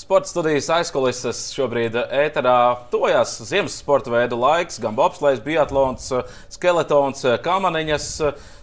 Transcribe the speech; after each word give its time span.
Sporta 0.00 0.30
studijas 0.30 0.70
aizkulises 0.72 1.50
šobrīd 1.52 1.92
ēterā 2.00 2.54
tojās 2.88 3.34
ziemas 3.44 3.74
sporta 3.82 4.08
veidu 4.08 4.38
laiks, 4.40 4.78
gan 4.80 4.94
bobslēgs, 4.96 5.42
biatlons, 5.44 6.06
skeletons, 6.54 7.26
kamaniņas. 7.44 8.06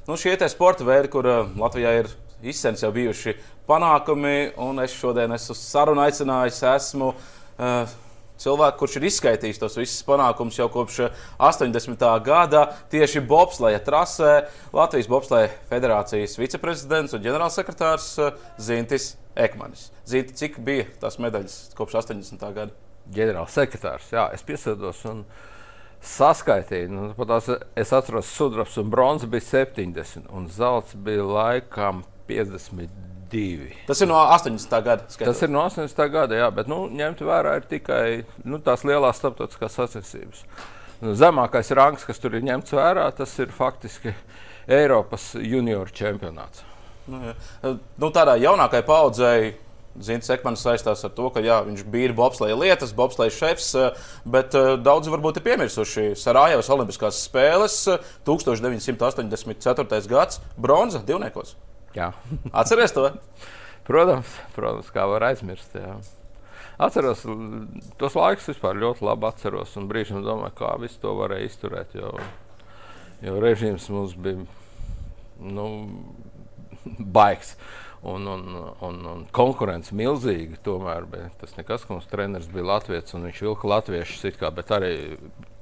Nu, 0.07 0.17
šie 0.17 0.33
ir 0.33 0.47
sporta 0.49 0.87
veidi, 0.87 1.11
kur 1.13 1.29
eh, 1.29 1.51
Latvijā 1.61 1.91
ir 1.99 2.09
izsens 2.41 2.81
jau 2.81 2.89
bijuši 2.95 3.35
panākumi, 3.69 4.55
un 4.65 4.81
es 4.81 4.97
šodien 4.97 5.37
esmu 5.37 5.59
sarunu 5.59 6.01
aicinājis. 6.07 6.63
Esmu, 6.71 7.11
uh, 7.13 7.93
cilvēku, 8.41 8.77
kurš 8.81 8.97
ir 8.99 9.07
izskaidrojis 9.09 9.59
tos 9.61 9.77
visus 9.79 10.05
panākumus 10.07 10.59
jau 10.59 10.67
kopš 10.73 11.07
80. 11.39 12.05
gada 12.25 12.63
tieši 12.91 13.23
bobsleja 13.27 13.81
trasē. 13.83 14.47
Latvijas 14.75 15.09
Bobsleja 15.11 15.51
federācijas 15.71 16.37
viceprezidents 16.39 17.15
un 17.17 17.23
ģenerālsekretārs 17.25 18.09
eh, 18.21 18.47
Zintis 18.61 19.15
Ekmanis. 19.37 19.89
Zinti, 20.07 20.35
cik 20.37 20.61
bija 20.65 20.87
tās 21.01 21.19
medaļas 21.21 21.59
kopš 21.77 21.99
80. 22.03 22.47
gada? 22.55 22.73
Ģenerālsekretārs, 23.13 24.09
jā, 24.11 24.27
es 24.35 24.43
piesados 24.43 25.03
un 25.07 25.23
saskaitīju. 26.03 26.89
Nu, 26.93 27.27
tās, 27.29 27.49
es 27.79 27.93
atceros, 27.95 28.29
sudrabs 28.35 28.77
un 28.81 28.91
bronzas 28.93 29.31
bija 29.31 29.47
70, 29.63 30.27
un 30.35 30.49
zelts 30.51 30.97
bija 31.07 31.25
laikam 31.25 32.03
52 32.27 33.16
divi. 33.31 33.73
Tas 33.87 34.01
ir 34.01 34.09
no 34.09 34.19
80. 34.19 34.73
gada. 34.85 35.05
Skatot. 35.07 35.27
Tas 35.33 35.43
ir 35.43 35.51
no 35.53 35.65
80. 35.67 36.01
gada, 36.13 36.39
jā, 36.39 36.47
bet 36.53 36.71
nu, 36.71 36.85
ņemt 36.93 37.21
vērā 37.27 37.57
ir 37.59 37.67
tikai 37.69 38.07
nu, 38.47 38.61
tās 38.63 38.85
lielās 38.87 39.19
starptautiskās 39.21 39.77
sacensības. 39.79 40.43
Nu, 41.03 41.13
zemākais 41.17 41.69
rangs, 41.77 42.05
kas 42.07 42.19
tur 42.21 42.37
ir 42.37 42.45
ņemts 42.47 42.73
vērā, 42.73 43.05
tas 43.17 43.35
ir 43.41 43.53
faktiski 43.53 44.15
Eiropas 44.79 45.33
junioru 45.37 45.93
čempionāts. 45.93 46.65
Nu, 47.07 47.21
jā. 47.29 47.37
nu, 48.01 48.09
tādā 48.11 48.35
jaunākajai 48.41 48.85
paudzei 48.87 49.39
Zins 50.03 50.29
Ekmans 50.29 50.61
saistās 50.61 51.01
ar 51.07 51.13
to, 51.15 51.29
ka 51.33 51.41
jā, 51.41 51.57
viņš 51.65 51.85
bija 51.89 52.13
bobsleja 52.17 52.57
lietas, 52.57 52.93
bobsleja 52.97 53.33
šefs, 53.33 53.71
bet 54.29 54.53
uh, 54.57 54.75
daudzi 54.77 55.13
varbūt 55.13 55.39
ir 55.39 55.45
piemirsuši 55.47 56.11
Sarajevas 56.19 56.69
Olimpiskās 56.73 57.23
spēles 57.25 57.79
1984. 58.27 60.03
gads 60.11 60.41
bronza 60.57 61.01
divniekos. 61.05 61.55
Jā. 61.97 62.11
Atceries 62.53 62.93
to? 62.93 63.09
protams, 63.87 64.35
protams, 64.55 64.91
kā 64.93 65.07
var 65.09 65.29
aizmirst. 65.31 65.75
Jā. 65.77 65.95
Atceros 66.77 67.23
tos 67.97 68.15
laikus 68.17 68.51
vispār 68.51 68.77
ļoti 68.77 69.05
labi 69.07 69.27
atceros, 69.29 69.73
un 69.79 69.87
brīžiem 69.89 70.21
domāju, 70.25 70.53
kā 70.59 70.75
visu 70.81 70.99
to 71.01 71.15
varēja 71.17 71.49
izturēt. 71.49 71.95
Jo, 71.97 72.13
jo 73.25 73.35
režīms 73.41 73.87
mums 73.93 74.15
bija 74.19 74.45
nu, 75.41 75.67
baigs. 77.17 77.55
Un, 78.07 78.27
un, 78.29 78.43
un, 78.85 78.99
un 79.09 79.23
konkurence 79.33 79.95
milzīga. 79.97 80.59
Tomēr 80.63 81.07
tas 81.41 81.55
nekas, 81.57 81.83
ka 81.83 81.95
mums 81.95 82.05
treneris 82.11 82.45
bija 82.51 82.67
Latvijas 82.75 83.15
un 83.17 83.25
viņš 83.25 83.41
vilka 83.47 83.71
latviešus, 83.71 84.37
bet 84.53 84.73
arī 84.75 84.91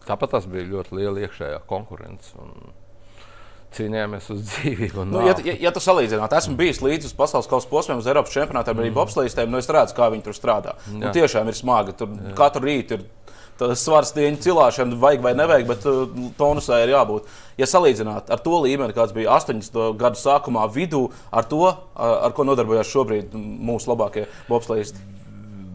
tāpat 0.03 0.35
tas 0.35 0.49
bija 0.51 0.67
ļoti 0.73 0.99
liela 0.99 1.23
iekšējā 1.23 1.61
konkurence. 1.69 2.35
Un, 2.43 2.75
cīnījāmies 3.75 4.29
uz 4.33 4.45
dzīvību. 4.49 5.05
Nu, 5.09 5.21
ja, 5.27 5.35
ja, 5.45 5.57
ja 5.67 5.73
tu 5.75 5.83
salīdzinātu, 5.83 6.37
esmu 6.39 6.55
bijis 6.59 6.81
līdzi 6.83 7.11
uz 7.11 7.17
pasaules 7.17 7.49
kausa 7.51 7.69
posmiem, 7.71 8.01
uz 8.01 8.09
Eiropas 8.09 8.33
čempionātiem, 8.35 8.79
arī 8.81 8.91
mm. 8.91 8.97
bobslīdiem, 8.97 9.51
nu 9.51 9.61
es 9.61 9.69
redzu, 9.71 9.97
kā 9.97 10.09
viņi 10.13 10.25
tur 10.27 10.37
strādā. 10.37 10.75
Nu, 10.91 11.11
tiešām 11.15 11.51
ir 11.51 11.57
smagi. 11.57 11.95
Tur 11.99 12.11
Jā. 12.11 12.33
katru 12.37 12.67
rītu 12.67 12.99
ir 12.99 13.05
svars 13.79 14.11
dieņu 14.15 14.41
cilāšana, 14.43 14.99
vajag 14.99 15.23
vai 15.23 15.33
nevajag, 15.37 15.67
bet 15.69 15.85
uh, 15.87 16.05
tonusai 16.39 16.81
ir 16.83 16.93
jābūt. 16.95 17.27
Ja 17.59 17.67
salīdzināt 17.69 18.31
ar 18.33 18.43
to 18.43 18.59
līmeni, 18.65 18.95
kāds 18.95 19.15
bija 19.15 19.37
80. 19.37 19.95
gadu 19.99 20.19
sākumā, 20.19 20.65
vidū, 20.71 21.07
ar 21.31 21.47
to, 21.47 21.63
ar 21.95 22.35
ko 22.35 22.47
nodarbojās 22.47 22.91
šobrīd 22.91 23.35
mūsu 23.35 23.93
labākie 23.93 24.25
bobslīdi. 24.49 25.13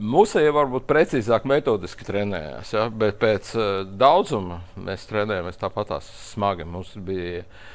Mūsu 0.00 0.40
jau 0.40 0.52
varbūt 0.56 0.86
precīzāk 0.88 1.44
metodiski 1.48 2.06
trenējās, 2.08 2.70
ja? 2.72 2.86
bet 2.88 3.18
pēc 3.20 3.50
uh, 3.56 3.66
daudzuma 3.84 4.62
mēs 4.80 5.04
trenējāmies 5.10 5.60
tāpat 5.60 5.98
smagi. 6.06 6.64
Mums 6.68 6.94
bija 7.04 7.42
uh, 7.42 7.68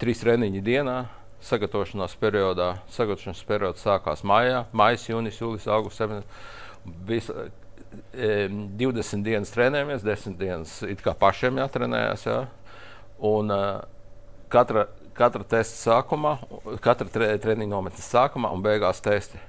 trīs 0.00 0.22
treniņi 0.22 0.64
dienā. 0.64 0.98
Sagatavošanās 1.44 2.14
periodā, 2.16 2.70
sagatavošanās 2.94 3.42
periods 3.44 3.84
sākās 3.84 4.22
maijā, 4.24 4.62
jūlijas, 5.40 5.66
augusts. 5.68 6.00
Vis, 7.08 7.28
e, 8.12 8.48
20 8.80 9.24
dienas 9.24 9.52
trenējamies, 9.52 10.04
10 10.04 10.38
dienas 10.40 10.78
it 10.88 11.04
kā 11.04 11.12
pašiem 11.16 11.60
jātrenējas. 11.60 12.26
Jā. 12.28 12.38
Un, 13.28 13.52
e, 13.52 13.60
katra, 14.52 14.86
katra 15.16 15.44
testa 15.56 15.90
sākumā, 15.90 16.38
katra 16.84 17.12
tre, 17.12 17.34
treniņa 17.40 17.76
nometnes 17.76 18.08
sākumā 18.08 18.52
un 18.54 18.64
beigās 18.64 19.04
testi. 19.04 19.40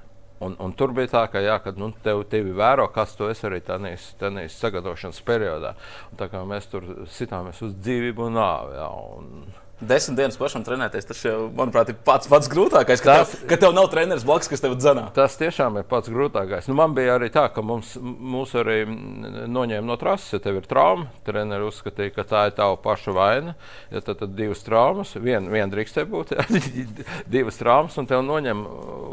Un, 0.44 0.52
un 0.60 0.72
tur 0.76 0.92
bija 0.92 1.08
tā, 1.14 1.22
ka, 1.32 1.40
jā, 1.40 1.54
kad 1.64 1.78
nu, 1.80 1.88
tev, 2.04 2.20
tevi 2.28 2.52
vēro, 2.56 2.90
kas 2.92 3.14
tu 3.16 3.24
esi 3.32 3.46
arī 3.48 3.62
tajā 3.64 4.42
sagatavošanas 4.52 5.22
periodā. 5.24 5.72
Un 6.10 6.20
tā 6.20 6.28
kā 6.28 6.42
mēs 6.44 6.68
tur 6.68 6.84
sitāmies 7.08 7.62
uz 7.64 7.72
dzīvību 7.80 8.26
un 8.28 8.36
nāvi. 8.36 8.76
Jā, 8.76 8.90
un, 9.16 9.46
Desmit 9.76 10.16
dienas 10.16 10.38
pašam 10.40 10.62
trenēties, 10.64 11.04
tas 11.04 11.18
jau, 11.20 11.50
manuprāt, 11.52 11.90
ir 11.92 11.98
pats, 12.00 12.30
pats 12.32 12.48
grūtākais. 12.48 13.02
Ka, 13.04 13.18
tas, 13.18 13.34
tev, 13.34 13.42
ka 13.50 13.58
tev 13.60 13.74
nav 13.76 13.90
treneris 13.92 14.24
blakus, 14.24 14.48
kas 14.48 14.62
tev 14.64 14.72
dzenā. 14.80 15.10
Tas 15.12 15.36
tiešām 15.36 15.76
ir 15.76 15.84
pats 15.90 16.08
grūtākais. 16.08 16.70
Nu, 16.70 16.76
man 16.78 16.94
bija 16.96 17.18
arī 17.18 17.28
tā, 17.34 17.44
ka 17.52 17.60
mums, 17.60 17.90
mūs 18.00 18.54
arī 18.56 18.78
noņēma 18.88 19.84
no 19.84 19.98
trases, 20.00 20.32
ja 20.32 20.40
tev 20.40 20.62
ir 20.62 20.70
trauma. 20.70 21.10
Treneris 21.28 21.74
uzskatīja, 21.74 22.14
ka 22.16 22.24
tā 22.24 22.46
ir 22.48 22.56
tava 22.56 22.80
paša 22.80 23.12
vaina. 23.18 23.52
Ja 23.92 24.00
tad, 24.00 24.22
tad 24.22 24.32
divas 24.38 24.64
traumas, 24.64 25.12
viena 25.20 25.52
vien 25.52 25.68
drīkstē 25.74 26.06
būt, 26.08 26.32
divas 27.36 27.60
traumas, 27.60 28.00
un 28.00 28.08
tev 28.08 28.24
noņem 28.24 28.64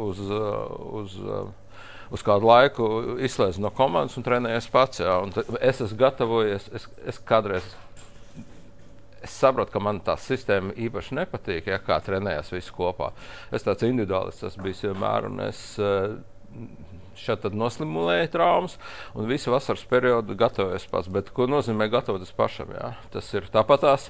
uz. 0.07 0.23
uz, 1.03 1.19
uz 2.13 2.21
kādu 2.21 2.45
laiku 2.45 2.87
izslēdz 3.25 3.57
no 3.57 3.71
komandas 3.73 4.19
un 4.19 4.23
trenējies 4.23 4.67
pats. 4.69 4.99
Jā, 5.01 5.15
un 5.25 5.33
es 5.59 5.79
esmu 5.81 5.97
gatavojies, 5.97 6.67
es, 6.77 6.85
es 7.09 7.17
kādreiz 7.25 7.65
es 9.23 9.35
saprotu, 9.39 9.73
ka 9.73 9.81
man 9.83 10.01
tā 10.05 10.17
sistēma 10.19 10.75
īpaši 10.87 11.19
nepatīk, 11.19 11.69
ja 11.71 11.79
kā 11.83 11.99
trenējas 12.03 12.51
visi 12.53 12.73
kopā. 12.75 13.13
Es 13.53 13.65
tāds 13.65 13.85
individuālists 13.87 14.49
esmu 14.49 14.67
bijis 14.67 14.83
vienmēr, 14.87 15.29
es 15.47 15.61
uh, 15.81 16.17
šeit 17.17 17.45
noslimulēju 17.53 18.29
traumas, 18.33 18.75
un 19.15 19.27
visu 19.29 19.51
vasaras 19.53 19.83
periodu 19.89 20.35
gatavojos 20.37 20.85
pats. 20.89 21.09
Bet, 21.13 21.29
ko 21.35 21.45
nozīmē 21.49 21.87
gatavoties 21.93 22.33
pašam? 22.35 22.73
Jā? 22.75 22.93
Tas 23.13 23.29
ir 23.37 23.47
tāpat 23.53 23.83
tās, 23.85 24.07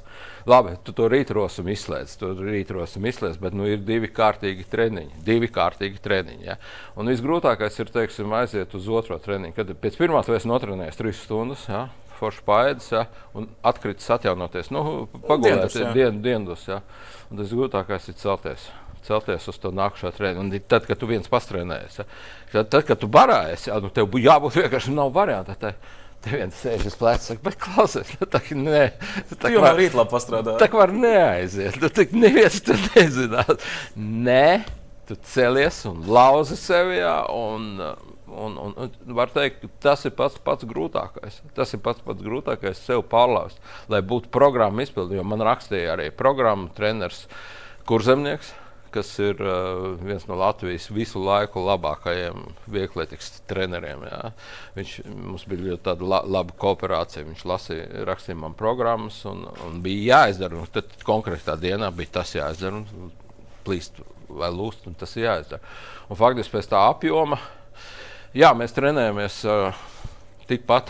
labi, 0.50 0.76
tu 0.86 0.96
to 0.96 1.10
rītrosim 1.12 1.70
izslēdz, 1.74 2.16
tu 2.20 2.32
rītrosim 2.40 3.08
izslēdz, 3.12 3.40
bet 3.44 3.58
nu, 3.58 3.68
ir 3.70 3.84
divi 3.86 4.10
kārtīgi 4.14 4.68
treniņi. 4.72 5.24
Divi 5.26 5.52
kārtīgi 5.54 6.02
treniņi 6.04 6.50
jā? 6.52 6.58
un 7.00 7.12
visgrūtākais 7.12 7.82
ir, 7.84 7.92
teiksim, 7.94 8.34
aiziet 8.40 8.76
uz 8.78 8.88
otro 8.90 9.20
treniņu. 9.22 9.58
Kad 9.58 9.76
pēc 9.84 10.00
pirmā 10.00 10.24
tu 10.26 10.36
esi 10.38 10.50
notrenējies 10.52 11.00
trīs 11.00 11.22
stundas. 11.28 11.68
Jā? 11.70 11.88
Forši 12.20 12.46
paēdis 12.48 12.92
ja, 12.94 13.04
un 13.38 13.50
atkritis 13.66 14.10
atjaunoties. 14.16 14.72
Nu, 14.74 15.08
Pagulēt 15.28 15.76
dienu, 15.96 16.22
dienas. 16.24 16.68
Ja. 16.70 16.82
Un 17.32 17.42
tas 17.42 17.52
grūtākais 17.54 18.10
ir 18.12 18.18
celties. 18.20 18.70
Celties 19.04 19.50
uz 19.52 19.58
to 19.60 19.74
nākamā 19.76 20.14
treniņu. 20.16 20.62
Tad, 20.72 20.88
kad 20.88 21.00
tu 21.00 21.10
viens 21.10 21.28
pastrenējies, 21.28 22.00
ja. 22.00 22.08
tad, 22.54 22.70
tad, 22.72 22.86
kad 22.88 23.02
tu 23.02 23.10
barājies, 23.12 23.68
ja, 23.68 23.82
nu, 23.84 23.92
tev 23.92 24.08
būtu 24.14 24.30
jābūt 24.30 24.62
vienkārši 24.62 24.96
nav 24.96 25.12
variantu. 25.16 25.58
Te, 25.60 25.76
Te 26.24 26.38
viens 26.38 26.56
sēž 26.56 26.86
uz 26.88 26.94
pleca, 26.96 27.36
bet 27.44 27.58
klausies, 27.60 28.14
nu, 28.16 28.28
tā 28.32 28.40
kā 28.40 28.56
nē, 28.56 28.84
tā 29.42 29.50
kā 29.52 29.60
var 29.60 29.76
rīt 29.76 29.96
labi 29.98 30.14
pastrādāt. 30.14 30.56
Tā 30.62 30.70
kā 30.72 30.80
var 30.80 30.94
neaiziet, 30.96 31.76
nu, 31.82 31.90
tā 31.92 32.06
neviens 32.16 32.62
to 32.64 32.78
nezinās. 32.94 33.66
Nē, 34.00 34.64
tu 35.10 35.18
celies 35.34 35.82
un 35.90 36.00
lauzi 36.08 36.56
sevi, 36.56 37.02
jā, 37.02 37.18
un, 37.28 37.68
Un, 38.34 38.58
un, 38.58 38.74
un 38.78 39.16
var 39.18 39.32
teikt, 39.34 39.68
tas 39.84 40.06
ir 40.08 40.16
pats, 40.18 40.40
pats 40.44 40.66
grūtākais. 40.70 41.42
Tas 41.58 41.74
ir 41.76 41.82
pats, 41.86 42.02
pats 42.06 42.24
grūtākais 42.26 42.82
sev 42.82 43.06
pārlaust, 43.12 43.62
lai 43.92 44.02
būtu 44.06 44.32
programma 44.34 44.86
izpildīta. 44.86 45.26
Man 45.28 45.44
rakstīja 45.46 45.94
arī 45.96 46.10
programmu 46.16 46.72
treneris 46.78 47.26
Kurzemnieks, 47.88 48.54
kas 48.94 49.10
ir 49.22 49.40
uh, 49.42 49.94
viens 50.02 50.26
no 50.30 50.38
Latvijas 50.38 50.86
visu 50.94 51.22
laiku 51.24 51.64
labākajiem 51.66 52.46
vieglietīgas 52.72 53.42
treneriem. 53.50 54.06
Jā. 54.08 54.22
Viņš 54.78 54.94
mums 55.10 55.48
bija 55.50 55.72
ļoti 55.72 55.96
la, 56.06 56.22
laba 56.38 56.56
kooperācija. 56.62 57.26
Viņš 57.28 57.44
lasīja, 57.50 57.88
rakstīja 58.10 58.40
man 58.40 58.56
programmas, 58.60 59.20
un, 59.30 59.48
un 59.68 59.82
bija 59.84 60.22
jāizdara. 60.24 60.62
Un 60.62 60.72
tad 60.74 60.94
konkrētā 61.08 61.58
dienā 61.60 61.90
bija 61.96 62.20
tas 62.20 62.36
jāizdara. 62.38 62.84
Plīst 63.66 64.00
vai 64.34 64.50
lūst, 64.54 64.88
un 64.90 64.98
tas 65.00 65.18
ir 65.18 65.28
jāizdara. 65.28 65.76
Un 66.10 66.20
faktiski 66.20 66.58
pēc 66.58 66.72
tā 66.72 66.86
apjoma 66.92 67.40
Jā, 68.34 68.50
mēs 68.58 68.72
trenējamies 68.74 69.44
uh, 69.46 69.82
tikpat. 70.50 70.90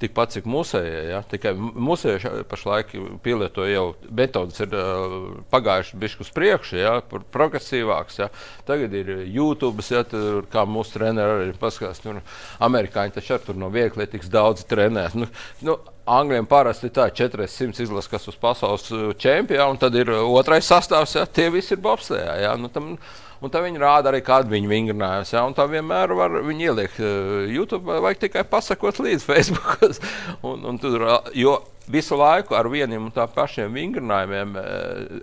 Tikpat 0.00 0.32
cik 0.32 0.46
mūsējie, 0.50 1.00
ja? 1.12 1.18
tikai 1.28 1.52
mūsējie 1.54 2.40
pašlaik 2.50 2.94
pielieto 3.22 3.62
jau 3.68 3.84
metodas, 4.08 4.56
ir 4.64 4.72
uh, 4.74 5.12
pagājušas 5.52 5.98
bišķi 6.00 6.24
uz 6.24 6.30
priekšu, 6.34 6.78
ja? 6.80 6.94
progresīvāks. 7.36 8.16
Ja? 8.18 8.30
Tagad 8.66 8.96
ir 8.98 9.12
YouTube, 9.28 9.84
ja? 9.92 10.00
tur, 10.08 10.48
kā 10.50 10.64
mūsu 10.66 10.96
treneri 10.96 11.44
arī 11.44 11.54
paskatās. 11.60 12.00
Tur 12.02 12.18
amerikāņi 12.64 13.14
taču 13.18 13.36
ar 13.36 13.44
tur 13.44 13.60
no 13.60 13.68
vieglietīgas 13.70 14.32
daudz 14.32 14.64
trenēs. 14.66 15.14
Nu, 15.14 15.28
nu, 15.68 15.76
Angļiem 16.08 16.48
parasti 16.50 16.88
ir 16.88 16.96
tā, 16.96 17.04
400 17.14 17.84
izlases, 17.84 18.10
kas 18.10 18.24
uz 18.32 18.40
pasaules 18.40 18.88
čempionu, 19.22 19.76
un 19.76 19.78
tad 19.78 19.94
ir 19.94 20.10
otrais 20.16 20.66
sastāvs, 20.66 21.14
ja 21.14 21.28
tie 21.28 21.46
visi 21.52 21.76
ir 21.76 21.84
bobsējā. 21.84 22.40
Ja? 22.42 22.56
Nu, 22.58 22.72
tam, 22.72 22.96
Un 23.42 23.50
tad 23.50 23.64
viņi 23.66 23.80
rāda 23.82 24.12
arī 24.12 24.20
kādu 24.22 24.52
viņu 24.52 24.70
vingrinājumus. 24.70 25.32
Ja? 25.34 25.42
Tā 25.56 25.66
vienmēr 25.70 26.14
var 26.14 26.36
viņi 26.46 26.68
ielikt 26.68 27.00
uh, 27.02 27.42
YouTube, 27.50 27.98
vajag 28.04 28.22
tikai 28.28 28.44
pasakot 28.46 29.00
līdzi 29.02 29.26
Facebook. 29.26 29.82
un, 30.48 30.62
un 30.70 30.78
tur, 30.82 31.08
jo 31.34 31.58
visu 31.90 32.16
laiku 32.18 32.54
ar 32.54 32.70
vieniem 32.70 33.08
un 33.08 33.14
tā 33.14 33.26
pašiem 33.26 33.74
vingrinājumiem 33.74 34.54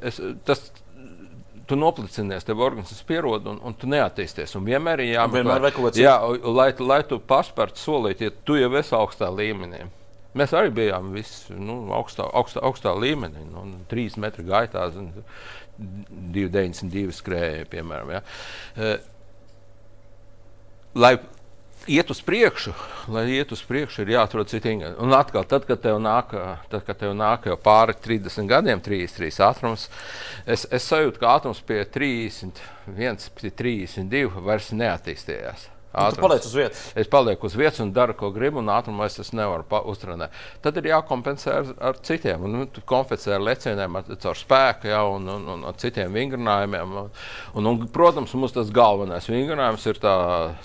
es, 0.04 0.19
tas 0.44 0.68
tu 1.69 1.77
noplicinies, 1.77 2.44
tev 2.44 2.62
organisms 2.66 3.04
pierod 3.06 3.45
un, 3.48 3.60
un 3.62 3.75
tu 3.77 3.88
neattīsties. 3.89 4.56
Un 4.57 4.66
vienmēr 4.66 5.04
ir 5.04 5.13
jāmeklē, 5.13 5.94
jā, 6.01 6.16
lai, 6.50 6.71
lai 6.81 7.00
tu 7.07 7.19
paspērtu 7.21 7.83
solīt, 7.83 8.24
ja 8.25 8.33
tu 8.45 8.57
jau 8.57 8.71
esi 8.80 8.95
augstā 8.98 9.30
līmenī. 9.33 9.83
Mēs 10.38 10.54
arī 10.57 10.74
bijām 10.74 11.12
visi 11.13 11.56
nu, 11.57 11.81
augstā, 11.98 12.25
augstā, 12.38 12.62
augstā 12.66 12.94
līmenī, 12.98 13.45
nu, 13.50 13.66
trīs 13.89 14.18
metru 14.21 14.45
gaitā, 14.50 14.88
2,92 15.80 17.16
skrēja, 17.16 17.68
piemēram. 17.72 18.16
Ja. 18.18 18.24
Uh, 18.76 18.96
lai 21.00 21.16
iet 21.90 22.12
uz 22.12 22.22
priekšu, 22.26 22.74
lai 23.14 23.26
iet 23.34 23.52
uz 23.56 23.62
priekšu, 23.66 24.04
ir 24.04 24.14
jāatrod 24.14 24.52
citi 24.52 24.74
ingredienti. 24.74 25.02
Un 25.04 25.16
atkal, 25.16 25.46
tad, 25.50 25.66
kad 25.70 25.81
tev 25.84 26.00
nāk, 26.04 26.36
tad, 26.72 26.84
kad 26.88 27.00
tev 27.00 27.16
nāk 27.18 27.48
jau 27.50 27.58
pāri 27.62 27.96
30 27.96 28.50
gadiem, 28.50 28.84
33 28.84 29.42
ātrums, 29.48 29.88
es, 30.46 30.68
es 30.70 30.88
sajūtu, 30.90 31.22
ka 31.22 31.34
ātrums 31.38 31.64
pie 31.66 31.81
31, 31.88 33.30
pie 33.40 33.54
32 33.64 34.46
vairs 34.46 34.72
neattīstījās. 34.76 35.70
Tu 35.89 36.21
paliec 36.21 36.45
uz 36.45 36.53
vietas. 36.53 36.81
Es 36.94 37.07
palieku 37.09 37.47
uz 37.50 37.56
vietas 37.57 37.80
un 37.81 37.89
daru, 37.94 38.13
ko 38.18 38.30
gribu, 38.33 38.62
un 38.62 38.69
ātrumā 38.69 39.07
es, 39.09 39.15
es 39.24 39.31
nevaru 39.33 39.65
uztrenēt. 39.89 40.36
Tad 40.62 40.77
ir 40.77 40.91
jākompensē 40.91 41.56
ar, 41.56 41.71
ar 41.89 41.97
citiem. 42.06 42.45
Un, 42.45 42.57
nu, 42.59 42.83
kompensē 42.89 43.33
ar 43.33 43.41
lecieniem, 43.41 43.97
ar, 43.97 44.12
ar 44.13 44.38
spēku, 44.38 44.91
ja, 44.91 45.01
un, 45.09 45.25
un, 45.33 45.47
un 45.56 45.65
ar 45.71 45.80
citiem 45.81 46.13
vingrinājumiem. 46.13 46.94
Un, 47.01 47.09
un, 47.57 47.71
un, 47.71 47.81
protams, 47.89 48.38
mums 48.38 48.53
tas 48.53 48.69
galvenais 48.74 49.30
vingrinājums 49.31 49.89
ir 49.89 50.01
tā 50.03 50.15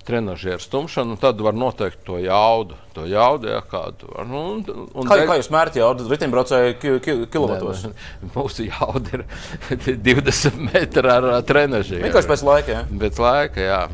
trenižera 0.05 0.61
stumšana, 0.61 1.17
un 1.17 1.25
tad 1.25 1.41
var 1.41 1.56
noteikt 1.56 2.05
to 2.05 2.20
jaudu. 2.20 2.77
To 2.94 3.09
jaudu, 3.09 3.49
ja, 3.50 3.65
kādu. 3.67 4.12
Nu, 4.29 4.44
un, 4.59 4.88
un 4.93 5.09
kā, 5.09 5.23
kā 5.25 5.41
jūs 5.41 5.49
mērķi 5.50 5.81
jaudu? 5.81 6.06
Riteņbraucēji 6.12 6.81
ki, 6.82 6.97
ki, 7.03 7.19
kilovatos? 7.32 7.88
Mūsu 8.37 8.69
jauda 8.69 9.23
ir 9.23 9.25
20 10.12 10.67
metri 10.69 11.17
ar 11.17 11.31
trenižeru. 11.49 12.05
Vienkārši 12.05 12.37
pēc 12.37 12.50
laika, 12.53 12.77
ja? 12.77 12.88
Pēc 13.06 13.23
laika, 13.25 13.70
jā. 13.73 13.87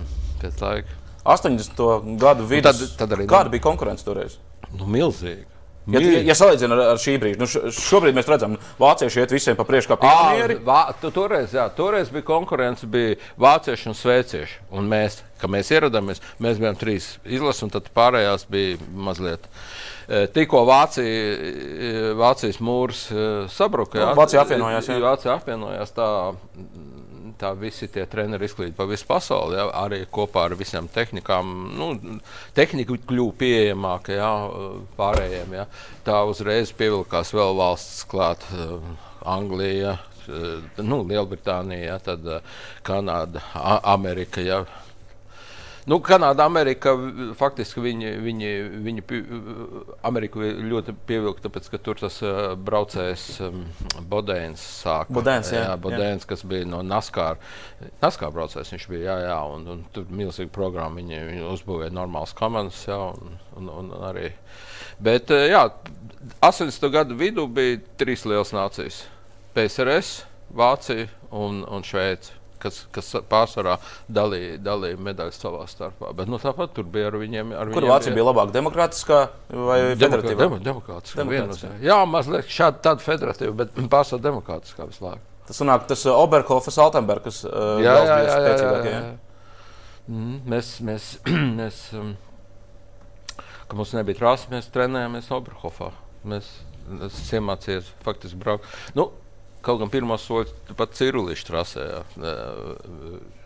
Pēc 0.43 0.65
laika. 0.67 1.00
80. 1.25 1.87
gadu 2.21 2.49
vidū. 2.49 2.71
Tad, 2.71 2.85
tad 2.99 3.17
arī 3.17 3.29
kāda 3.31 3.53
bija 3.53 3.67
konkurence 3.69 4.07
toreiz? 4.07 4.39
Nu, 4.75 4.87
milzīga. 4.89 5.49
Ja, 5.91 6.01
ja, 6.05 6.21
ja 6.29 6.35
salīdzinām 6.37 6.77
ar, 6.77 6.91
ar 6.93 7.01
šī 7.01 7.15
brīža, 7.19 7.39
nu 7.41 7.47
šobrīd 7.75 8.15
mēs 8.15 8.29
redzam, 8.29 8.57
ka 8.61 8.83
vācieši 8.83 9.23
iet 9.23 9.33
visiem 9.33 9.57
pa 9.59 9.65
priekšu 9.67 9.91
kā 9.91 9.97
pionieri. 10.03 10.59
Toreiz, 11.03 11.55
jā, 11.57 11.65
toreiz 11.75 12.13
bija 12.13 12.27
konkurence, 12.29 12.87
bija 12.91 13.17
vācieši 13.41 13.89
un 13.91 13.97
svēcieši. 13.97 14.59
Un 14.77 14.91
mēs, 14.93 15.23
kad 15.41 15.51
mēs 15.53 15.73
ieradāmies, 15.73 16.21
mēs 16.43 16.61
bijām 16.61 16.79
trīs 16.79 17.15
izlases, 17.25 17.65
un 17.67 17.73
tad 17.75 17.89
pārējās 17.97 18.47
bija 18.53 18.77
mazliet. 19.09 19.49
Tikko 20.35 20.63
Vācija, 20.69 22.15
Vācijas 22.19 22.61
mūrs 22.67 23.07
sabruka. 23.55 24.03
Jā, 24.03 24.13
Vācija 24.19 24.45
apvienojās. 24.45 24.91
Jā. 24.91 25.01
Vācija 25.07 25.37
apvienojās 25.39 25.97
tā 25.97 26.09
tā 27.41 27.53
visi 27.59 27.89
tie 27.93 28.05
treneri 28.11 28.49
izklīd 28.49 28.75
pa 28.77 28.87
visu 28.89 29.07
pasauli. 29.09 29.57
Ja, 29.59 29.69
arī 29.83 30.03
kopā 30.13 30.47
ar 30.49 30.57
visām 30.61 30.89
tehnikām. 30.93 31.55
Nu, 31.79 31.91
tehnika 32.57 32.99
kļuva 33.09 33.37
pieejamāka 33.41 34.19
ja, 34.19 34.31
pārējiem. 34.99 35.57
Ja. 35.61 35.67
Tā 36.07 36.21
uzreiz 36.29 36.75
pievilkās 36.77 37.33
vēl 37.37 37.57
valsts 37.59 38.05
klāt, 38.11 38.47
Anglija. 39.25 39.99
Nu, 40.79 41.01
Lielbritānija, 41.09 41.95
ja, 41.95 41.99
tad 42.05 42.27
Kanāda, 42.87 43.43
Amerika. 43.81 44.45
Ja, 44.45 44.63
Nu, 45.89 45.97
Kanāda, 46.05 46.45
Amerika, 46.45 46.93
faktiski 47.39 47.81
viņi, 47.81 48.11
viņi, 48.21 48.49
viņi 48.85 49.21
Ameriku 50.07 50.43
ļoti 50.45 50.95
pievilka, 51.09 51.47
tāpēc, 51.47 51.69
ka 51.73 51.81
tur 51.81 52.01
tas 52.01 52.19
uh, 52.25 52.53
braucējs 52.61 53.25
um, 53.47 53.63
Bodēns 54.11 54.63
sāka. 54.83 55.15
Bodēns, 55.17 55.53
jā, 55.55 55.63
jā, 55.65 55.77
Bodēns, 55.81 56.27
jā. 56.27 56.31
kas 56.33 56.45
bija 56.49 56.69
no 56.69 56.83
NASCAR. 56.85 57.41
NASCAR 58.03 58.35
braucējs 58.37 58.75
viņš 58.75 58.89
bija, 58.93 59.07
jā, 59.09 59.17
jā, 59.31 59.39
un, 59.55 59.69
un 59.73 59.85
tur 59.95 60.11
milzīga 60.13 60.53
programma, 60.53 61.01
viņi, 61.01 61.23
viņi 61.31 61.47
uzbūvēja 61.55 61.95
normālas 61.97 62.35
komandas, 62.37 62.83
jā, 62.89 62.99
un, 63.15 63.39
un, 63.61 63.71
un 63.81 63.95
arī. 64.11 64.29
Bet, 65.01 65.33
uh, 65.33 65.47
jā, 65.49 65.65
80. 66.45 66.91
gadu 66.93 67.17
vidū 67.17 67.47
bija 67.49 67.81
trīs 68.01 68.27
lielas 68.29 68.53
nācijas- 68.57 69.07
PSRS, 69.57 70.21
Vācija 70.51 71.09
un, 71.31 71.63
un 71.65 71.85
Šveice 71.87 72.40
kas, 72.63 72.83
kas 72.95 73.09
pārsvarā 73.31 73.79
dalīja, 74.13 74.59
dalīja 74.65 75.01
medaļas 75.09 75.41
savā 75.43 75.65
starpā. 75.71 76.13
Bet 76.17 76.31
nu, 76.31 76.41
tāpat 76.43 76.75
tur 76.77 76.87
bija 76.91 77.11
ar 77.11 77.19
viņiem. 77.21 77.55
Ar 77.57 77.73
Kur 77.75 77.89
Vācija 77.91 78.15
bija 78.17 78.29
labāka? 78.29 78.55
Demokrātiskā 78.59 79.23
vai 79.49 79.81
federatīvā? 79.95 80.45
Dem, 80.45 80.61
demokrātiskā. 80.69 81.25
demokrātiskā. 81.25 81.73
Jā, 81.85 81.99
mazliet 82.09 82.53
šāda 82.53 82.85
tāda 82.91 83.05
federatīva, 83.05 83.57
bet 83.65 83.83
pārsvarā 83.93 84.27
demokrātiskā 84.31 84.89
visu 84.91 85.07
laiku. 85.09 85.27
Tas 85.51 85.59
sanāk, 85.59 85.89
tas 85.91 86.05
uh, 86.07 86.15
Oberhofas, 86.15 86.79
Altenbergs. 86.79 87.43
Uh, 87.43 87.81
jā, 87.83 87.97
jā, 88.07 88.19
jā, 88.23 88.35
jā, 88.47 88.51
jā, 88.55 88.83
jā. 88.87 88.99
Mm, 90.11 90.37
mēs, 90.53 90.77
mēs, 90.87 91.09
mēs 91.61 91.81
um, 91.99 92.13
ka 93.71 93.79
mums 93.79 93.95
nebija 93.95 94.19
trāsas, 94.19 94.51
mēs 94.51 94.71
trenējāmies 94.75 95.31
Oberhofā. 95.35 95.93
Mēs, 96.31 96.49
es 97.07 97.19
iemācījos 97.39 97.91
faktiski 98.05 98.39
braukt. 98.41 98.67
Nu, 98.99 99.09
Kaut 99.65 99.83
gan 99.83 99.93
pirmā 99.93 100.17
soļa 100.21 100.77
pat 100.79 100.97
Cirulīša 100.97 101.51
trasē 101.51 101.91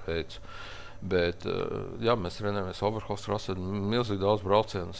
veids. 0.06 0.40
Bet 1.04 1.42
jā, 2.00 2.14
mēs 2.16 2.38
trenējamies 2.38 2.78
Oberhofs 2.86 3.26
trasē, 3.26 3.52
milzīgi 3.58 4.22
daudz 4.22 4.40
braucienu. 4.44 4.94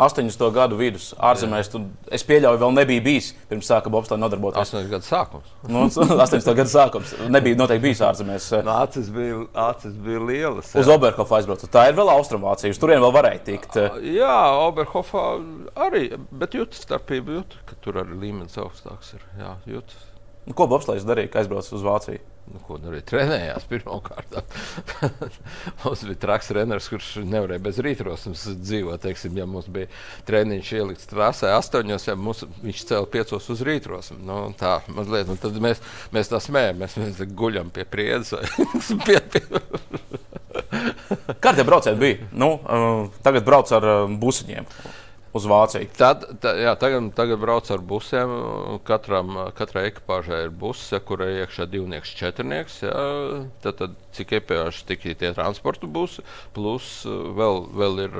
80. 0.00 0.44
gadu 0.54 0.78
vidus 0.78 1.10
ārzemēs, 1.20 1.68
tu, 1.68 1.82
es 2.08 2.24
pieļauju, 2.24 2.60
vēl 2.62 2.72
nebija 2.78 3.02
bijis 3.04 3.28
pirms 3.50 3.68
sāka 3.68 3.92
bobslēga 3.92 4.22
nodarboties. 4.22 4.72
80. 4.72 4.88
gadu 4.94 5.04
sākums. 5.04 5.50
Nu, 5.68 5.82
80. 5.90 6.48
gadu 6.60 6.72
sākums. 6.72 7.12
Nebija 7.28 7.60
noteikti 7.60 7.84
bijis 7.90 8.00
ārzemēs. 8.08 8.48
Nu, 8.64 8.72
acis 8.78 9.12
bija, 9.12 9.42
acis 9.66 10.00
bija 10.06 10.24
lielas. 10.30 10.72
Jā. 10.72 10.80
Uz 10.80 10.94
Oberhofa 10.96 11.42
aizbraucu. 11.42 11.68
Tā 11.76 11.84
ir 11.90 12.00
vēl 12.00 12.14
Austrumvācija. 12.14 12.72
Uz 12.72 12.80
turien 12.80 13.04
vēl 13.04 13.14
varēja 13.18 13.44
tikt. 13.50 13.78
Jā, 14.16 14.40
Oberhofā 14.64 15.26
arī, 15.90 16.06
bet 16.32 16.56
jūtas 16.56 16.88
starpība, 16.88 17.42
jūt, 17.42 17.60
ka 17.68 17.76
tur 17.84 18.00
arī 18.00 18.16
līmenis 18.24 18.56
augstāks 18.64 19.12
ir. 19.18 19.28
Jā, 19.44 19.58
jūtas. 19.76 20.13
Nu, 20.44 20.52
ko 20.56 20.66
Bobslēgs 20.68 21.06
darīja, 21.08 21.30
kad 21.32 21.44
aizbrauca 21.44 21.72
uz 21.72 21.84
Vāciju? 21.84 22.20
Nu, 22.52 22.58
ko 22.60 22.76
darīja? 22.76 23.06
Trenējās 23.08 23.64
pirmkārt. 23.70 24.34
mums 25.80 26.02
bija 26.04 26.18
traks 26.20 26.50
treneris, 26.50 26.88
kurš 26.92 27.06
nevarēja 27.24 27.62
bez 27.64 27.78
rītrosmes 27.84 28.42
dzīvot. 28.60 29.00
Teiksim, 29.06 29.38
ja 29.40 29.46
mums 29.48 29.70
bija 29.72 29.88
treniņš 30.28 30.72
ielikts 30.76 31.08
trasē 31.08 31.54
astoņos, 31.56 32.04
ja 32.10 32.16
mums, 32.20 32.44
viņš 32.60 32.82
cēlīja 32.90 33.12
piecos 33.14 33.48
uz 33.54 33.62
rītrosmi. 33.64 34.18
Nu, 34.28 34.42
tā 34.60 34.76
mazliet, 34.92 35.32
un 35.32 35.40
tad 35.40 35.56
mēs, 35.64 35.80
mēs 36.12 36.32
tā 36.32 36.42
smējamies, 36.44 36.98
mēs, 37.00 37.22
mēs 37.22 37.32
guļam 37.40 37.72
pie 37.72 37.86
priedzes. 37.88 38.52
pie, 39.06 39.22
pie... 39.32 39.44
Kādi 41.40 41.64
braucieni 41.64 42.00
bija? 42.00 42.28
Nu, 42.36 42.52
uh, 42.60 43.08
tagad 43.24 43.48
brauc 43.48 43.72
ar 43.72 43.88
uh, 43.88 44.04
busiņiem 44.20 44.68
uz 45.34 45.48
Vāciju. 45.50 45.88
Tad, 45.98 46.26
tā, 46.42 46.54
jā, 46.62 46.74
tagad, 46.80 47.10
tagad 47.18 47.42
brauc 47.42 47.70
ar 47.74 47.82
busiem. 47.82 48.34
Katram, 48.86 49.34
katrai 49.58 49.88
ekipāžai 49.90 50.44
ir 50.46 50.54
buss, 50.54 50.92
kurai 51.08 51.32
iekšā 51.42 51.66
divnieks, 51.70 52.14
četrnieks. 52.18 52.80
Jā, 52.86 53.02
tad, 53.64 53.80
tad 53.82 53.98
cik 54.14 54.36
ekipāžas 54.40 54.84
tik 54.88 55.08
ir 55.10 55.18
tie 55.20 55.34
transporta 55.36 55.90
busi, 55.90 56.24
plus 56.54 57.02
vēl, 57.08 57.66
vēl 57.74 58.06
ir 58.06 58.16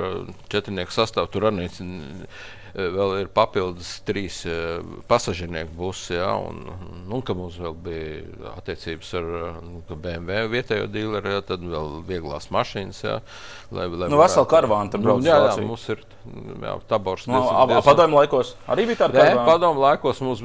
četrnieku 0.51 0.95
sastāvs. 0.95 1.31
Tur 1.33 1.49
arī 1.51 1.69
Eh, 1.69 2.64
vēl 2.75 3.13
ir 3.21 3.29
papildus 3.31 4.01
trīs 4.07 4.41
eh, 4.49 4.81
pasažiernieku 5.09 5.71
busi. 5.77 6.15
Ja, 6.17 6.33
un, 6.35 6.65
un, 6.71 7.05
un 7.15 7.23
mums 7.39 7.59
vēl 7.61 7.75
bija 7.85 8.51
attiecības 8.55 9.13
ar 9.19 9.29
nu, 9.63 9.79
BMW 9.89 10.49
vietējo 10.51 10.89
dealeru, 10.91 11.37
ja, 11.37 11.45
tad 11.45 11.63
vēl 11.63 12.01
vieglās 12.07 12.49
mašīnas. 12.51 12.99
Ja, 13.05 13.15
lai, 13.71 13.87
lai 13.87 14.11
nu, 14.11 14.19
vesela 14.19 14.49
karavāna 14.51 14.91
tur 14.91 15.05
brauc. 15.05 15.23
Nu, 15.23 15.29
jā, 15.29 15.39
jā, 15.47 15.55
mums 15.63 15.87
ir 15.93 16.03
jā, 16.03 16.75
tabors. 16.91 17.29
No, 17.31 17.45
nu, 17.71 17.79
padomu 17.85 18.19
laikos 18.19 18.55
arī 18.67 18.89
bija 18.91 19.05
tāda 19.05 19.21
karavāna? 19.21 19.47
Padomu 19.53 19.87
laikos 19.87 20.21
mums, 20.25 20.43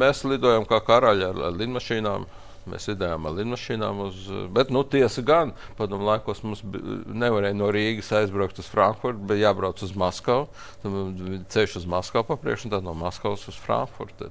mēs 0.00 0.24
lidojam 0.28 0.64
kā 0.68 0.80
karaļi 0.86 1.28
ar, 1.28 1.46
ar 1.50 1.60
lidmašīnām. 1.60 2.26
Mēs 2.66 2.88
idējām 2.90 3.28
ar 3.28 3.34
lidmašīnām, 3.36 4.00
uz, 4.08 4.24
bet, 4.54 4.72
nu, 4.74 4.82
tiesa 4.90 5.22
gan, 5.26 5.52
padomu 5.78 6.06
laikos 6.08 6.42
mums 6.42 6.64
nevarēja 6.66 7.54
no 7.54 7.68
Rīgas 7.74 8.08
aizbraukt 8.18 8.58
uz 8.58 8.66
Frankfurtu, 8.70 9.22
bet 9.30 9.38
jābrauc 9.38 9.82
uz 9.86 9.92
Maskavu. 9.98 10.48
Ceļš 11.52 11.76
uz 11.82 11.86
Maskavu 11.90 12.26
papriekš, 12.32 12.66
un 12.66 12.74
tad 12.74 12.86
no 12.86 12.94
Maskavas 12.98 13.46
uz 13.50 13.58
Frankfurtu. 13.62 14.26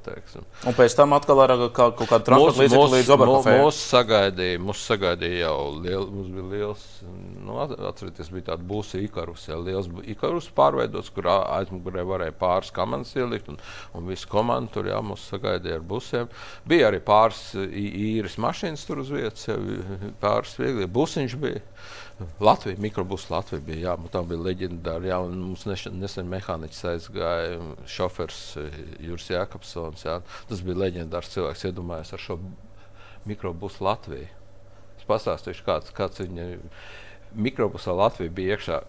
Un 0.67 0.75
pēc 0.75 0.97
tam 0.97 1.15
atkal 1.15 1.41
ar 1.45 1.53
kā, 1.69 1.87
kaut 1.95 2.09
kādu 2.09 2.27
transporta 2.27 2.65
līdzekli 2.65 2.99
līdz 2.99 3.13
Oberhofē. 3.15 3.55
Mūs 3.63 3.79
sagaidīja, 3.93 4.59
mūs 4.67 4.83
sagaidīja 4.89 5.45
jau 5.45 5.55
liel, 5.79 6.05
mums 6.11 6.31
bija 6.35 6.45
liels, 6.51 6.83
nu, 7.45 7.57
atcerieties, 7.63 8.33
bija 8.35 8.49
tāda 8.51 8.67
būsa 8.67 8.99
Ikarus, 8.99 9.47
jau 9.47 9.61
liels 9.63 9.87
Ikarus 10.11 10.51
pārveidots, 10.55 11.11
kur 11.15 11.31
aizmugurē 11.31 12.03
varēja 12.07 12.35
pāris 12.39 12.73
kamanas 12.75 13.15
ielikt, 13.15 13.47
un, 13.53 13.59
un 13.95 14.11
visu 14.11 14.27
komandu 14.31 14.75
tur, 14.75 14.91
jā, 14.91 14.99
mūs 15.05 15.23
sagaidīja 15.31 15.79
ar 15.79 15.87
busiem. 15.87 16.31
Bija 16.67 16.89
arī 16.91 16.99
pāris 17.05 17.41
īri 17.55 18.25
īres 18.25 18.39
mašīnas 18.41 18.84
tur 18.88 19.03
uz 19.03 19.12
vietas, 19.13 19.46
jau 19.46 19.58
pāris 20.22 20.55
viegli 20.58 20.88
busiņš 20.89 21.36
bija. 21.41 21.62
Latvija, 22.39 22.79
mikrobus 22.79 23.27
Latvija 23.29 23.62
bija, 23.62 23.79
jā, 23.89 23.96
tā 24.12 24.22
bija 24.25 24.41
leģendāra. 24.41 25.10
Jā, 25.10 25.20
mums 25.27 25.65
nesen 25.67 26.29
mehāniķis 26.32 26.86
aizgāja, 26.94 27.60
šofers 27.91 28.39
Juris 29.03 29.29
Jākapsons. 29.29 30.05
Jā. 30.08 30.22
Tas 30.50 30.63
bija 30.65 30.79
leģendārs 30.86 31.34
cilvēks, 31.36 31.67
iedomājās 31.70 32.15
ar 32.15 32.24
šo 32.24 32.39
mikrobusu 33.27 33.86
Latviju. 33.86 34.32
Es 34.96 35.08
pastāstīšu, 35.10 35.65
kāds, 35.67 35.94
kāds 35.96 36.24
viņa 36.24 36.50
mikrobusā 37.36 37.94
Latvija 37.94 38.34
bija 38.34 38.55
iekšā. 38.55 38.82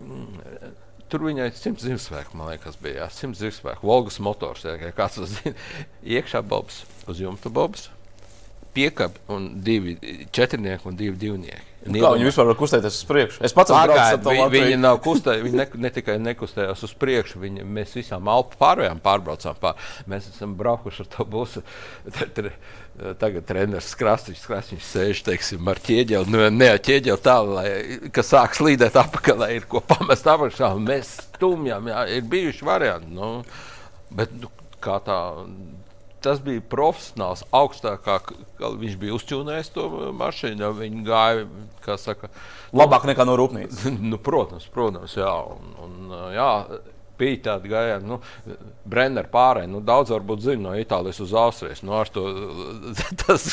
Mm, 0.00 0.74
tur 1.12 1.28
viņai 1.28 1.50
simts 1.52 1.84
zivsvēku, 1.84 2.38
man 2.40 2.54
liekas, 2.54 2.80
bija. 2.80 3.04
Jā, 3.04 3.12
simts 3.12 3.44
zivsvēku. 3.44 3.86
Volgas 3.86 4.18
motors, 4.24 4.64
jā, 4.64 4.78
kā 4.80 4.94
kāds 5.04 5.20
to 5.20 5.28
zina. 5.28 5.56
Iekšā 6.16 6.40
bobs, 6.48 6.86
uz 7.10 7.20
jumta 7.20 7.52
bobs, 7.52 7.90
piekabi 8.74 9.26
un 9.34 9.50
divi 9.64 9.96
četrnieki 10.32 10.88
un 10.88 10.96
divi 10.96 11.16
divnieki. 11.18 11.66
Nu, 11.80 11.96
kā 11.96 12.10
viņi 12.12 12.26
vispār 12.28 12.50
var 12.50 12.56
kustēties 12.60 12.96
uz 12.98 13.06
priekšu? 13.08 13.40
Es 13.46 13.54
pats 13.56 13.72
ar 13.72 13.88
to 14.20 14.34
Latviju. 14.34 14.66
Viņi 14.66 14.80
nav 14.82 14.98
kustējušies, 15.04 15.46
viņi 15.46 15.56
ne, 15.56 15.64
ne 15.86 15.90
tikai 15.94 16.18
nekustējās 16.20 16.84
uz 16.84 16.92
priekšu, 17.00 17.40
viņi, 17.40 17.64
mēs 17.64 17.94
visām 17.96 18.28
Alpu 18.28 18.58
pārējām 18.60 19.00
pārbraucām. 19.00 19.56
Pār. 19.62 19.80
Mēs 20.10 20.28
esam 20.28 20.52
braukuši 20.58 21.06
ar 21.06 21.10
to 21.14 21.26
busu. 21.32 21.64
Tagad 23.20 23.46
treneris 23.48 23.94
Krastīčs, 23.96 24.44
Krastīčs 24.44 24.92
sēž, 24.92 25.24
teiksim, 25.24 25.64
ar 25.72 25.80
ķieģeli, 25.80 26.28
nu, 26.28 26.42
ne 26.52 26.68
ar 26.74 26.82
ķieģeli 26.84 27.24
tā, 27.24 27.38
lai, 27.48 27.68
kas 28.12 28.34
sāk 28.34 28.58
slīdēt 28.58 28.98
apakaļ, 29.00 29.38
lai 29.40 29.50
ir 29.56 29.64
ko 29.70 29.80
pamest 29.80 30.28
apakšā. 30.28 30.74
Mēs 30.84 31.14
stumjām, 31.30 31.88
jā, 31.88 32.02
ir 32.18 32.28
bijuši 32.28 32.68
varianti. 32.68 33.14
Nu, 33.16 33.30
bet 34.12 34.36
nu, 34.36 34.52
kā 34.84 35.00
tā 35.06 35.16
tas 36.24 36.40
bija 36.44 36.62
profesionāls, 36.72 37.42
augstākā. 37.56 38.18
Viņš 38.60 38.96
bija 39.00 39.16
uzķūnējis 39.16 39.72
to 39.74 39.88
mašīnu. 40.20 40.70
Viņa 40.78 41.04
gāja, 41.06 41.48
kā 41.84 41.96
saka, 42.00 42.30
labāk 42.76 43.08
nekā 43.10 43.26
no 43.28 43.36
rūpnīcas. 43.40 43.86
nu, 44.12 44.20
protams, 44.22 44.68
protams, 44.74 45.16
jā. 45.18 45.34
Un, 45.56 45.76
un, 45.86 46.16
jā 46.36 46.50
bija 47.20 47.42
tādi 47.50 47.70
gājieni, 47.72 48.08
nu, 48.08 48.20
Brenner 48.90 49.28
pārējai. 49.30 49.70
Nu, 49.70 49.82
daudz 49.84 50.12
varbūt 50.14 50.44
zina 50.48 50.70
no 50.70 50.76
Itālijas 50.80 51.20
uz 51.22 51.34
Austrijas. 51.36 51.84
Nu, 51.86 51.98
to, 52.14 52.26
tas, 53.24 53.48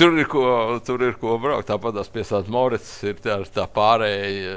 tur, 0.00 0.16
ir 0.16 0.30
ko, 0.32 0.46
tur 0.86 1.04
ir 1.06 1.18
ko 1.20 1.36
braukt. 1.42 1.68
Tāpat 1.70 2.00
tās 2.00 2.12
piesācis 2.12 2.52
Morits 2.52 2.92
ir 3.06 3.20
tā, 3.22 3.38
tā 3.54 3.68
pārējai 3.76 4.56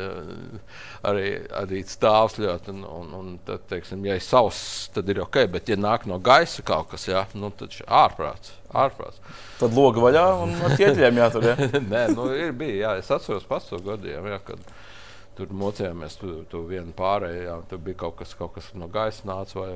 arī, 1.08 1.28
arī 1.56 1.84
stāvs 1.88 2.40
ļoti. 2.40 2.74
Un, 2.74 2.84
un, 2.88 3.14
un 3.20 3.36
tad, 3.46 3.66
teiksim, 3.72 4.04
ja 4.08 4.18
ir 4.18 4.24
savs, 4.24 4.62
tad 4.96 5.10
ir 5.12 5.22
ok, 5.24 5.44
bet 5.54 5.70
ja 5.72 5.78
nāk 5.80 6.08
no 6.10 6.20
gaisa 6.24 6.66
kaut 6.66 6.92
kas, 6.94 7.08
jā, 7.10 7.26
nu, 7.40 7.52
tad 7.56 7.76
ārprāts. 7.86 8.56
ārprāts. 8.74 9.22
Tad 9.60 9.76
logs 9.76 10.02
vaļā 10.02 10.26
un 10.44 10.54
ar 10.68 10.76
ķieģeļiem 10.80 11.24
jātur. 11.24 11.50
Ja? 11.52 11.70
Nē, 11.94 12.04
nu, 12.16 12.30
ir 12.36 12.54
bijis. 12.58 12.82
Jā, 12.84 12.96
es 13.02 13.12
atceros 13.12 13.48
pats 13.50 13.72
to 13.72 13.82
gadījumu. 13.84 14.34
Jā, 14.34 14.40
kad, 14.48 14.70
tur 15.40 15.52
mocījāmies, 15.56 16.16
tu, 16.20 16.34
tu 16.52 16.62
vienu 16.68 16.92
pārēju, 16.98 17.56
tur 17.72 17.82
bija 17.84 18.00
kaut 18.04 18.18
kas, 18.20 18.34
kaut 18.38 18.54
kas 18.58 18.70
no 18.78 18.90
gaisa 18.92 19.28
nāca 19.28 19.60
vai. 19.62 19.70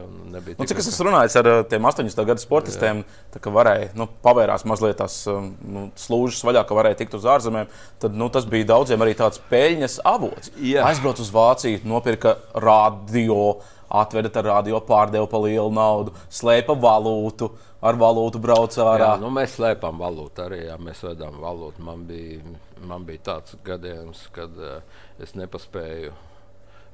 Nu, 0.60 0.67
cik 0.70 0.82
es 0.82 0.89
esmu 0.91 1.10
runājis 1.10 1.38
ar 1.39 1.50
tiem 1.72 1.88
80 1.89 2.29
gadu 2.29 2.43
sportistiem, 2.43 3.03
tā, 3.34 3.41
ka 3.43 3.53
varēja, 3.53 3.91
nu, 4.00 4.08
pavērās 4.25 4.67
mazliet 4.70 5.00
tās 5.01 5.22
nu, 5.27 5.88
slūžas 6.00 6.43
vaļā, 6.48 6.65
ka 6.67 6.77
varēja 6.77 7.01
tikt 7.03 7.17
uz 7.20 7.27
ārzemēm, 7.36 7.72
tad 8.03 8.17
nu, 8.20 8.29
tas 8.34 8.48
bija 8.50 8.74
daudziem 8.74 9.05
arī 9.05 9.15
tāds 9.20 9.41
peļņas 9.51 10.01
avots. 10.13 10.53
Jā. 10.60 10.88
Aizbrauc 10.89 11.22
uz 11.24 11.32
Vāciju, 11.34 11.84
nopirka 11.88 12.38
radio, 12.53 13.60
atveda 13.93 14.32
ar 14.41 14.50
radio, 14.58 14.82
pārdeva 14.84 15.29
pa 15.29 15.43
lielu 15.43 15.72
naudu, 15.74 16.15
slēpa 16.34 16.75
valūtu 16.79 17.51
ar 17.84 17.98
valūtu 18.00 18.41
brauc 18.43 18.75
ārā. 18.79 19.13
Jā, 19.13 19.22
nu, 19.22 19.32
mēs 19.34 19.58
slēpām 19.58 20.00
valūtu 20.01 20.46
arī. 20.46 20.62
Jā, 20.70 20.77
mēs 20.82 21.03
vedām 21.03 21.39
valūtu. 21.43 21.84
Man 21.84 22.05
bija, 22.08 22.55
man 22.88 23.08
bija 23.08 23.25
tāds 23.32 23.58
gadījums, 23.65 24.24
kad 24.36 24.55
uh, 24.60 25.01
es 25.22 25.36
nepaspēju. 25.38 26.13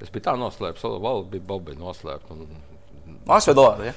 Es 0.00 0.12
biju 0.12 0.26
tā 0.30 0.36
noslēpts, 0.40 0.84
valūta 0.84 1.30
bija 1.34 1.46
Bobija 1.46 1.80
noslēpta. 1.80 2.36
ASV 3.28 3.56
dolāri. 3.56 3.90
Ja? 3.90 3.96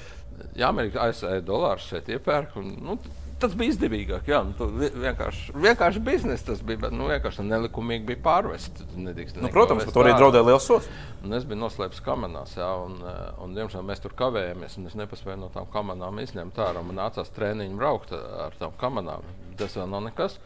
Jā, 0.57 0.69
Amerikā 0.69 1.07
ASV 1.07 1.43
dolārs 1.45 1.85
šeit 1.87 2.09
iepērk. 2.11 2.57
Un, 2.59 2.73
nu, 2.83 2.97
tas 3.41 3.53
bija 3.57 3.73
izdevīgāk. 3.73 4.27
Jā, 4.29 4.41
nu, 4.47 4.67
vienkārši, 5.03 5.53
vienkārši 5.63 6.01
biznesa 6.03 6.49
tas 6.51 6.63
bija. 6.65 6.81
Bet, 6.85 6.95
nu, 6.95 7.07
vienkārši 7.11 7.45
nelikumīgi 7.47 8.07
bija 8.09 8.21
pārvest. 8.25 8.83
Nu, 8.97 9.13
protams, 9.53 9.85
tur 9.93 10.07
arī 10.07 10.15
draudēja 10.17 10.47
liels 10.49 10.67
sots. 10.67 10.89
Un 11.23 11.37
es 11.37 11.47
biju 11.47 11.61
noslēpts 11.63 12.03
kamerās, 12.03 12.57
un, 12.57 12.99
un, 13.43 13.55
diemžēl 13.57 13.85
mēs 13.87 14.03
tur 14.03 14.15
kavējāmies. 14.19 14.79
Es 14.89 14.99
nepaspēju 14.99 15.39
no 15.45 15.51
tām 15.53 15.69
kamerām 15.73 16.21
izņemt 16.23 16.59
ārā. 16.65 16.83
Man 16.85 16.99
nācās 16.99 17.31
treniņu 17.35 17.79
braukt 17.79 18.15
ar 18.17 18.57
tām 18.59 18.75
kamerām. 18.81 19.27
Tas 19.59 19.77
vēl 19.79 19.89
nav 19.91 20.07
nekas. 20.09 20.39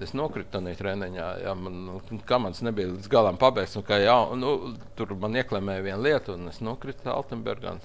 Es 0.00 0.14
nokritu 0.16 0.56
tajā 0.56 0.78
treniņā. 0.78 1.26
Jā, 1.44 1.52
man 1.58 1.76
nu, 1.86 1.98
kamans 2.28 2.62
nebija 2.64 2.88
līdz 2.94 3.08
galam 3.12 3.36
pabeigts. 3.40 3.76
Nu, 3.76 3.84
jā, 4.00 4.16
nu, 4.40 4.52
tur 4.96 5.12
man 5.20 5.36
ieklemēja 5.36 5.84
viena 5.84 6.00
lieta, 6.00 6.36
un 6.38 6.48
es 6.48 6.62
nokritu 6.64 7.10
Altenburgā. 7.12 7.76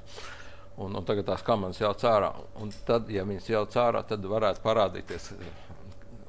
Un, 0.75 0.95
un 0.95 1.07
tagad 1.07 1.27
tās 1.29 1.43
kameras 1.45 1.79
jau 1.79 1.91
cērā. 1.95 2.31
Un 2.63 2.71
tad, 2.87 3.11
ja 3.11 3.23
viņas 3.27 3.51
jau 3.51 3.63
cērā, 3.71 4.03
tad 4.07 4.25
varētu 4.31 4.63
parādīties. 4.63 5.29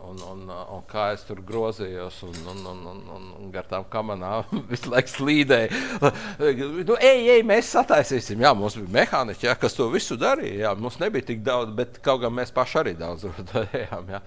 Un, 0.07 0.21
un, 0.31 0.43
un 0.51 0.83
kā 0.87 1.09
es 1.17 1.25
tur 1.27 1.41
grozījos, 1.47 2.21
un, 2.27 2.37
un, 2.53 2.61
un, 2.71 2.83
un, 2.93 2.99
un, 3.17 3.25
un 3.41 3.49
gar 3.55 3.67
tām 3.71 3.87
kamerām 3.91 4.47
visu 4.71 4.93
laiku 4.93 5.11
slīdēju. 5.11 6.11
nu, 6.87 6.99
ej, 7.01 7.23
ej, 7.37 7.43
mēs 7.47 7.73
sataisīsim. 7.75 8.45
Jā, 8.45 8.53
mums 8.55 8.77
bija 8.79 8.93
mehāniķi, 9.01 9.49
jā, 9.49 9.57
kas 9.59 9.75
to 9.75 9.89
visu 9.91 10.19
darīja. 10.21 10.69
Jā, 10.69 10.75
mums 10.79 11.01
nebija 11.03 11.27
tik 11.33 11.43
daudz, 11.47 11.75
bet 11.77 11.99
kaut 12.05 12.23
kā 12.23 12.31
mēs 12.31 12.55
paši 12.55 12.83
arī 12.83 12.95
daudz 13.01 13.27
darījām. 13.53 14.13
Jā. 14.15 14.23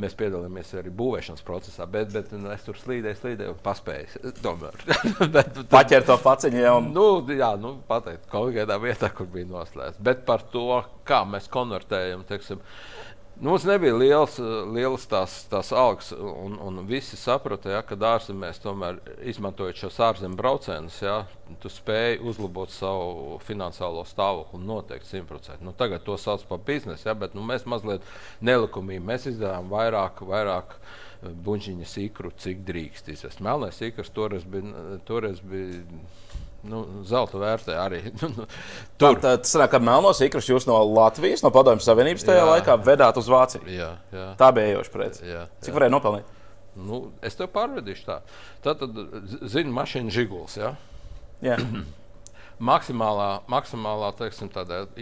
Mēs 0.00 0.14
piedalījāmies 0.18 0.72
arī 0.80 0.92
būvēšanas 0.96 1.44
procesā, 1.46 1.86
bet, 1.90 2.10
bet 2.14 2.30
nu, 2.34 2.50
es 2.54 2.64
tur 2.66 2.78
slīdēju, 2.78 3.18
slīdēju 3.20 3.54
un 3.54 3.60
paspēju. 3.64 4.32
Tomēr. 4.42 4.78
bet, 5.36 5.60
Paķert 5.70 6.08
to 6.10 6.16
paciņu 6.22 6.62
jau. 6.62 6.76
Nu, 6.86 7.06
jā, 7.36 7.52
nu, 7.60 7.76
pateikt, 7.88 8.26
kaut 8.32 8.54
kādā 8.56 8.78
vietā, 8.82 9.10
kur 9.14 9.28
bija 9.30 9.48
noslēgts. 9.50 10.00
Bet 10.06 10.24
par 10.28 10.46
to, 10.54 10.82
kā 11.06 11.22
mēs 11.28 11.50
konvertējam, 11.52 12.24
teiksim, 12.28 12.62
Nu, 13.40 13.50
mums 13.50 13.64
nebija 13.64 13.94
liels, 13.96 14.34
liels 14.68 15.06
tās, 15.08 15.32
tās 15.48 15.70
algas, 15.72 16.10
un, 16.12 16.58
un 16.60 16.82
visi 16.84 17.16
saprata, 17.16 17.70
ja, 17.72 17.78
ka 17.80 17.96
ārzemēs 17.96 18.60
tomēr 18.60 18.98
izmantojot 19.32 19.80
šos 19.80 19.96
ārzemju 20.04 20.36
braucienus, 20.36 20.98
ja, 21.00 21.14
tu 21.62 21.72
spēj 21.72 22.18
uzlabot 22.20 22.68
savu 22.74 23.38
finansiālo 23.46 24.04
stāvokli 24.04 24.60
noteikti 24.60 25.08
simtprocentīgi. 25.14 25.64
Nu, 25.64 25.72
tagad 25.72 26.04
to 26.04 26.18
sauc 26.20 26.44
par 26.50 26.60
biznesu, 26.66 27.08
ja, 27.08 27.16
bet 27.16 27.32
nu, 27.32 27.40
mēs 27.48 27.64
mazliet 27.64 28.04
nelikumīgi 28.44 29.06
mēs 29.08 29.24
izdevām 29.32 29.72
vairāk, 29.72 30.20
vairāk 30.20 30.76
eh, 30.76 31.30
buļbuļsāņu 31.30 31.88
sīkru, 31.94 32.34
cik 32.44 32.60
drīkst 32.68 33.08
izvest. 33.16 33.40
Melnais 33.40 33.80
sīkrs 33.80 34.12
toreiz 34.12 34.44
bija. 34.44 35.00
Toreiz 35.08 35.40
bija 35.40 35.80
Nu, 36.68 36.82
zelta 37.08 37.38
vērtē 37.40 37.76
arī. 37.80 38.02
Nu, 38.20 38.28
nu, 38.36 38.46
tur 39.00 39.16
tā, 39.16 39.36
tas 39.40 39.54
sanāk, 39.54 39.70
ka 39.72 39.80
melnos 39.80 40.20
ikrus 40.24 40.50
jūs 40.50 40.66
no 40.68 40.76
Latvijas, 40.90 41.44
no 41.44 41.52
Padomju 41.54 41.84
Savienības 41.84 42.26
tajā 42.26 42.42
jā, 42.42 42.48
laikā 42.50 42.76
vedāt 42.84 43.16
uz 43.16 43.30
Vāciju. 43.32 43.64
Jā, 43.70 43.94
jā. 44.12 44.26
Tā 44.40 44.50
bija 44.56 44.74
iejoša 44.74 44.92
prece. 44.92 45.38
Cik 45.64 45.78
varēja 45.78 45.94
nopelnīt? 45.94 46.36
Nu, 46.80 47.00
es 47.24 47.38
tev 47.38 47.48
pārvedīšu 47.54 48.04
tā. 48.06 48.20
Tad, 48.64 48.82
tad 48.82 49.48
zinu, 49.50 49.72
mašīna 49.74 50.12
žiguls. 50.14 50.58
Ja? 50.60 50.74
Jā. 51.44 51.56
maksimālā, 52.60 53.28
maksimālā 53.50 54.10
teiksim, 54.18 54.50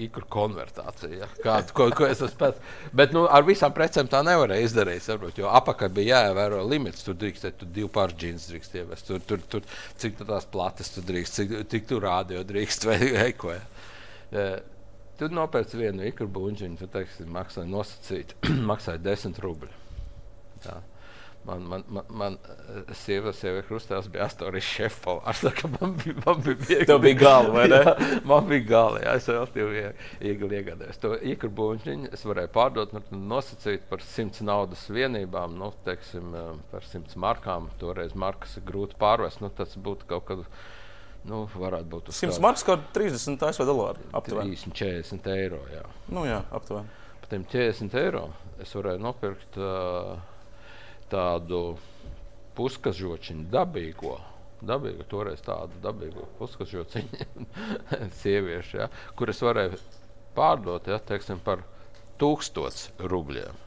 īkra 0.07 0.25
konvertācija. 0.31 1.11
Ja? 1.23 1.29
Kādu, 1.43 1.75
ko, 1.77 1.89
ko 1.97 2.07
es 2.09 2.23
esmu 2.23 2.39
pēc. 2.41 2.63
Bet 2.97 3.15
nu, 3.17 3.25
ar 3.27 3.47
visām 3.47 3.75
precēm 3.75 4.11
tā 4.11 4.23
nevarēja 4.27 4.69
izdarīt. 4.69 5.05
Saprot, 5.05 5.39
jo 5.39 5.51
apakā 5.51 5.91
bija 5.93 6.23
jāievēro 6.23 6.63
limits. 6.69 7.05
Tur 7.07 7.19
drīkst, 7.19 7.49
tur 7.61 7.71
divu 7.75 7.91
pāru 7.95 8.17
džins 8.19 8.49
drīkst 8.53 8.79
ievest. 8.81 9.09
Tur, 9.11 9.23
tur, 9.27 9.45
tur, 9.51 9.67
cik 9.99 10.21
tās 10.23 10.49
plates 10.53 10.93
tu 10.95 11.05
drīkst, 11.09 11.41
cik, 11.41 11.57
cik 11.73 11.89
tu 11.91 12.03
rādio 12.03 12.45
drīkst 12.47 12.89
vai, 12.89 12.99
vai 13.17 13.31
ko. 13.39 13.55
Ja? 13.55 14.51
Tur 15.19 15.35
nopērts 15.35 15.75
vienu 15.75 16.05
īkru 16.07 16.29
buļbuļsāņu, 16.31 16.79
tu 16.79 16.87
teiksi, 16.95 17.27
maksāja 17.35 17.67
nosacīt, 17.67 18.37
maksāja 18.71 19.03
10 19.03 19.43
rubļus. 19.43 19.85
Man, 21.49 21.63
man, 21.69 21.83
man, 21.89 22.05
man 22.11 22.35
sieva, 22.93 23.33
sieva 23.33 23.63
krustās 23.65 24.09
bija 24.13 24.27
astoņas 24.29 24.67
šefpavārs. 24.69 25.47
Man 25.79 25.95
bija, 25.97 26.17
man 26.27 26.43
bija 26.45 26.59
viegli. 26.61 26.87
Tev 26.91 27.01
bija 27.01 27.17
gala, 27.23 27.53
vai 27.55 27.65
ne? 27.73 27.79
jā, 27.87 27.95
man 28.29 28.45
bija 28.51 28.67
gala, 28.69 29.01
jā, 29.01 29.15
es 29.17 29.29
relatīvi 29.31 29.85
viegli 30.21 30.59
iegādājos. 30.59 31.01
To 31.01 31.15
iekrubuņu 31.17 32.13
es 32.13 32.27
varēju 32.29 32.53
pārdot, 32.53 32.93
nu, 32.93 33.03
nosacīt 33.33 33.89
par 33.89 34.05
simts 34.05 34.45
naudas 34.45 34.85
vienībām, 34.93 35.57
nu, 35.57 35.73
teiksim, 35.89 36.37
par 36.69 36.85
simts 36.91 37.17
markām. 37.17 37.73
Toreiz 37.81 38.13
markas 38.13 38.59
ir 38.61 38.69
grūti 38.69 39.01
pārvest, 39.01 39.41
nu, 39.41 39.49
tas 39.49 39.73
būtu 39.81 40.11
kaut 40.13 40.29
kad. 40.29 40.47
Nu, 41.29 41.47
varētu 41.51 41.89
būt 41.93 42.13
100 42.15 42.41
markas, 42.45 42.63
kaut 42.65 42.85
30 42.95 43.41
ASV 43.49 43.65
dolāri. 43.69 44.05
Aptuveni 44.17 44.53
30, 44.57 44.77
40 44.77 45.33
eiro. 45.33 45.65
Jā. 45.73 45.87
Nu, 46.13 46.29
jā, 46.29 46.43
aptuveni. 46.55 46.93
Par 47.23 47.33
tiem 47.33 47.49
40 47.49 47.97
eiro 48.05 48.29
es 48.63 48.77
varēju 48.77 49.03
nopirkt. 49.03 49.57
Uh, 49.57 50.37
tādu 51.13 51.63
puskažociņu 52.59 53.47
dabīgo. 53.53 54.17
Dabīgu, 54.69 55.07
toreiz 55.07 55.43
tādu 55.47 55.79
dabīgu 55.85 56.27
puskažociņu 56.41 57.47
sieviešu, 58.23 58.81
ja, 58.81 58.89
kuras 59.19 59.43
varēja 59.47 59.79
pārdot 60.35 60.91
ja, 60.91 60.99
teiksim, 60.99 61.39
par 61.45 61.63
tūkstotis 62.19 62.89
rubļiem. 62.99 63.65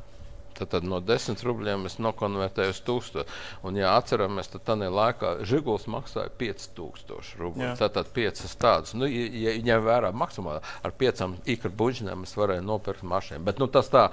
Tad, 0.62 0.70
tad 0.76 0.86
no 0.86 1.00
10 1.02 1.42
rubļiem 1.48 1.88
es 1.90 1.96
nokonvertēju 2.04 2.74
uz 2.76 2.82
1000. 2.86 3.24
Un, 3.66 3.78
ja 3.80 3.96
atceramies, 3.98 4.52
tad 4.52 4.66
tādā 4.68 4.92
laikā 4.94 5.38
Žiguls 5.48 5.88
maksāja 5.90 6.30
5000 6.38 7.40
rubļu. 7.40 7.72
Tātad 7.80 8.12
5 8.14 8.44
tādas. 8.62 8.94
Nu, 8.98 9.08
ja 9.08 9.56
ņem 9.58 9.88
vērā 9.88 10.12
maksimāli 10.14 10.62
ar 10.62 10.94
5 11.00 11.40
ikra 11.56 11.72
buļģinēm, 11.82 12.28
es 12.28 12.36
varēju 12.38 12.68
nopirkt 12.68 13.08
mašīnu. 13.08 13.46
Bet 13.48 13.64
nu, 13.64 13.70
tas 13.72 13.90
tā 13.90 14.10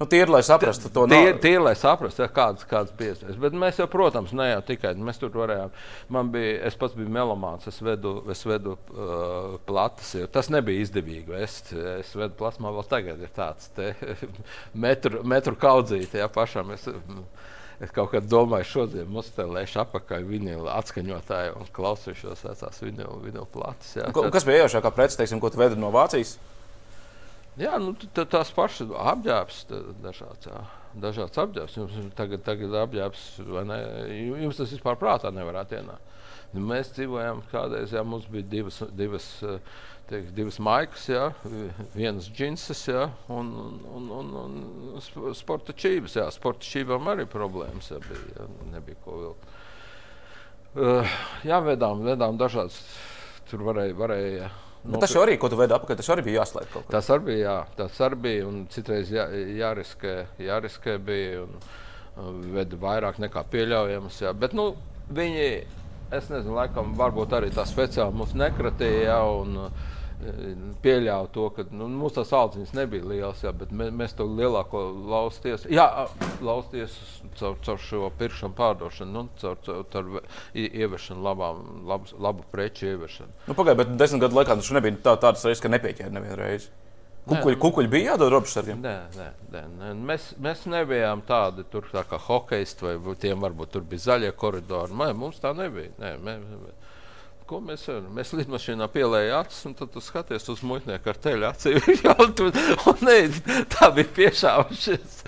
Nu, 0.00 0.06
tie 0.08 0.22
ir, 0.24 0.30
lai 0.32 0.40
saprastu 0.40 0.88
to 0.88 1.02
tie, 1.10 1.34
tie 1.36 1.50
ir, 1.58 1.60
lai 1.60 1.74
saprastu, 1.76 2.22
ja, 2.24 2.30
kādas, 2.32 2.64
kādas 2.64 2.94
iespējas. 2.96 3.36
Bet 3.42 3.52
mēs 3.52 3.82
jau, 3.82 3.84
protams, 3.92 4.32
ne 4.32 4.46
jau 4.48 4.62
tikai 4.70 4.94
mēs 4.96 5.20
tur 5.20 5.34
varējām. 5.36 5.74
Man 6.16 6.30
bija, 6.32 6.54
es 6.70 6.78
pats 6.80 6.96
biju 6.96 7.12
melomāns, 7.12 7.68
es 7.68 7.82
vedu, 7.84 8.14
es 8.32 8.40
vedu 8.48 8.78
uh, 8.78 9.58
plates. 9.68 10.14
Tas 10.32 10.48
nebija 10.48 10.86
izdevīgi. 10.86 11.36
Es, 11.44 11.60
es 12.00 12.14
vedu 12.16 12.32
plasmā, 12.40 12.72
vēl 12.78 12.88
tagad 12.88 13.20
ir 13.20 13.34
tāds 13.36 13.68
te, 13.76 13.92
metru, 14.86 15.20
metru 15.20 15.52
kaudzīti. 15.60 16.22
Ja, 16.22 16.32
pašam, 16.32 16.72
es, 16.78 16.88
Es 17.80 17.88
kaut 17.96 18.10
kad 18.12 18.26
domāju, 18.28 18.66
šodien 18.68 19.14
lēš 19.54 19.78
apakaļ 19.80 20.26
vinila 20.28 20.74
atskaņotāju 20.82 21.54
un 21.56 21.70
klausīšos 21.72 22.42
vecās 22.44 22.82
vinila. 22.84 23.14
Jā. 23.96 24.10
Kas 24.12 24.44
bija 24.44 24.66
ieaušākā 24.66 24.90
prece, 24.92 25.16
teiksim, 25.16 25.40
ko 25.40 25.48
tu 25.48 25.62
vedi 25.62 25.80
no 25.80 25.88
Vācijas? 25.94 26.34
Jā, 27.60 27.76
nu, 27.82 27.92
tās 28.16 28.50
pašas 28.56 28.88
apģērbs, 28.96 29.58
dažāds, 30.00 30.48
jā, 30.48 30.60
dažāds 31.02 31.40
apģērbs. 31.42 31.76
Jums 31.76 31.98
tagad, 32.16 32.44
tagad 32.46 32.76
apģērbs, 32.86 33.24
ne? 33.68 33.80
Jums 34.46 34.60
tas 34.62 34.72
vispār 34.72 34.96
prātā 35.00 35.32
nevarētu 35.34 35.76
ienākt. 35.76 36.16
Nu, 36.54 36.64
mēs 36.66 36.94
dzīvojām 36.96 37.44
kādreiz, 37.52 37.92
jā, 37.94 38.02
mums 38.06 38.24
bija 38.30 38.48
divas, 38.50 38.80
divas, 38.96 39.26
tiek, 40.08 40.32
divas 40.34 40.56
maikas, 40.62 41.04
jā, 41.12 41.28
vienas 41.92 42.30
džinses 42.32 42.80
jā, 42.88 43.04
un, 43.30 43.52
un, 43.98 44.08
un, 44.16 44.32
un 44.96 45.36
sporta 45.38 45.76
čības. 45.76 46.16
Jā, 46.18 46.26
sporta 46.34 46.66
čībām 46.66 47.12
arī 47.12 47.28
problēmas 47.30 47.92
jā, 47.92 48.00
bija, 48.08 48.24
jā, 48.38 48.48
nebija 48.72 49.04
ko 49.04 49.20
vilkt. 49.20 49.54
Uh, 50.70 51.14
jā, 51.46 51.60
vedām, 51.66 52.02
vedām 52.06 52.40
dažādas, 52.40 52.80
tur 53.50 53.62
varēja, 53.66 53.94
varēja 53.98 54.50
Nu, 54.84 54.96
tas 55.00 55.12
arī, 55.20 55.36
ko 55.36 55.50
tu 55.52 55.58
veidi 55.60 55.74
apakaļ, 55.76 55.98
tas 56.00 56.08
arī 56.14 56.24
bija 56.24 56.40
jāslēdz 56.40 56.70
kaut 56.72 56.86
kā. 56.86 56.92
Tas 56.94 57.10
arī 57.12 57.26
bija, 57.26 57.40
jā, 57.42 57.56
tas 57.76 57.98
arī 58.06 58.18
bija, 58.24 58.46
un 58.48 58.62
citreiz 58.72 59.10
jā, 59.12 59.26
jāriskē, 59.58 60.14
jāriskē 60.40 60.96
bija, 61.04 61.44
un 62.20 62.40
veda 62.54 62.78
vairāk 62.80 63.20
nekā 63.20 63.44
pieļaujams, 63.52 64.22
jā. 64.24 64.32
Bet, 64.32 64.56
nu, 64.56 64.70
viņi, 65.12 65.50
es 66.16 66.30
nezinu, 66.32 66.56
laikam, 66.56 66.94
varbūt 66.96 67.36
arī 67.36 67.52
tā 67.52 67.66
speciāli 67.68 68.16
mums 68.16 68.32
nekratīja, 68.38 69.02
jā, 69.10 69.20
un, 69.42 69.66
uh, 69.66 69.99
pieļāvu 70.84 71.28
to, 71.34 71.46
ka 71.56 71.64
nu, 71.70 71.86
mums 71.92 72.16
tās 72.16 72.32
audziņas 72.36 72.74
nebija 72.76 73.06
lielas, 73.08 73.40
jā, 73.44 73.52
bet 73.56 73.72
mēs, 73.76 73.92
mēs 73.96 74.14
to 74.18 74.26
lielāko 74.28 74.82
lausties, 75.10 75.64
jā, 75.72 75.86
lausties 76.44 76.96
caur, 77.38 77.56
caur 77.64 77.80
šo 77.84 78.10
pirkšanu 78.20 78.56
pārdošanu, 78.58 79.10
nu, 79.14 79.24
caur, 79.40 79.56
caur, 79.64 79.86
caur 79.92 80.10
ieviešanu, 80.54 81.24
labām, 81.24 81.64
labu, 81.88 82.12
labu 82.20 82.44
preču 82.52 82.90
ieviešanu. 82.92 83.32
Nu, 83.48 83.56
Pagaidiet, 83.56 83.80
bet 83.82 83.96
desmit 84.02 84.26
gadu 84.26 84.40
laikā 84.40 84.58
tas 84.60 84.70
nebija 84.76 85.00
tā, 85.08 85.16
tāds 85.24 85.46
reizes, 85.48 85.64
ka 85.64 85.72
nepieķēra 85.72 86.14
nevienu 86.18 86.38
reizi. 86.40 86.70
Kukuļi, 87.30 87.54
nē, 87.54 87.60
kukuļi 87.60 87.90
bija 87.92 88.14
jādod 88.14 88.30
robežsargiem? 88.32 88.78
Nē, 88.80 88.94
nē, 89.14 89.26
nē, 89.52 89.64
nē. 89.76 89.90
Mēs, 90.08 90.30
mēs 90.40 90.64
nebijām 90.72 91.20
tādi 91.28 91.66
tur 91.70 91.84
tā 91.92 92.02
kā 92.08 92.18
hokeisti, 92.18 92.96
vai 93.04 93.14
tiem 93.20 93.44
varbūt 93.44 93.76
tur 93.76 93.84
bija 93.86 94.06
zaļie 94.08 94.32
koridori. 94.40 94.96
Mē, 94.96 95.12
mums 95.14 95.38
tā 95.42 95.52
nebija. 95.54 95.92
Nē, 96.00 96.14
mē, 96.24 96.38
mē 96.40 96.72
ko 97.50 97.58
mēs 97.64 97.84
varam? 97.88 98.08
Mēs 98.14 98.32
lidmašīnā 98.38 98.86
pielējām 98.94 99.44
acis, 99.44 99.64
un 99.68 99.74
tad 99.78 99.90
tu 99.94 100.02
skaties 100.04 100.46
uz 100.52 100.62
muitnieku 100.66 101.10
ar 101.12 101.18
teļu 101.24 101.48
acīm. 101.48 101.78
tā 103.74 103.90
bija 103.96 104.12
piešāvušies. 104.18 105.20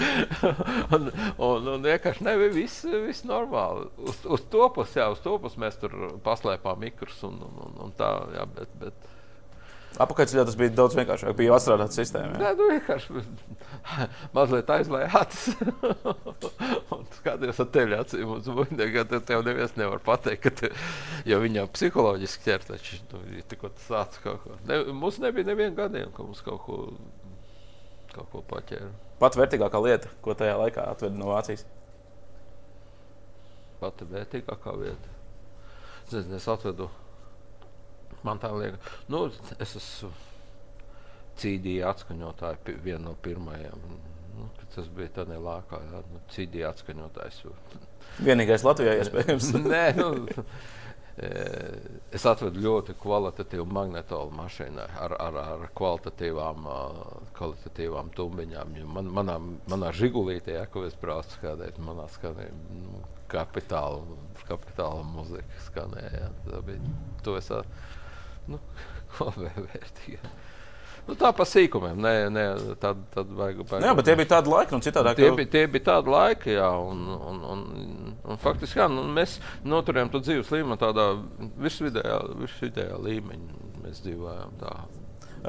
un, 0.94 1.08
un, 1.36 1.70
un 1.74 1.88
vienkārši 1.88 2.26
nebija 2.28 2.54
viss, 2.54 2.84
viss 3.06 3.26
normāli. 3.28 3.88
Uz, 4.06 4.22
uz 4.36 4.44
to 4.52 4.68
pusi, 4.76 5.00
jā, 5.02 5.08
uz 5.14 5.22
to 5.24 5.34
pusi 5.42 5.62
mēs 5.62 5.80
tur 5.82 5.96
paslēpām 6.24 6.82
mikrus 6.86 7.22
un, 7.28 7.40
un, 7.48 7.58
un, 7.66 7.80
un 7.86 7.96
tā, 7.98 8.12
jā, 8.36 8.46
bet, 8.58 8.78
bet 8.82 9.10
Apakaļceļā 10.00 10.44
tas 10.48 10.56
bija 10.56 10.72
daudz 10.76 10.96
vienkāršāk. 10.96 11.34
Bija 11.36 11.56
atstrādāta 11.56 11.96
sistēma. 11.96 12.38
Jā, 12.40 12.52
nu 12.56 12.68
vienkārši 12.70 13.24
mazliet 14.36 14.72
aizlējāt. 14.72 15.36
Skaties, 17.18 17.60
ar 17.60 17.68
tevi 17.74 17.98
acīm 17.98 18.32
uz 18.36 18.48
muļķiem, 18.48 18.94
ka 18.94 19.20
tev 19.28 19.44
neviens 19.46 19.76
nevar 19.76 20.00
pateikt, 20.04 20.42
ka 20.46 20.54
te, 20.62 20.72
viņam 21.26 21.68
psiholoģiski 21.74 22.46
ķer, 22.46 22.66
taču 22.70 23.00
nu, 23.12 23.22
tikko 23.50 23.72
tas 23.74 23.90
sāc 23.90 24.18
kaut 24.24 24.40
ko. 24.46 24.56
Ne, 24.70 24.80
mums 24.96 25.20
nebija 25.22 25.50
neviena 25.50 25.76
gadījuma, 25.84 26.14
ka 26.16 26.26
mums 26.26 26.42
kaut 26.46 26.64
ko, 26.64 26.80
kaut 28.14 28.32
ko 28.32 28.44
paķēra. 28.54 28.90
Pat 29.22 29.38
vērtīgākā 29.38 29.84
lieta, 29.84 30.10
ko 30.24 30.34
tajā 30.38 30.56
laikā 30.58 30.88
atveda 30.94 31.18
no 31.18 31.28
Vācijas? 31.30 31.66
Pati 33.82 34.06
vērtīgākā 34.08 34.74
lieta. 34.78 35.16
Es, 36.06 36.14
nezinu, 36.14 36.38
es 36.38 36.48
atvedu 36.50 36.88
Man 38.26 38.38
tā 38.42 38.52
liekas, 38.54 38.92
nu, 39.10 39.24
es 39.58 39.76
esmu 39.78 40.12
CD 41.38 41.80
atskaņotāji, 41.86 42.76
viena 42.84 43.08
no 43.08 43.16
pirmajām. 43.24 43.86
Nu, 44.32 44.48
tas 44.74 44.86
bija 44.92 45.10
tādā 45.20 45.38
laikā, 45.40 45.80
kad 45.90 46.12
nu, 46.12 46.20
CD 46.32 46.62
atskaņotājs. 46.68 47.42
Vienīgais 48.28 48.64
Latvijā 48.66 48.98
iespējams. 49.00 49.50
Nē, 49.72 49.82
nu, 49.98 50.08
e, 51.16 51.32
es 52.16 52.26
atvedu 52.28 52.62
ļoti 52.64 52.96
kvalitatīvu 53.02 53.66
magnetolu 53.68 54.32
mašīnu 54.38 54.84
ar, 54.86 55.16
ar, 55.20 55.40
ar 55.42 55.66
kvalitatīvām, 55.78 56.68
kvalitatīvām 57.36 58.12
tumbiņām. 58.16 58.76
Man, 58.96 59.10
manā, 59.20 59.38
manā 59.72 59.92
žigulītē, 59.96 60.56
ja, 60.60 60.68
ko 60.72 60.86
es 60.88 60.96
braucu 61.00 61.42
kādreiz, 61.44 61.80
manā 61.84 62.08
skanēja 62.16 62.54
nu, 62.72 63.02
kapitāla, 63.32 64.20
kapitāla 64.48 65.04
muzika 65.08 65.66
skanēja. 65.68 66.24
Ja. 66.24 66.32
Tā 66.48 66.64
bija, 66.68 66.94
to 67.24 67.36
es 67.40 67.52
atvedu 67.52 67.91
Nu, 68.50 68.58
ko 69.16 69.30
vērtīgi? 69.36 70.20
Nu, 71.02 71.16
tā 71.18 71.32
pa 71.34 71.44
sīkumiem. 71.48 71.98
Nē, 71.98 72.12
nē 72.30 72.44
tad, 72.82 73.00
tad 73.14 73.30
vajag, 73.34 73.64
vajag. 73.66 73.86
Jā, 73.88 73.94
bet 73.98 74.06
tie 74.06 74.14
bija 74.20 74.30
tādi 74.36 74.52
laiki, 74.52 74.76
un 74.76 74.84
citādi. 74.86 75.14
Tie, 75.18 75.30
bija, 75.34 75.50
tie 75.50 75.62
bija 75.70 75.88
tādi 75.88 76.12
laiki, 76.14 76.54
jā. 76.54 76.68
Un, 76.78 77.02
un, 77.16 77.40
un, 77.54 77.64
un 78.22 78.42
faktiski, 78.42 78.78
jā, 78.78 78.86
nu, 78.92 79.08
mēs 79.10 79.40
noturējām 79.66 80.12
to 80.12 80.22
dzīves 80.22 80.52
līmeni 80.54 80.78
tādā 80.78 81.08
virsvidējā, 81.58 82.18
virsvidējā 82.44 83.00
līmeņa. 83.02 83.62
Mēs 83.82 84.04
dzīvojām 84.04 84.54
tā. 84.62 84.76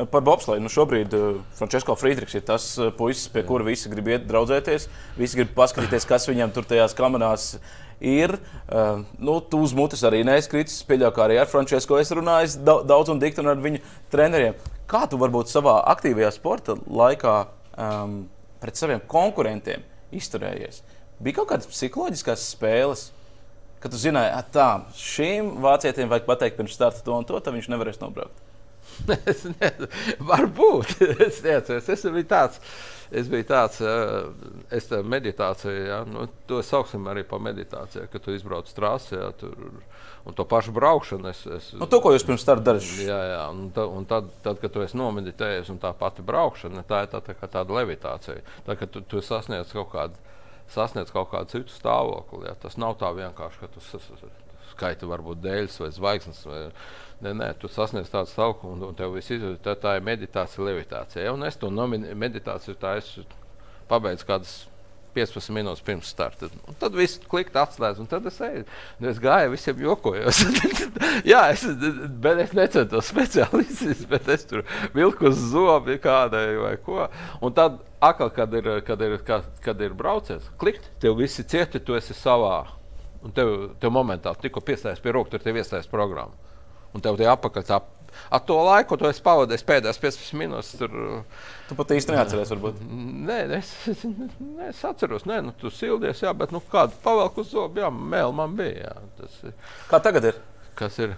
Par 0.10 0.26
bobsleju. 0.26 0.64
Nu 0.66 0.74
šobrīd 0.74 1.14
uh, 1.14 1.38
Frančisko 1.54 1.94
Friedrichs 2.02 2.34
ir 2.34 2.42
tas 2.48 2.72
uh, 2.82 2.90
puisis, 2.98 3.30
pie 3.30 3.46
kura 3.46 3.68
visi 3.68 3.92
grib 3.94 4.10
iet 4.10 4.26
draudzēties. 4.26 4.90
Visi 5.20 5.38
grib 5.38 5.54
paskatīties, 5.54 6.10
kas 6.10 6.26
viņam 6.32 6.56
tur 6.56 6.66
tajās 6.66 6.98
kamerās 6.98 7.52
ir. 7.60 7.74
Uh, 8.04 9.04
nu, 9.22 9.38
tu 9.48 9.62
uz 9.64 9.74
mutes 9.78 10.04
arī 10.08 10.24
neizkritis. 10.28 10.82
Pieļauju, 10.88 11.16
kā 11.16 11.26
arī 11.26 11.40
ar 11.42 11.50
Frančisko 11.52 12.00
es 12.02 12.12
runāju 12.14 12.62
daudz 12.64 13.14
un 13.14 13.22
dikti 13.22 13.44
un 13.44 13.52
ar 13.54 13.64
viņu 13.64 13.82
treneriem. 14.14 14.58
Kā 14.90 15.06
tu 15.10 15.20
varbūt 15.22 15.52
savā 15.52 15.80
aktīvajā 15.94 16.32
sporta 16.36 16.76
laikā 16.84 17.36
um, 17.80 18.24
pret 18.64 18.80
saviem 18.80 19.04
konkurentiem 19.10 19.86
izturējies? 20.14 20.84
Bija 21.24 21.40
kaut 21.40 21.54
kādas 21.54 21.70
psiholoģiskas 21.72 22.48
spēles, 22.54 23.08
kad 23.84 23.94
tu 23.94 24.00
zināji, 24.00 24.32
ka 24.36 24.56
tā, 24.56 24.70
šīm 25.00 25.54
vācietiem 25.64 26.12
vajag 26.12 26.28
pateikt 26.28 26.60
pirms 26.60 26.76
starta 26.76 27.04
to 27.06 27.16
un 27.16 27.28
to, 27.28 27.40
tad 27.40 27.56
viņš 27.56 27.70
nevarēs 27.72 28.02
nobraukt. 28.04 28.44
es 29.32 29.44
nezinu, 29.48 29.88
varbūt 30.28 31.00
es 31.28 31.42
neatceros. 31.44 31.90
Es 31.90 32.04
biju 32.06 32.28
tāds, 32.30 32.60
es 33.14 33.30
biju 33.32 33.46
tāds, 33.50 33.80
es 34.74 34.90
tā 34.90 35.00
meditāciju, 35.06 35.86
ja, 35.88 36.02
nu, 36.10 36.28
to 36.50 36.62
sauksim 36.66 37.06
arī 37.12 37.24
par 37.28 37.42
meditāciju, 37.44 38.10
ka 38.12 38.22
tu 38.24 38.36
izbrauc 38.36 38.70
trasi, 38.76 39.16
ja, 39.16 39.30
tur, 39.38 39.56
un 40.26 40.38
to 40.38 40.46
pašu 40.50 40.74
braukšanu. 40.76 41.30
Es, 41.32 41.46
es, 41.58 41.72
nu, 41.80 41.88
to, 41.90 42.02
ko 42.04 42.14
jūs 42.16 42.26
pirms 42.28 42.46
tam 42.48 42.64
darāt. 42.66 42.90
Jā, 43.04 43.20
jā, 43.34 43.42
un, 43.54 43.70
ta, 43.76 43.88
un 43.88 44.08
tad, 44.10 44.30
tad, 44.46 44.60
kad 44.62 44.74
tu 44.74 44.84
esi 44.86 45.00
nomeditējis, 45.00 45.72
un 45.74 45.82
tā 45.84 45.94
pati 45.98 46.26
braukšana, 46.26 46.86
tā 46.90 47.06
ir 47.06 47.12
tā, 47.14 47.24
tā, 47.26 47.36
tāda 47.46 47.80
levitācija. 47.80 48.44
Tad, 48.68 48.78
kad 48.82 48.94
tu, 48.94 49.04
tu 49.08 49.24
sasniedz 49.24 49.76
kaut 49.76 49.92
kādu 49.96 50.32
sasniedz 50.74 51.12
kaut 51.14 51.32
kādu 51.34 51.52
citu 51.52 51.74
stāvokli. 51.74 52.48
Ja. 52.48 52.56
Tas 52.60 52.80
nav 52.82 52.98
tā 53.02 53.12
vienkārši, 53.16 53.64
ka 53.64 53.72
tu 53.74 53.84
skaiti 54.74 55.10
varbūt 55.10 55.42
dēļas 55.46 55.80
vai 55.86 55.92
zvaigznes. 55.96 56.44
Vai, 56.50 56.68
Nē, 57.24 57.32
nē, 57.40 57.46
tu 57.56 57.70
sasniedz 57.72 58.10
tādu 58.12 58.28
stāvokli, 58.28 58.74
un, 58.74 58.82
un 58.90 58.96
tev 59.00 59.14
viss 59.16 59.32
izjūt, 59.32 59.62
tā, 59.64 59.78
tā 59.80 59.94
ir 59.96 60.04
meditācija, 60.04 60.66
levitācija. 60.68 61.24
Ja? 61.24 61.32
Un 61.32 61.46
es 61.48 61.56
to 61.56 61.70
meditāciju 61.72 62.76
pabeidzu 63.88 64.28
kādas 64.28 64.56
15 65.14 65.54
minūtes 65.54 65.84
pirms 65.86 66.10
starta. 66.10 66.50
Un 66.68 66.78
tad 66.82 66.96
viss 66.98 67.22
klikšķi 67.30 67.60
atslēdz, 67.62 68.02
un 68.02 68.10
tad 68.10 68.26
es 68.30 68.40
eju. 68.44 68.66
Un 69.00 69.10
es 69.12 69.22
gāju, 69.22 69.54
visiem 69.54 69.82
jokojos. 69.86 70.42
Jā, 71.32 71.46
es, 71.54 71.66
bet 72.24 72.42
es 72.44 72.54
necentos 72.58 73.12
speciālistus, 73.14 74.04
bet 74.10 74.30
es 74.34 74.48
tur 74.50 74.66
vilku 74.96 75.30
uz 75.30 75.40
zobi 75.54 76.00
kādai 76.04 76.48
vai 76.60 76.76
ko. 76.84 77.08
Un 77.46 77.56
tad, 77.56 77.80
akal, 78.04 78.34
kad 78.36 78.54
ir, 78.58 78.72
kad 78.88 79.02
ir, 79.06 79.20
kad, 79.28 79.50
kad 79.64 79.86
ir 79.86 79.96
brauciens, 79.98 80.50
klikšķi, 80.62 80.96
tev 81.04 81.20
visi 81.22 81.46
cieti, 81.46 81.84
tu 81.84 81.98
esi 82.00 82.18
savā. 82.18 82.64
Un 83.24 83.32
tev, 83.36 83.54
tev 83.80 83.94
momentā 83.96 84.34
tikko 84.40 84.64
piesaistīts 84.66 85.04
pie 85.04 85.14
rokas, 85.16 85.32
tur 85.32 85.46
tev 85.46 85.60
iesaistīts 85.60 85.92
programma 85.92 86.36
un 86.94 87.02
tev 87.02 87.18
tie 87.18 87.28
apakaļ 87.32 87.68
tā 87.68 87.80
ar 88.30 88.42
to 88.46 88.56
laiku, 88.62 88.92
ko 88.92 89.00
tu 89.02 89.08
esi 89.10 89.24
pavadījis 89.26 89.66
pēdējās 89.66 90.00
15 90.02 90.38
minūtes, 90.38 90.72
tur. 90.78 90.94
Tu 91.70 91.78
pat 91.80 91.94
īsti 91.96 92.14
neatceries, 92.14 92.52
varbūt. 92.54 92.84
Nē, 93.30 93.40
es, 93.58 93.72
es, 93.90 94.04
es 94.68 94.84
atceros, 94.86 95.26
nē, 95.30 95.40
nu, 95.48 95.54
tu 95.58 95.72
sildies, 95.74 96.22
jā, 96.22 96.34
bet 96.38 96.54
nu, 96.54 96.62
kādu 96.72 96.98
pavelku 97.02 97.42
uz 97.42 97.50
zobu, 97.56 97.82
jā, 97.82 97.90
mēl 97.90 98.36
man 98.38 98.54
bija. 98.60 98.92
Jā, 98.92 99.08
tas, 99.18 99.40
Kā 99.90 100.02
tagad 100.04 100.30
ir? 100.30 100.38
Kas 100.76 100.98
ir? 101.00 101.16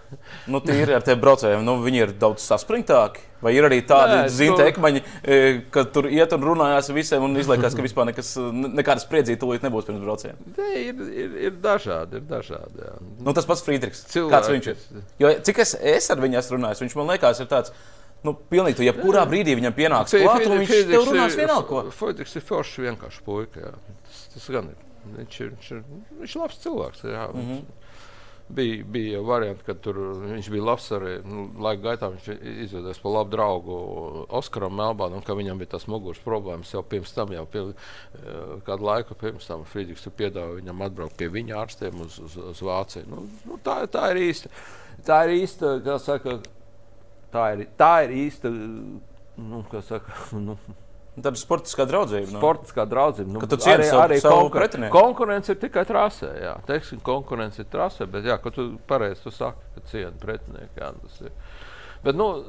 Nu, 0.47 0.59
tīri 0.61 0.93
ar 0.95 1.01
tiem 1.05 1.19
braucējiem, 1.21 1.63
nu, 1.65 1.77
viņi 1.83 2.01
ir 2.03 2.11
daudz 2.21 2.43
saspringtāki. 2.45 3.23
Vai 3.45 3.51
ir 3.53 3.63
arī 3.67 3.81
tādi 3.85 4.47
to- 4.55 4.63
ekmeņi, 4.65 5.01
e, 5.23 5.39
ka 5.71 5.83
tur 5.93 6.07
iet 6.09 6.31
un 6.33 6.41
runājās 6.41 6.89
ar 6.89 6.95
visiem 6.95 7.23
un 7.23 7.35
izliekas, 7.37 7.75
ka 7.77 7.81
vispār 7.85 8.07
nekas, 8.09 8.31
ne- 8.51 8.71
nekāda 8.81 9.03
spriedzīta 9.03 9.37
tūlīt 9.43 9.61
nebūs 9.61 9.85
pirms 9.85 10.01
brauciena? 10.01 10.35
Nē, 10.57 10.69
ir, 10.81 11.03
ir, 11.25 11.35
ir 11.49 11.51
dažādi, 11.51 12.15
ir 12.21 12.25
dažādi. 12.31 12.79
Jā. 12.81 12.95
Nu, 13.21 13.33
tas 13.33 13.45
pats 13.45 13.61
Friedrichs. 13.61 14.05
Cilvēki, 14.09 14.31
Kāds 14.33 14.49
viņš 14.49 14.67
ir? 14.73 14.77
Jo, 15.19 15.33
cik 15.45 15.59
es, 15.59 15.75
es 15.75 16.09
ar 16.09 16.17
viņu 16.17 16.39
esmu 16.41 16.57
runājis, 16.57 16.81
viņš 16.81 16.95
man 16.95 17.07
liekas, 17.13 17.39
ir 17.39 17.45
tāds. 17.51 17.71
Nu, 18.25 18.33
pilnīgi, 18.33 18.81
jebkurā 18.89 19.27
brīdī 19.29 19.53
viņam 19.53 19.73
pienāks 19.77 20.15
klāt, 20.17 20.47
un 20.49 20.57
viņš 20.63 20.71
tev 20.89 21.05
runās 21.05 21.35
ir- 21.37 21.45
vienalga. 21.45 21.67
ko. 21.69 21.83
Friedrichs 21.91 22.35
ir 22.35 22.41
foršs 22.41 22.79
vienkārši 22.81 23.21
puika. 23.23 23.59
Jā. 23.61 23.73
Tas, 24.07 24.27
tas 24.33 24.47
gan 24.49 24.71
ir. 24.73 24.75
Viņš 25.19 25.35
ir, 25.41 25.49
viņš 25.53 25.67
ir, 25.75 25.83
viņš 26.23 26.35
ir 26.35 26.41
labs 26.41 26.57
cilvēks. 26.63 27.03
Jā, 27.05 27.27
mm 27.29 27.41
-hmm. 27.45 27.61
Bija, 28.47 28.83
bija 28.85 29.15
jau 29.15 29.23
varianti, 29.25 29.63
ka 29.65 29.73
tur 29.81 29.97
viņš 30.21 30.47
bija 30.53 30.65
labs 30.67 30.91
arī. 30.93 31.13
Nu, 31.25 31.47
laika 31.65 31.81
gaitā 31.87 32.11
viņš 32.13 32.27
izveidojas 32.67 32.99
par 33.01 33.15
labu 33.15 33.33
draugu 33.33 33.77
Oskaram 34.37 34.75
Melbānam, 34.77 35.23
ka 35.25 35.33
viņam 35.33 35.57
bija 35.57 35.71
tas 35.71 35.87
muguras 35.89 36.21
problēmas 36.21 36.73
jau 36.75 36.83
pirms 36.85 37.15
tam, 37.15 37.33
jau 37.33 37.47
pie, 37.49 37.63
kādu 38.67 38.85
laiku 38.85 39.17
pirms 39.17 39.49
tam 39.49 39.65
Friedrichs 39.71 40.05
piedāvāja 40.13 40.59
viņam 40.59 40.85
atbraukt 40.85 41.17
pie 41.17 41.31
viņa 41.33 41.57
ārstiem 41.63 42.05
uz, 42.05 42.19
uz, 42.21 42.37
uz 42.53 42.61
Vāciju. 42.69 43.09
Nu, 43.09 43.25
nu, 43.49 43.57
tā, 43.65 43.79
tā 43.89 44.11
ir 44.13 44.21
īsta. 44.27 44.53
Tā 45.09 45.23
ir 45.25 45.39
īsta, 45.39 45.75
kā 45.87 45.97
saka, 46.05 46.37
tā 47.33 47.49
ir, 47.55 47.65
tā 47.81 47.93
ir 48.05 48.13
īsta. 48.27 48.53
Nu, 49.41 49.65
kā 49.73 49.81
saka, 49.81 50.13
nu, 50.45 50.59
Tad 51.15 51.31
ir 51.31 51.39
sportiskā 51.39 51.85
draudzība. 51.87 52.31
nu. 52.33 52.39
Sports 52.41 52.73
kā 52.75 52.83
draudzība. 52.91 53.31
Nu, 53.31 53.39
tu 53.47 53.55
cieni 53.57 53.83
savu- 53.87 54.19
savu 54.19 54.49
pretinieku. 54.51 54.91
konkurence 54.91 55.49
ir 55.53 55.55
tikai 55.61 55.85
trasē. 55.87 56.31
Jā, 56.41 56.55
teiksim, 56.67 56.99
konkurence 57.01 57.59
ir 57.61 57.65
trasē, 57.71 58.05
bet 58.11 58.23
jā, 58.25 58.35
tu 58.51 58.77
pareizi 58.87 59.21
tu 59.23 59.31
saki, 59.31 59.63
ka 59.75 59.81
cieni 59.91 60.11
pretinieku. 60.19 60.75
Jā, 60.75 60.91
tas 61.01 61.21
ir. 61.21 61.31
Bet, 62.03 62.15
nu, 62.15 62.43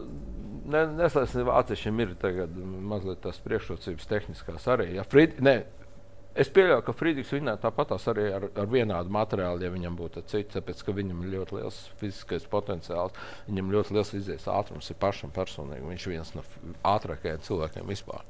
ne, 0.66 0.82
neslēpsim, 0.98 1.44
vāciešiem 1.46 2.00
ir 2.02 2.14
tagad 2.20 2.50
mazliet 2.56 3.20
tās 3.22 3.38
priekšrocības 3.38 4.06
tehniskās 4.10 4.66
arī. 4.66 4.94
Ja 4.98 5.04
Fried, 5.04 5.38
ne, 5.40 5.64
es 6.38 6.50
pieļauju, 6.52 6.84
ka 6.86 6.94
Friedrichs 6.96 7.32
vinētu 7.34 7.64
tāpatās 7.64 8.06
arī 8.12 8.26
ar, 8.36 8.46
ar 8.62 8.70
vienādu 8.70 9.12
materiālu, 9.14 9.64
ja 9.64 9.72
viņam 9.72 9.98
būtu 9.98 10.22
cits, 10.30 10.54
tāpēc, 10.54 10.82
ka 10.86 10.94
viņam 10.96 11.22
ir 11.24 11.34
ļoti 11.36 11.58
liels 11.58 11.80
fiziskais 12.00 12.48
potenciāls, 12.52 13.16
viņam 13.48 13.72
ļoti 13.74 13.96
liels 13.96 14.14
izies 14.18 14.48
ātrums, 14.52 14.90
ir 14.92 15.00
pašam 15.02 15.34
personīgi. 15.34 15.86
Viņš 15.90 16.06
ir 16.06 16.14
viens 16.16 16.34
no 16.36 16.44
ātrākajiem 16.94 17.44
cilvēkiem 17.46 17.92
vispār. 17.92 18.24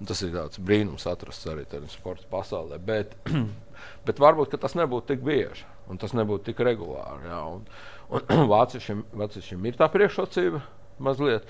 Un 0.00 0.10
tas 0.10 0.22
ir 0.24 0.34
tāds 0.34 0.62
brīnums 0.62 1.06
atrasts 1.10 1.50
arī 1.52 1.66
sporta 1.92 2.28
pasaulē. 2.30 2.80
Bet, 2.82 3.14
bet 4.06 4.22
varbūt 4.22 4.58
tas 4.58 4.78
nebūtu 4.78 5.14
tik 5.14 5.24
bieži 5.26 5.68
un 5.90 6.00
tas 6.00 6.14
nebūtu 6.16 6.50
tik 6.50 6.62
regulāri. 6.64 7.28
Jā, 7.28 7.42
un, 7.52 7.66
un 8.12 8.48
vāciešiem, 8.54 9.04
vāciešiem 9.18 9.68
ir 9.68 9.78
tā 9.78 9.88
priekšrocība 9.92 10.62
mazliet. 11.02 11.46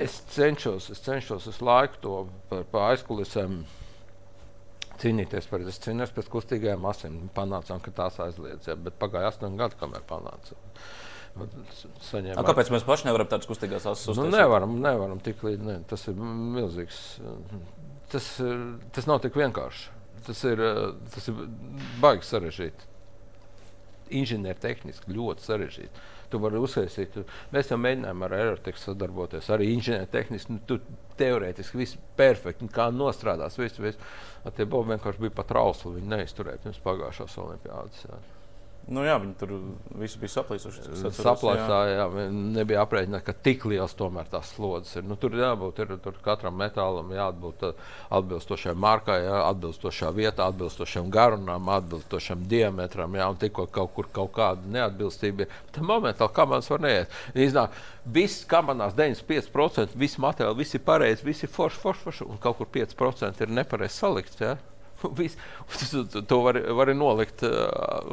Es 0.00 0.16
cenšos, 0.32 0.88
es 0.94 1.02
cenšos 1.04 1.48
visu 1.50 1.66
laiku 1.66 2.00
to 2.00 2.14
par, 2.48 2.64
par 2.72 2.86
aizkulisēm 2.94 3.60
cīnīties 5.02 5.46
par 5.50 5.62
to. 5.62 5.70
Es 5.72 5.80
cīnījos 5.84 6.12
pēc 6.16 6.28
kustīgajām 6.32 6.84
asīm. 6.90 7.20
Panācām, 7.36 7.80
ka 7.84 7.92
tās 7.96 8.18
aizliedz. 8.24 8.68
Ja, 8.70 8.76
bet 8.76 8.98
pagāja 9.00 9.30
astoņi 9.32 9.60
gadi, 9.60 9.78
kamēr 9.80 10.04
panāca. 10.08 10.58
A, 12.34 12.42
kāpēc 12.42 12.72
mēs 12.74 12.84
paši 12.88 13.06
nevaram 13.06 13.28
tādas 13.30 13.46
kustīgās 13.46 13.84
asas 13.86 14.08
Nu, 14.08 14.16
uztaisīt? 14.16 14.34
nevaram, 14.34 14.72
nevaram 14.82 15.20
tik 15.22 15.44
līdz. 15.46 15.62
Ne. 15.62 15.76
Tas 15.88 16.08
ir 16.10 16.16
milzīgs. 16.18 16.98
Tas, 18.10 18.26
tas 18.96 19.06
nav 19.06 19.20
tik 19.22 19.38
vienkārši. 19.38 19.92
Tas 20.26 20.42
ir, 20.50 20.60
tas 21.14 21.28
ir 21.30 21.38
baigi 22.02 22.26
sarežģīti. 22.28 22.88
Inženiertehniski 24.20 25.14
ļoti 25.14 25.46
sarežģīti. 25.46 26.02
Tu 26.30 26.38
vari 26.38 26.60
uzsākt, 26.62 27.20
mēs 27.50 27.72
jau 27.72 27.78
mēģinājām 27.82 28.26
ar 28.26 28.34
aerotehniku 28.38 28.78
sadarboties. 28.78 29.48
Arī 29.50 29.72
inženiertehniski, 29.74 30.56
nu, 30.56 30.80
teorētiski 31.20 31.80
viss 31.80 31.98
perfekti, 32.18 32.66
nu, 32.66 32.74
kā 32.74 32.90
nostrādās. 32.94 33.58
Viss, 33.58 33.82
viss. 33.82 34.12
Tie 34.56 34.66
bobi 34.66 34.94
vienkārši 34.94 35.26
bija 35.26 35.38
pat 35.40 35.50
trausli. 35.50 35.96
Viņi 35.98 36.14
neizturēja 36.14 36.62
pirms 36.64 36.84
pagājušās 36.86 37.40
olimpiādas. 37.42 38.04
Jā. 38.06 38.20
Nu, 38.90 39.02
jā, 39.06 39.14
viņi 39.22 39.34
tur 39.38 39.52
visi 40.00 40.18
bija 40.18 40.32
saplīsuši. 40.32 40.82
atceros, 41.30 41.42
jā. 41.60 41.80
Jā, 41.92 42.28
nebija 42.32 42.80
aprēķināts, 42.82 43.26
ka 43.26 43.34
tik 43.46 43.66
liels 43.70 43.92
tomēr 43.98 44.30
tās 44.32 44.50
slodzes 44.56 44.98
ir. 44.98 45.04
Nu, 45.06 45.18
tur 45.20 45.36
jābūt 45.38 45.82
ir, 45.84 45.92
tur 46.02 46.16
katram 46.24 46.56
metālam, 46.58 47.12
jābūt 47.14 47.66
uh, 47.68 47.84
atbilstošai 48.18 48.74
markai, 48.74 49.20
jā, 49.26 49.36
atbilstošā 49.50 50.10
vietā, 50.16 50.48
atbilstošam 50.50 51.10
garumam, 51.12 51.70
atbilstošam 51.76 52.42
diametram. 52.50 53.14
Jā, 53.20 53.28
un 53.30 53.38
tikko 53.44 53.68
kaut 53.70 53.94
kur 53.94 54.10
kaut 54.16 54.32
kāda 54.38 54.74
neatbilstība 54.78 55.46
tad 55.70 55.86
momentāli 55.86 56.34
kameras 56.34 56.70
var 56.72 56.82
neiet. 56.82 57.20
Iznāk, 57.34 57.76
viss 58.04 58.42
kamerās 58.50 58.96
95%, 58.98 59.94
viss 60.00 60.18
materiāli, 60.22 60.62
viss 60.64 60.74
ir 60.74 60.84
pareizi, 60.86 61.26
viss 61.26 61.46
ir 61.46 61.52
forši, 61.52 61.82
forši, 61.84 62.06
forši, 62.08 62.28
un 62.32 62.42
kaut 62.42 62.58
kur 62.58 62.70
5% 62.80 63.44
ir 63.44 63.54
nepareizi 63.60 64.02
salikts. 64.02 64.42
Jā. 64.42 64.56
Viss, 65.18 65.36
tu, 65.90 66.04
tu, 66.12 66.22
to 66.28 66.40
var, 66.44 66.58
var 66.76 66.92
nolikt, 66.94 67.44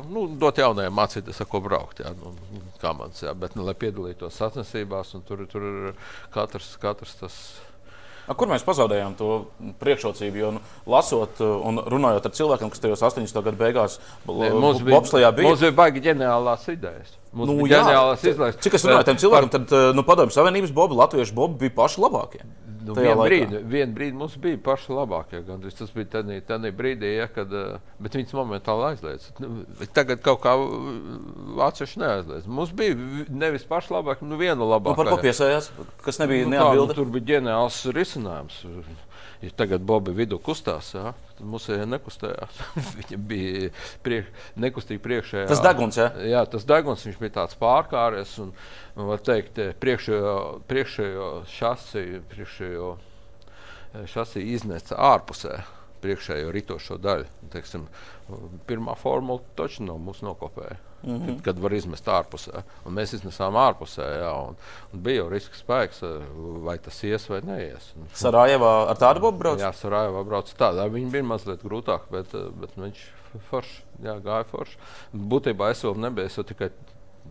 nu, 0.08 0.28
dot 0.40 0.58
jaunajiem 0.62 0.96
mācīties, 0.98 1.42
ar 1.44 1.50
ko 1.52 1.62
braukt. 1.66 2.02
Jā, 2.04 2.14
nu, 2.18 2.34
kā 2.82 2.94
mans, 2.98 3.22
jā, 3.26 3.34
bet, 3.38 3.56
nu, 3.60 3.66
lai 3.68 3.76
piedalītos 3.78 4.38
sacensībās, 4.40 5.14
un 5.18 5.26
tur, 5.28 5.46
tur 5.52 5.66
ir 5.72 5.96
katrs, 6.36 6.76
katrs 6.82 7.18
tas. 7.22 7.40
A, 8.28 8.34
kur 8.36 8.50
mēs 8.52 8.66
pazaudējām 8.68 9.14
to 9.16 9.28
priekšrocību? 9.80 10.40
Jo, 10.42 10.50
nu, 10.58 10.62
lasot 10.92 11.40
un 11.46 11.80
runājot 11.80 12.26
ar 12.28 12.34
cilvēkiem, 12.36 12.72
kas 12.74 12.82
tajos 12.84 13.04
80. 13.08 13.40
gadu 13.46 13.56
beigās 13.62 14.00
Ne, 14.28 14.50
Mums 14.60 14.82
bija, 14.84 14.98
bija. 15.38 15.48
mums 15.48 15.64
bija 15.64 15.76
baigi 15.78 16.04
ģeniālās 16.10 16.68
idejas. 16.74 17.14
Mums 17.34 17.50
Nu, 17.52 17.58
bija 17.64 17.82
t- 18.22 18.30
izlaides. 18.32 18.62
Cik 18.64 18.74
es 18.80 18.86
runāju 18.86 19.02
ar 19.04 19.08
tiem 19.10 19.18
cilvēkiem, 19.22 19.50
tad 19.52 19.74
uh, 19.76 19.90
nu, 19.96 20.04
padomju 20.08 20.32
Savienības 20.34 20.72
bobi, 20.74 20.96
latviešu 20.96 21.34
bobi 21.38 21.60
bija 21.66 21.76
paši 21.82 22.02
labākie. 22.02 22.46
Nu, 22.88 22.94
tajā 22.96 23.04
vien 23.10 23.18
laikā. 23.20 23.28
brīdi, 23.28 23.60
vien 23.68 23.94
brīdi 23.94 24.16
mums 24.16 24.38
bija 24.40 24.58
paši 24.64 24.94
labākie. 24.96 25.42
Gandrīz. 25.44 25.76
Tas 25.76 25.90
bija 25.92 26.22
tādā, 26.24 26.70
brīdī, 26.72 27.10
ja, 27.18 27.26
kad 27.28 27.52
uh, 27.52 27.82
viņas 28.00 28.32
momentāli 28.38 28.86
aizliedz. 28.94 29.26
Nu, 29.44 29.66
Tagad 29.92 30.22
kaut 30.24 30.40
kā 30.46 30.54
uh, 30.56 30.70
vācieši 31.60 32.00
neaizliedz. 32.00 32.48
Mums 32.48 32.72
bija 32.72 32.96
vi- 32.96 33.26
nevis 33.44 33.68
paši 33.68 33.92
labākie, 33.92 34.24
nu 34.30 34.40
viena 34.40 34.56
Nu, 34.62 34.70
labākā. 34.72 34.96
par 35.02 35.12
ko 35.12 35.18
piesājās? 35.20 35.68
Kas 36.06 36.22
nebija 36.24 36.46
Nu, 36.48 36.54
kā, 36.54 36.56
neatbilde? 36.56 36.88
nu, 36.88 36.98
tur 37.02 37.12
bija 37.18 37.28
ģeniāls 37.34 37.82
risinājums. 37.92 38.62
Ja 39.42 39.52
tagad 39.54 39.84
Bobi 39.86 40.16
vidū 40.18 40.40
kustās, 40.42 40.90
jā, 40.96 41.12
tad 41.38 41.46
mums 41.46 41.68
jau 41.70 41.78
nekustējās. 41.86 42.62
Viņa 42.98 43.20
bija 43.30 43.70
priek, 44.06 44.32
nekustīgi 44.58 45.04
priekšējā. 45.04 45.46
Tas 45.52 45.62
deguns, 45.62 46.00
jā? 46.00 46.08
Jā, 46.26 46.42
tas 46.50 46.66
deguns 46.66 47.06
viņš 47.06 47.20
bija 47.22 47.36
tāds 47.36 47.60
pārkāries. 47.60 48.34
Un, 48.42 48.50
un 48.98 49.12
var 49.12 49.22
teikt, 49.22 49.62
priekšējo, 49.84 50.34
priekšējo 50.72 51.30
šasiju, 51.54 52.24
priekšējo 52.34 52.92
šasiju 54.10 54.54
izneca 54.58 54.98
ārpusē. 55.14 55.62
Priekšējo 56.02 56.50
ritošo 56.54 56.98
daļu. 57.02 57.30
Teiksim, 57.54 57.88
pirmā 58.68 58.96
formula 59.00 59.42
taču 59.56 59.86
no 59.88 59.98
mums 59.98 60.22
nokopēja. 60.26 60.78
Mm 61.04 61.14
-hmm. 61.14 61.26
kad, 61.26 61.42
kad 61.44 61.60
var 61.60 61.74
izmest 61.74 62.08
ārpusē. 62.08 62.64
Un 62.86 62.94
mēs 62.94 63.14
iznesām 63.14 63.54
ārpusē. 63.54 64.06
Jā, 64.20 64.32
un, 64.48 64.56
un 64.94 65.02
bija 65.04 65.22
jau 65.22 65.30
riska 65.30 65.56
spēks, 65.56 66.02
eh, 66.04 66.26
vai 66.66 66.78
tas 66.78 67.04
ies 67.04 67.30
vai 67.30 67.42
neies. 67.42 67.94
Un, 67.96 68.08
Sarājevā 68.14 68.90
ar 68.90 68.98
tādu 68.98 69.20
bobu 69.20 69.38
brauc? 69.38 69.60
Jā, 69.60 69.72
Sarajevā 69.74 70.24
brauc 70.26 70.54
tādā. 70.58 70.90
Viņa 70.90 71.12
bija 71.12 71.24
mazliet 71.24 71.64
grūtāk, 71.64 72.10
bet, 72.12 72.34
eh, 72.34 72.50
bet 72.62 72.76
viņš 72.78 73.06
forši, 73.50 73.82
jā, 74.04 74.20
gāja 74.24 74.44
forši. 74.44 74.78
Būtībā 75.14 75.72
es 75.72 75.84
vēl 75.84 75.98
nebiju, 75.98 76.26
es 76.26 76.38
jau 76.38 76.44
tikai 76.44 76.72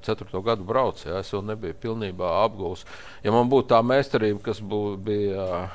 ceturto 0.03 0.43
gadu 0.43 0.65
braucu, 0.65 1.09
jā, 1.09 1.19
es 1.19 1.33
vēl 1.33 1.45
nebiju 1.51 1.75
pilnībā 1.83 2.31
apgūlis. 2.45 2.85
Ja 3.25 3.33
man 3.33 3.51
būtu 3.51 3.69
tā 3.75 3.83
meistarība, 3.83 4.43
kas 4.43 4.61
bū, 4.61 4.97
bija, 4.97 5.71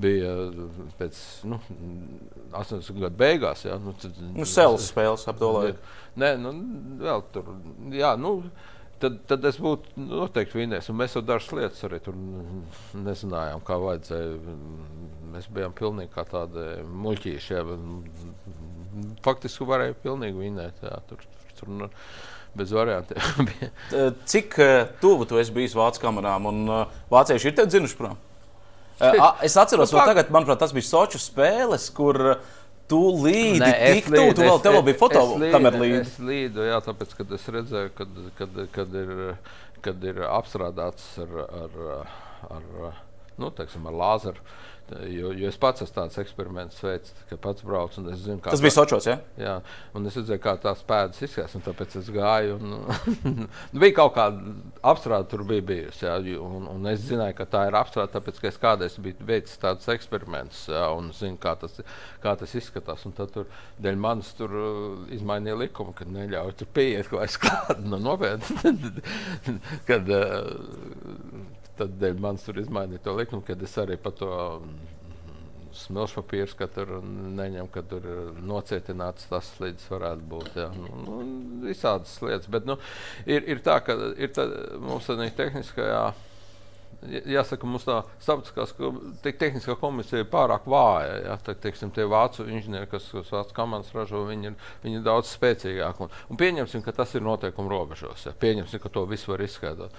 bija 0.00 0.34
pēc 0.98 1.18
nu, 1.48 1.58
80 2.50 3.00
gadu 3.04 3.18
beigās, 3.18 3.64
jā, 3.66 3.76
nu, 3.82 3.94
tad, 4.00 4.16
Nu, 4.34 4.46
Sēles 4.48 4.88
spēles 4.90 5.26
ap 5.30 5.38
to 5.38 5.50
laiku. 5.54 5.92
Nē, 6.20 6.34
nu, 6.42 6.52
vēl 7.00 7.22
tur. 7.34 7.52
Jā, 7.94 8.14
nu, 8.18 8.36
tad, 9.02 9.20
tad 9.30 9.46
es 9.50 9.58
būtu 9.62 9.94
noteikti 10.00 10.60
vinējis. 10.60 10.90
un 10.90 11.00
Mēs 11.00 11.16
jau 11.16 11.24
dažas 11.26 11.54
lietas 11.54 11.86
arī 11.86 12.00
tur 12.02 12.18
nezinājām, 13.06 13.62
kā 13.66 13.78
vajadzēja. 13.82 14.58
Mēs 15.34 15.48
bijām 15.54 15.74
pilnīgi 15.78 16.12
kā 16.14 16.26
tādi 16.30 16.68
muļķīši. 17.06 17.56
Jā, 17.56 17.64
bet 17.70 19.16
faktiski 19.26 19.66
varēja 19.68 19.98
pilnīgi 20.04 20.46
vinēt. 20.46 20.82
Jā, 20.86 21.00
tur, 21.08 21.22
tur, 21.22 21.56
tur, 21.58 21.72
nu, 21.82 21.90
bez 22.54 22.74
variantiem. 22.74 23.50
Cik 24.30 24.58
eh, 24.62 24.76
tuvu 25.02 25.26
tu 25.30 25.42
esi 25.42 25.54
bijis 25.54 25.74
vācu 25.78 26.02
kamerām 26.02 26.50
un 26.50 26.62
uh, 26.70 27.02
vācieši 27.10 27.50
ir 27.50 27.58
tevi 27.58 27.74
dzinuši 27.74 27.98
prom? 27.98 28.18
Eh, 29.00 29.20
Es 29.48 29.56
atceros, 29.58 29.90
Nu, 29.92 29.98
ka 29.98 30.04
pak- 30.04 30.12
tagad, 30.12 30.30
manuprāt, 30.34 30.60
tas 30.62 30.72
bija 30.76 30.86
Soču 30.86 31.18
spēles, 31.18 31.88
kur 31.96 32.20
uh, 32.34 32.54
tu 32.88 33.00
līdi 33.24 33.58
tik 33.64 34.10
tuvu. 34.12 34.34
Tu 34.36 34.44
vēl 34.46 34.60
tev 34.62 34.80
bija 34.86 34.98
fotokamera 35.00 35.80
līdzi. 35.82 36.00
Es 36.04 36.18
līdu, 36.20 36.66
jā, 36.68 36.78
tāpēc, 36.84 37.14
kad 37.18 37.32
es 37.38 37.46
redzēju, 37.58 37.92
kad, 37.98 38.18
kad, 38.38 38.60
kad 38.76 38.98
ir. 39.02 39.14
kad 39.84 40.04
ir 40.08 40.16
apstrādāts 40.24 41.02
ar, 41.20 41.32
ar, 41.44 41.74
ar, 42.56 42.94
nu, 43.36 43.50
teiksim, 43.52 43.84
ar 43.90 43.92
lāzeru. 44.00 44.40
Jo, 44.92 45.30
jo 45.32 45.48
es 45.48 45.56
pats 45.56 45.80
esmu 45.80 45.94
tāds 45.96 46.18
eksperiments 46.20 46.76
veids, 46.84 47.14
ka 47.30 47.38
pats 47.40 47.64
braucu 47.64 48.02
un 48.02 48.10
es 48.12 48.18
zinu, 48.20 48.36
kā. 48.44 48.52
Tas 48.52 48.60
bija 48.60 48.74
Sočos, 48.74 49.06
ja? 49.08 49.14
Jā, 49.40 49.54
un 49.96 50.04
es 50.10 50.18
redzēju, 50.18 50.42
kā 50.44 50.52
tās 50.60 50.82
pēdas 50.84 51.22
izskatās, 51.24 51.54
un 51.56 51.64
tāpēc 51.64 51.96
es 52.02 52.10
gāju. 52.12 52.58
Un, 52.60 53.46
bija 53.80 53.96
kaut 53.96 54.12
kāda 54.18 54.52
apstrāde, 54.92 55.30
tur 55.32 55.46
bija 55.48 55.64
bijusi. 55.70 56.04
Jā, 56.04 56.18
un, 56.44 56.68
un 56.68 56.92
es 56.92 57.00
zināju, 57.08 57.38
ka 57.40 57.48
tā 57.56 57.64
ir 57.70 57.78
apstrāde, 57.80 58.12
tāpēc, 58.12 58.42
ka 58.42 58.50
es 58.50 58.60
kādreiz 58.60 59.00
biju 59.00 59.28
veicis 59.32 59.56
tādus 59.64 59.88
eksperimentus, 59.96 60.66
jā, 60.68 60.84
un 60.92 61.08
zinu, 61.16 61.40
kā 61.40 61.56
tas, 61.64 61.80
kā 62.20 62.36
tas 62.44 62.54
izskatās. 62.60 63.08
Un 63.08 63.16
tad 63.16 63.32
tur 63.32 63.48
dēļ 63.80 64.00
manis 64.04 64.36
tur 64.36 64.52
uh, 64.52 65.10
izmainīja 65.16 65.56
likumu, 65.64 65.96
ka 65.96 66.04
neļauj 66.04 66.58
tur 66.60 66.72
pieiet 66.76 67.08
kaut 67.08 67.24
kā 67.24 67.48
klāt. 67.48 67.84
Nu, 67.88 68.02
nopietni. 68.04 69.00
kad, 69.88 70.12
uh, 70.12 71.63
tad 71.78 71.96
dēļ 72.00 72.20
manis 72.22 72.44
tur 72.46 72.58
izmainīja 72.62 73.02
to 73.04 73.14
likumu, 73.18 73.44
kad 73.46 73.62
es 73.62 73.78
arī 73.80 73.96
par 74.00 74.14
to 74.18 74.30
smilšu 75.74 76.22
papīru, 76.22 76.50
ka 76.58 76.68
tur 76.70 76.92
neņem, 77.04 77.68
ka 77.74 77.82
tur 77.88 78.04
nocietināts 78.46 79.26
tas 79.30 79.50
līdz 79.62 79.88
varētu 79.90 80.28
būt. 80.30 80.52
Jā. 80.60 80.68
Nu, 80.76 81.00
nu, 81.06 81.16
visādas 81.64 82.14
lietas, 82.22 82.50
bet 82.50 82.68
nu, 82.68 82.78
ir, 83.26 83.42
ir 83.50 83.64
tā, 83.64 83.80
ka 83.84 83.96
ir 84.14 84.30
tā, 84.34 84.46
mums 84.82 85.10
arī 85.14 85.32
tehniskajā. 85.34 86.04
Jāsaka, 87.04 87.68
mums 87.68 87.84
tā 87.84 87.98
starptautiskā 88.22 89.34
tehniskā 89.36 89.74
komisija 89.76 90.22
ir 90.22 90.28
pārāk 90.32 90.64
vāja. 90.70 91.18
Ja? 91.26 91.34
Tā, 91.36 91.52
teiksim, 91.60 91.90
tie 91.92 92.06
vācu 92.08 92.46
inženieri, 92.46 92.88
kas, 92.88 93.10
kas 93.12 93.32
vācu 93.34 93.56
komandas 93.58 93.92
ražo, 93.92 94.22
viņi 94.24 94.48
ir, 94.48 94.54
viņi 94.86 95.00
ir 95.00 95.04
daudz 95.04 95.34
spēcīgāki. 95.34 96.06
Un, 96.06 96.14
un 96.32 96.40
pieņemsim, 96.40 96.84
ka 96.86 96.94
tas 96.96 97.12
ir 97.12 97.26
noteikuma 97.26 97.68
robežos. 97.74 98.24
Ja? 98.24 98.32
Pieņemsim, 98.40 98.80
ka 98.80 98.92
to 98.94 99.04
visu 99.10 99.34
var 99.34 99.44
izskaidrot 99.44 99.92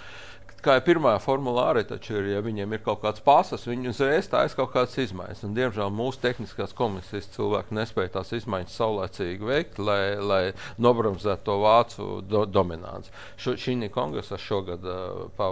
kā 0.64 0.78
jau 0.78 0.84
pirmā 0.86 1.16
formulārā, 1.22 1.84
taču 1.88 2.18
ir, 2.20 2.30
ja 2.36 2.42
viņiem 2.46 2.76
ir 2.76 2.84
kaut 2.86 3.02
kāds 3.04 3.24
pasas, 3.26 3.66
viņi 3.68 3.92
uzreiz 3.92 4.30
taisa 4.32 4.58
kaut 4.58 4.72
kādas 4.74 4.98
izmaiņas. 5.02 5.44
Un, 5.48 5.56
diemžēl 5.58 5.92
mūsu 5.94 6.22
tehniskās 6.24 6.76
komisijas 6.78 7.30
cilvēki 7.36 7.76
nespēja 7.78 8.16
tās 8.18 8.34
izmaiņas 8.40 8.78
saulēcīgi 8.80 9.50
veikt, 9.50 9.80
lai, 9.80 10.16
lai 10.20 10.42
nobremzētu 10.82 11.46
to 11.46 11.58
vācu 11.64 12.08
do, 12.26 12.46
dominanci. 12.50 13.14
Šī 13.42 13.76
kongresā 13.94 14.38
šogad, 14.42 14.86
pa, 15.38 15.50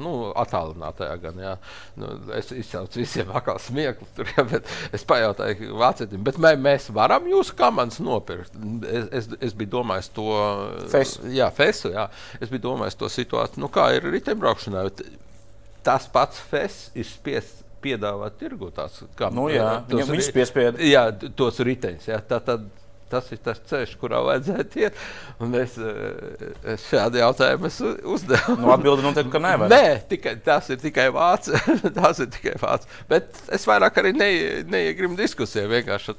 nu, 0.00 0.12
attālinātajā 0.38 1.16
gan, 1.22 1.40
jā, 1.40 1.54
nu, 2.00 2.12
es 2.36 2.52
izcēlu 2.54 2.90
visiem 3.00 3.32
atkal 3.34 3.58
smieklus, 3.62 4.12
tur, 4.16 4.28
jā, 4.36 4.44
bet 4.50 4.68
es 4.96 5.06
pajautāju 5.08 5.78
vācietim, 5.80 6.22
bet 6.26 6.38
mē, 6.42 6.54
mēs 6.60 6.90
varam 6.94 7.26
jūsu 7.30 7.56
komandas 7.58 8.00
nopirkt. 8.04 8.56
Es, 8.86 9.08
es, 9.20 9.30
es 9.50 9.56
biju 9.56 9.74
domājis 9.78 10.10
to. 10.14 10.28
Fesu. 10.92 11.24
Jā, 11.34 11.50
fesu, 11.54 11.92
jā. 11.94 12.06
Es 12.40 12.52
biju 12.52 12.66
domājis 12.70 12.98
to 13.00 13.10
situāciju, 13.10 13.64
nu 13.64 13.70
kā 13.72 13.88
ir 13.96 14.09
riteņbraukšanā. 14.16 14.84
Tas 15.86 16.06
pats 16.12 16.42
FES 16.50 16.82
ir 16.98 17.08
spiests 17.08 17.64
piedāvāt 17.84 18.36
tirgu 18.40 18.70
tās 18.74 19.00
kā 19.18 19.30
nu, 19.34 19.48
jā, 19.52 19.80
tos, 19.88 20.10
viņš 20.10 20.28
piespieda. 20.36 20.84
Jā, 20.84 21.06
tos 21.36 21.60
riteņus. 21.64 22.10
Jā, 22.10 22.18
tā, 22.28 22.40
tad, 22.44 22.66
tas 23.10 23.30
ir 23.34 23.40
tas 23.42 23.58
ceļš, 23.70 23.94
kurā 24.00 24.20
vajadzētu 24.26 24.82
iet. 24.84 25.00
Un 25.42 25.56
es, 25.58 25.76
eh, 25.80 26.44
es 26.74 26.84
šādu 26.90 27.20
jautājumu 27.22 27.70
uzdevu. 28.14 28.58
Nu, 28.60 28.70
Atbildi 28.74 29.06
noteikti, 29.06 29.32
ka 29.32 29.42
nevar. 29.42 29.72
Nē, 29.72 29.96
tikai, 30.12 30.36
tas 30.44 30.70
ir 30.70 30.80
tikai 30.82 31.08
vārds. 31.14 31.50
tas 31.98 32.22
ir 32.22 32.30
tikai 32.36 32.54
vārds. 32.60 32.88
Bet 33.10 33.42
es 33.56 33.66
vairāk 33.68 34.00
arī 34.02 34.14
ne, 34.16 34.30
neiegrimu 34.70 35.18
diskusijā. 35.18 35.66
Vienkārši 35.72 36.16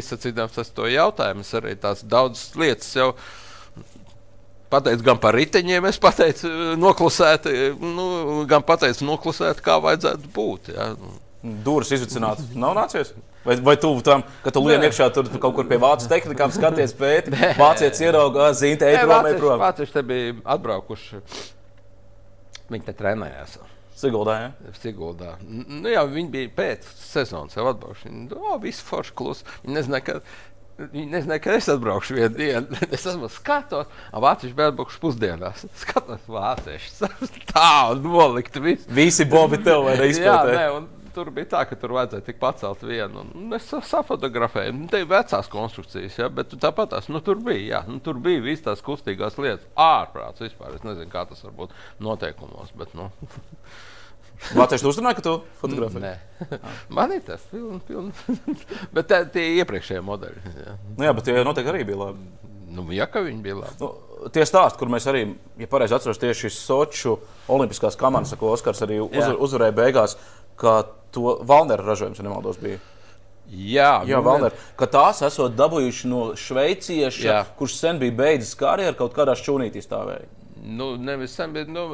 izsacīdams 0.00 0.74
to 0.76 0.88
jautājumu, 0.90 1.46
es 1.46 1.54
arī 1.58 1.76
tās 1.80 2.06
daudzas 2.06 2.50
lietas 2.58 2.94
jau 2.96 3.12
esmu 3.12 3.48
pateicu 4.70 5.06
gan 5.06 5.18
par 5.22 5.36
riteņiem, 5.38 5.88
es 5.90 5.98
pateicu, 6.02 6.50
noklusēt, 6.80 7.48
eh, 7.50 7.74
nu, 7.80 8.44
gan 8.50 8.64
pateicu, 8.66 9.06
noklusēt, 9.08 9.62
kā 9.64 9.80
vajadzētu 9.82 10.30
būt. 10.34 10.72
Ja. 10.74 10.92
Dūris 11.40 11.92
izvicināt, 11.96 12.42
nav 12.54 12.74
nācies. 12.76 13.14
Vai, 13.44 13.56
vai 13.64 13.76
tu 13.80 13.94
tam, 14.04 14.22
ka 14.44 14.52
tu 14.52 14.60
lien 14.60 14.82
iekšā 14.84 15.06
tur 15.16 15.30
kaut 15.40 15.54
kur 15.56 15.68
pie 15.68 15.78
vācu 15.80 16.10
tehnikām 16.10 16.52
skaties 16.52 16.92
pēti, 16.98 17.32
vācietis 17.56 18.02
ierauga, 18.04 18.50
zīmē, 18.52 18.92
ej 18.92 19.00
prom, 19.06 19.28
ej 19.30 19.38
prom. 19.40 19.62
Vācieši 19.62 19.96
te 19.96 20.04
bija 20.04 20.34
atbraukuši, 20.56 21.22
viņi 22.68 22.88
te 22.90 22.96
trenējās. 23.00 23.56
Siguldā, 24.00 24.34
ja? 24.40 24.74
Siguldā. 24.80 25.34
Nu, 25.44 25.88
jā, 25.90 26.02
viņi 26.08 26.30
bija 26.32 26.52
pēc 26.56 26.86
sezonas 27.02 27.56
jau 27.56 27.66
atbraukuši. 27.68 28.08
Viņi, 28.08 28.38
oh, 28.38 28.54
viss 28.62 28.84
forši 28.86 29.12
klus. 29.16 29.42
Viņi 29.64 29.76
nezināja, 29.76 30.06
ka 30.06 30.14
Viņi 30.80 31.10
nezināja, 31.12 31.42
ka 31.44 31.56
es 31.58 31.68
atbraukšu 31.72 32.16
vienu 32.16 32.32
dienu. 32.36 32.78
Es 32.88 33.04
esmu 33.04 33.28
skatos, 33.32 33.90
un 34.12 34.24
vācieši 34.24 34.54
atbraukuši 34.54 35.02
pusdienās. 35.02 35.66
Skatos, 35.82 36.22
vācieši 36.30 37.10
tā 37.52 37.72
un 37.92 38.06
nolikt 38.06 38.56
visu. 38.62 38.88
Visi 38.96 39.28
bobi 39.28 39.60
tev 39.64 39.84
vai 39.88 39.98
neizpētē. 40.00 40.56
Jā, 40.56 40.72
ne, 40.78 40.88
Tur 41.10 41.26
bija 41.34 41.48
tā, 41.50 41.64
ka 41.66 41.74
tur 41.74 41.90
vajadzēja 41.96 42.22
tik 42.22 42.36
pacelt 42.38 42.84
vienu. 42.86 43.24
Es 43.56 43.66
safotografēju, 43.90 44.76
nu, 44.76 44.86
te 44.92 45.00
ir 45.02 45.08
vecās 45.10 45.50
konstrukcijas, 45.50 46.20
ja, 46.20 46.28
bet 46.30 46.54
tāpat 46.62 46.92
tās 46.92 47.10
nu, 47.10 47.18
tur 47.26 47.40
bija. 47.42 47.64
Jā, 47.66 47.80
nu, 47.90 47.98
tur 48.04 48.20
bija 48.22 48.44
visas 48.44 48.68
tās 48.68 48.84
kustīgās 48.86 49.38
lietas, 49.42 49.66
ārprāts 49.74 50.44
vispār. 50.44 50.76
Es 50.78 50.86
nezinu, 50.86 51.10
kā 51.10 51.24
tas 51.26 51.42
var 51.48 51.56
būt 51.64 51.74
noteikumos. 52.06 52.70
Bet, 52.78 52.94
nu. 52.94 53.10
Vācieši 54.56 54.86
uzrunāja, 54.88 55.18
ka 55.18 55.24
tu 55.24 55.34
fotografē? 55.60 56.00
Nē, 56.02 56.12
man 56.96 57.12
ir 57.14 57.24
tas 57.26 57.42
pilns. 57.50 57.82
Piln. 57.88 58.12
bet 58.96 59.10
tā, 59.10 59.22
tie 59.32 59.46
iepriekšējie 59.60 60.04
modeļi. 60.04 60.54
Jā. 60.64 60.76
Nu, 60.96 61.04
jā, 61.06 61.16
bet 61.16 61.28
tie 61.28 61.36
noteikti 61.46 61.72
arī 61.72 61.82
bija 61.88 62.00
labi. 62.06 62.30
Nu, 62.70 62.84
ja 62.94 63.08
ka 63.10 63.22
viņi 63.24 63.42
bija 63.44 63.58
labi. 63.60 63.76
Nu, 63.82 64.28
tie 64.34 64.46
stāsti, 64.46 64.78
kur 64.80 64.92
mēs 64.92 65.08
arī, 65.10 65.24
ja 65.60 65.68
pareizi 65.70 65.96
atceros, 65.96 66.20
tieši 66.22 66.52
Soču 66.54 67.16
olimpiskās 67.50 67.98
komandas, 67.98 68.36
ko 68.38 68.52
Oskars 68.54 68.82
arī 68.86 69.00
uz, 69.02 69.32
uzvarēja 69.34 69.76
beigās, 69.76 70.16
ka 70.60 70.80
to 71.14 71.40
Valnera 71.46 71.84
ražojums, 71.86 72.20
ja 72.20 72.26
nemaldos, 72.26 72.60
bija. 72.62 72.78
Jā, 73.50 74.04
jā 74.06 74.20
nu, 74.20 74.22
Valner, 74.22 74.54
ka 74.78 74.86
tās 74.86 75.24
esot 75.26 75.56
dabūjuši 75.58 76.10
no 76.10 76.20
šveicieša, 76.38 77.24
jā. 77.26 77.40
kurš 77.58 77.80
sen 77.80 77.98
bija 77.98 78.14
beidzis 78.20 78.54
karjeru, 78.58 78.94
kaut 79.00 79.16
kādā 79.16 79.34
šķūnītī 79.38 79.82
stāvēja. 79.82 80.28
Nu, 80.60 80.92
nevis 81.00 81.34
sen, 81.34 81.50
bet 81.56 81.70
nu, 81.72 81.88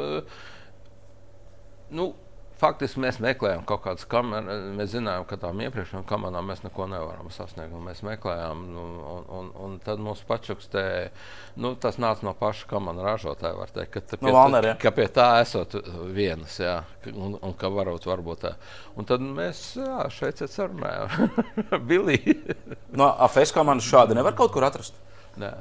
nu, 1.97 2.11
Faktiski 2.57 3.03
mēs 3.05 3.19
meklējām 3.21 3.67
kaut 3.69 3.83
kādas 3.85 4.07
kameras. 4.09 4.63
Mēs 4.79 4.95
zinājām, 4.95 5.27
ka 5.29 5.37
tām 5.41 5.61
iepriekšējām 5.67 6.07
kamerām 6.09 6.49
mēs 6.49 6.63
neko 6.65 6.87
nevaram 6.89 7.29
sasniegt. 7.35 7.75
Mēs 7.85 8.01
meklējām, 8.07 8.63
nu, 8.73 8.85
un, 9.13 9.27
un, 9.39 9.51
un 9.67 9.77
tad 9.85 10.01
mums 10.01 10.23
pačukstēja, 10.29 11.11
nu, 11.61 11.75
tas 11.81 12.01
nāca 12.01 12.25
no 12.25 12.33
paša 12.39 12.71
kameras 12.71 13.05
ražotāja. 13.11 13.69
Teikt, 13.77 13.93
ka, 13.93 14.05
pie, 14.15 14.23
no 14.25 14.33
Valner, 14.39 14.71
ka 14.81 14.95
pie 14.97 15.05
tā 15.13 15.29
esot 15.43 15.77
vienas, 16.17 16.57
jā, 16.63 16.79
un, 17.13 17.37
un 17.37 17.57
ka 17.61 17.69
varbūt, 17.73 18.09
varbūt 18.09 18.45
tā. 18.47 18.57
Un 18.97 19.09
tad 19.09 19.21
mēs 19.21 19.67
jā, 19.77 20.09
šeit 20.17 20.41
sarunājām. 20.49 21.37
Billy. 21.89 22.23
no 22.97 23.13
AFS 23.29 23.53
komandas 23.53 23.89
šādi 23.91 24.17
nevar 24.17 24.39
kaut 24.39 24.57
kur 24.57 24.65
atrast. 24.65 24.97
Nē. 25.37 25.53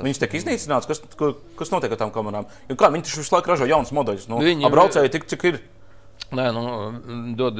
Tas... 0.00 0.06
Viņas 0.06 0.22
tiek 0.22 0.38
iznīcināts. 0.38 0.88
Kas, 0.88 1.02
kas 1.58 1.72
notiek 1.74 1.92
ar 1.92 2.00
tām 2.00 2.12
kamerām? 2.14 2.48
Jo 2.70 2.76
kā, 2.80 2.88
viņi 2.94 3.06
taču 3.06 3.20
visu 3.20 3.34
laiku 3.34 3.52
ražo 3.52 3.68
jaunas 3.68 3.92
modeļus. 3.96 4.30
Nu, 4.30 4.40
viņi 4.44 4.70
braucēji 4.72 5.12
tik, 5.16 5.26
cik 5.30 5.46
ir. 5.50 5.60
Nē, 6.30 6.44
nu, 6.54 6.62
dod, 7.38 7.58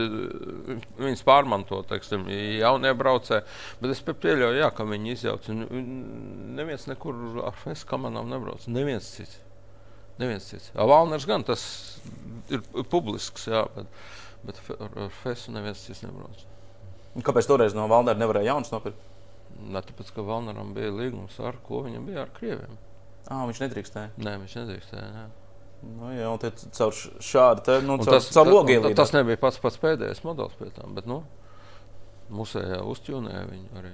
viņas 1.00 1.24
pārmanto, 1.26 1.80
teiksim, 1.90 2.28
jaunie 2.60 2.92
braucēji. 2.94 3.42
Bet 3.82 3.94
es 3.96 4.02
pieļauju, 4.06 4.60
jā, 4.60 4.68
ka 4.74 4.86
viņi 4.86 5.14
izjauc. 5.16 5.48
Neviens 5.50 6.86
nekur 6.86 7.40
ar 7.48 7.56
fesu 7.58 7.88
kamerām 7.90 8.30
nebrauc. 8.30 8.68
Neviens 8.70 9.08
cits. 9.16 9.40
Neviens 10.20 10.46
cits. 10.52 10.70
Valners 10.76 11.26
gan 11.26 11.42
tas 11.48 11.64
ir 12.52 12.62
publisks, 12.92 13.48
jā, 13.50 13.64
bet, 13.74 13.90
bet 14.46 14.62
ar 14.78 15.10
fesu 15.22 15.56
neviens 15.56 15.82
cits 15.88 16.04
nebrauc. 16.06 16.46
Kāpēc 17.26 17.50
toreiz 17.50 17.74
no 17.74 17.88
Valnera 17.90 18.20
nevarēja 18.20 18.52
jaunas 18.52 18.70
nopirkt? 18.70 19.08
Ne 19.66 19.82
tāpēc, 19.82 20.14
ka 20.14 20.22
Valneram 20.24 20.70
bija 20.76 20.94
līgums 20.94 21.34
ar 21.42 21.58
ko 21.66 21.82
viņam 21.88 22.06
bija 22.06 22.22
ar 22.22 22.30
krieviem. 22.36 22.78
Ah, 23.26 23.42
viņš 23.50 23.64
nedrīkstēja. 23.66 24.14
Nē, 24.22 24.38
viņš 24.44 24.58
nedrīkstēja. 24.62 25.10
Jā. 25.16 25.28
Nu, 25.80 26.10
jā, 26.12 26.28
un 26.28 26.40
caur 26.76 26.96
šādu 27.24 27.64
te, 27.64 27.76
nu, 27.86 27.96
caur, 28.02 28.18
tas, 28.18 28.28
caur 28.34 28.50
logielu. 28.50 28.92
Tas 28.96 29.14
nebija 29.16 29.40
pats, 29.40 29.60
pats 29.62 29.80
pēdējais 29.80 30.24
modelis 30.26 30.56
pie 30.58 30.68
tam, 30.76 30.92
bet 30.96 31.08
nu, 31.08 31.22
musējā 32.36 32.82
uzķūnēja 32.90 33.46
viņu 33.48 33.80
arī. 33.80 33.92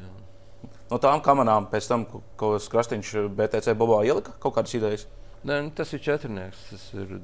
No 0.91 0.99
tām 1.03 1.23
kamerām 1.23 1.69
pēc 1.71 1.87
tam, 1.91 2.07
ko, 2.11 2.23
ko 2.39 2.57
Krastīņš 2.73 3.13
BTC 3.39 3.75
Bobā 3.79 4.03
ielika 4.07 4.35
kaut 4.43 4.57
kādas 4.59 4.75
idejas? 4.79 5.07
Nē, 5.47 5.61
nu, 5.63 5.73
tas 5.79 5.93
ir 5.95 6.03
četrnieks. 6.03 6.63
Tas 6.73 6.85
ir 6.99 7.19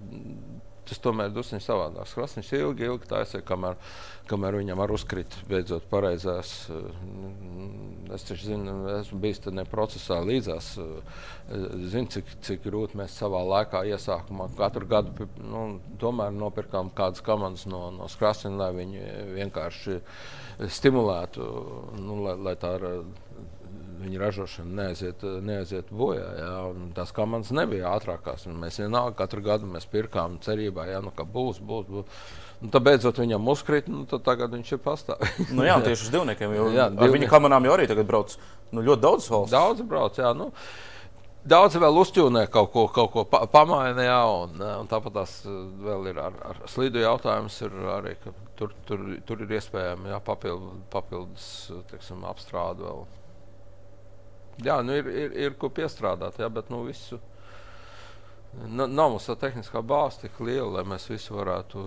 tas 0.89 1.01
tomēr 1.03 1.31
ir 1.31 1.37
drusku 1.37 1.61
savādāk. 1.63 2.11
Krasnīs 2.17 2.51
ilgi, 2.57 2.87
ilgi 2.89 3.09
taisīja, 3.11 3.45
kamēr, 3.47 3.79
kamēr 4.31 4.59
viņam 4.59 4.81
var 4.83 4.93
uzkrīt 4.95 5.37
beidzot 5.51 5.87
pareizās. 5.91 6.53
Eh, 6.73 8.15
es 8.17 8.27
taču 8.29 8.51
zinu, 8.51 8.75
esmu 8.99 9.21
bijis 9.23 9.43
tajā 9.45 9.65
procesā 9.71 10.19
līdzās. 10.27 10.73
Eh, 10.83 11.19
zinu, 11.93 12.11
cik, 12.17 12.35
cik 12.43 12.67
grūti 12.67 12.99
mēs 12.99 13.17
savā 13.19 13.43
laikā 13.47 13.85
iesākumā 13.95 14.51
katru 14.59 14.89
gadu 14.91 15.29
nu, 15.39 15.65
tomēr 16.03 16.35
nopirkām 16.35 16.91
kādas 16.95 17.23
komandas 17.25 17.67
no, 17.71 17.89
no 17.95 18.11
Krasnīs, 18.19 18.59
lai 18.59 18.73
viņi 18.77 19.07
vienkārši 19.39 20.01
stimulētu, 20.69 21.47
nu, 22.03 22.23
lai, 22.27 22.37
lai 22.51 22.57
tā 22.61 22.77
viņa 24.03 24.21
ražošana 24.23 24.77
neaiziet, 24.83 25.25
neaiziet 25.47 25.91
bojā. 25.95 26.29
Jā, 26.39 26.53
tās 26.97 27.13
komandas 27.17 27.53
nebija 27.57 27.95
ātrākās. 27.97 28.47
Mēs 28.51 28.81
vienalga 28.83 29.17
katru 29.23 29.45
gadu 29.47 29.71
mēs 29.71 29.89
pirkām 29.91 30.39
cerībā, 30.45 30.87
jā, 30.91 31.03
nu, 31.05 31.15
ka 31.17 31.27
būs, 31.29 31.63
būs. 31.63 31.89
būs. 31.91 32.23
Nu, 32.63 32.71
tad 32.71 32.85
beidzot 32.87 33.19
viņam 33.19 33.49
uzkrīt, 33.51 33.89
nu, 33.91 34.05
tad 34.11 34.23
tagad 34.27 34.55
viņš 34.55 34.77
ir 34.77 34.81
pastāvīgs. 34.85 35.51
nu, 35.57 35.67
jā, 35.67 35.81
tieši 35.83 36.09
uz 36.09 36.15
divniekiem. 36.15 36.55
Jo, 36.59 36.71
jā, 36.71 36.89
divniek... 36.95 37.17
Viņa 37.19 37.33
kamerām 37.33 37.67
jau 37.67 37.75
arī 37.75 37.89
tagad 37.91 38.09
brauc 38.09 38.37
nu, 38.73 38.85
ļoti 38.85 39.03
daudz 39.03 39.29
valsts. 39.33 39.55
Daudz 39.55 39.87
brauc, 39.89 40.19
jā. 40.23 40.33
Nu, 40.39 40.53
Daudz 41.43 41.75
vēl 41.75 41.97
uzķūnē 41.99 42.45
kaut 42.55 42.69
ko, 42.71 42.85
kaut 42.95 43.09
ko 43.11 43.23
pa, 43.27 43.41
pamainīt, 43.51 44.07
un, 44.07 44.61
un 44.63 44.87
tāpat 44.87 45.17
tās 45.17 45.33
vēl 45.43 46.13
ir 46.13 46.21
ar, 46.23 46.37
ar 46.53 46.61
slīdu 46.71 47.03
jautājums. 47.03 47.57
Ir 47.67 47.75
arī, 47.97 48.13
tur, 48.59 48.71
tur, 48.87 49.03
tur 49.27 49.43
ir 49.43 49.57
iespējams 49.59 50.23
papildu, 50.23 50.77
papildus 50.93 51.49
teiksim, 51.91 52.23
apstrāde 52.31 52.87
vēl. 52.87 53.03
Jā, 54.61 54.83
nu 54.85 54.97
ir, 54.99 55.09
ir, 55.09 55.37
ir 55.47 55.55
ko 55.59 55.73
piestrādāt, 55.73 56.37
jā, 56.43 56.49
bet 56.53 56.69
nu, 56.73 56.85
visu 56.89 57.21
Nav 58.53 59.09
mums 59.09 59.25
tā 59.25 59.33
tehniskā 59.41 59.81
bāze 59.81 60.27
tik 60.27 60.37
liela, 60.45 60.69
lai 60.75 60.83
mēs 60.85 61.07
visu 61.09 61.33
varētu 61.39 61.83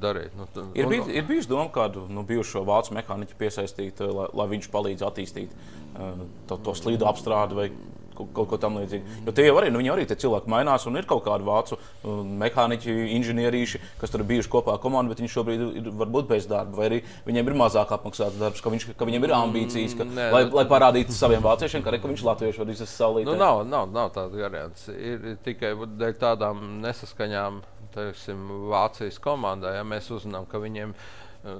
darīt. 0.00 0.34
Nu, 0.36 0.44
ir, 0.76 0.88
bij, 0.90 1.00
ir 1.08 1.24
bijusi 1.24 1.48
doma 1.48 1.70
kādu 1.72 2.02
nu, 2.12 2.20
bijušo 2.28 2.66
vācu 2.68 2.92
mehāniķu 2.98 3.38
piesaistīt, 3.40 4.02
lai, 4.04 4.26
lai 4.36 4.46
viņš 4.50 4.68
palīdz 4.74 5.06
attīstīt 5.08 5.54
uh, 5.56 6.20
to, 6.50 6.58
to 6.68 6.74
slīdu 6.76 7.08
apstrādi 7.08 7.56
vai 7.56 7.70
kaut, 8.16 8.48
ko 8.50 8.58
tamlīdzīgu. 8.60 9.20
Jo 9.26 9.34
tie 9.36 9.46
jau 9.46 9.56
arī, 9.60 9.70
nu, 9.74 9.82
arī 9.92 10.06
cilvēki 10.08 10.50
mainās, 10.52 10.86
un 10.88 10.98
ir 10.98 11.08
kaut 11.08 11.24
kādi 11.26 11.46
vācu 11.46 11.76
uh, 11.76 12.22
mehāniķi, 12.42 12.94
inženierīši, 13.16 13.82
kas 14.00 14.12
tur 14.12 14.24
bijuši 14.26 14.52
kopā 14.52 14.76
komandā, 14.82 15.12
bet 15.12 15.22
viņi 15.22 15.32
šobrīd 15.34 15.64
ir 15.82 15.90
varbūt 16.02 16.30
bez 16.30 16.48
darba, 16.50 16.78
vai 16.78 16.88
arī 16.90 17.02
viņiem 17.26 17.52
ir 17.52 17.58
mazāk 17.62 17.92
apmaksāts 17.96 18.40
darbs, 18.40 18.62
ka, 18.64 18.72
viņš, 18.72 18.88
ka 18.98 19.08
viņiem 19.08 19.28
ir 19.28 19.36
ambīcijas, 19.36 19.96
ka, 19.98 20.08
Nē, 20.08 20.30
lai, 20.34 20.42
lai 20.58 20.66
parādītu 20.70 21.14
saviem 21.16 21.44
vāciešiem, 21.44 21.84
ka, 21.84 21.94
re, 21.94 22.00
ka 22.02 22.10
viņš 22.10 22.26
latviešu 22.30 22.64
var 22.64 22.74
izsast 22.74 22.96
saulīt. 22.96 23.28
Nu, 23.28 23.36
nav, 23.40 23.62
nav, 23.68 23.88
nav 23.92 24.12
tāda 24.16 24.46
variants. 24.46 24.88
Ir 24.92 25.36
tikai 25.44 25.74
dēļ 25.98 26.20
tādām 26.22 26.68
nesaskaņām. 26.84 27.64
Teiksim, 27.96 28.40
Vācijas 28.68 29.16
komandai, 29.24 29.70
ja 29.78 29.84
mēs 29.88 30.10
uzzinām, 30.12 30.44
ka 30.50 30.58
viņiem 30.60 30.90
ir 30.92 31.14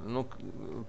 nu, 0.07 0.23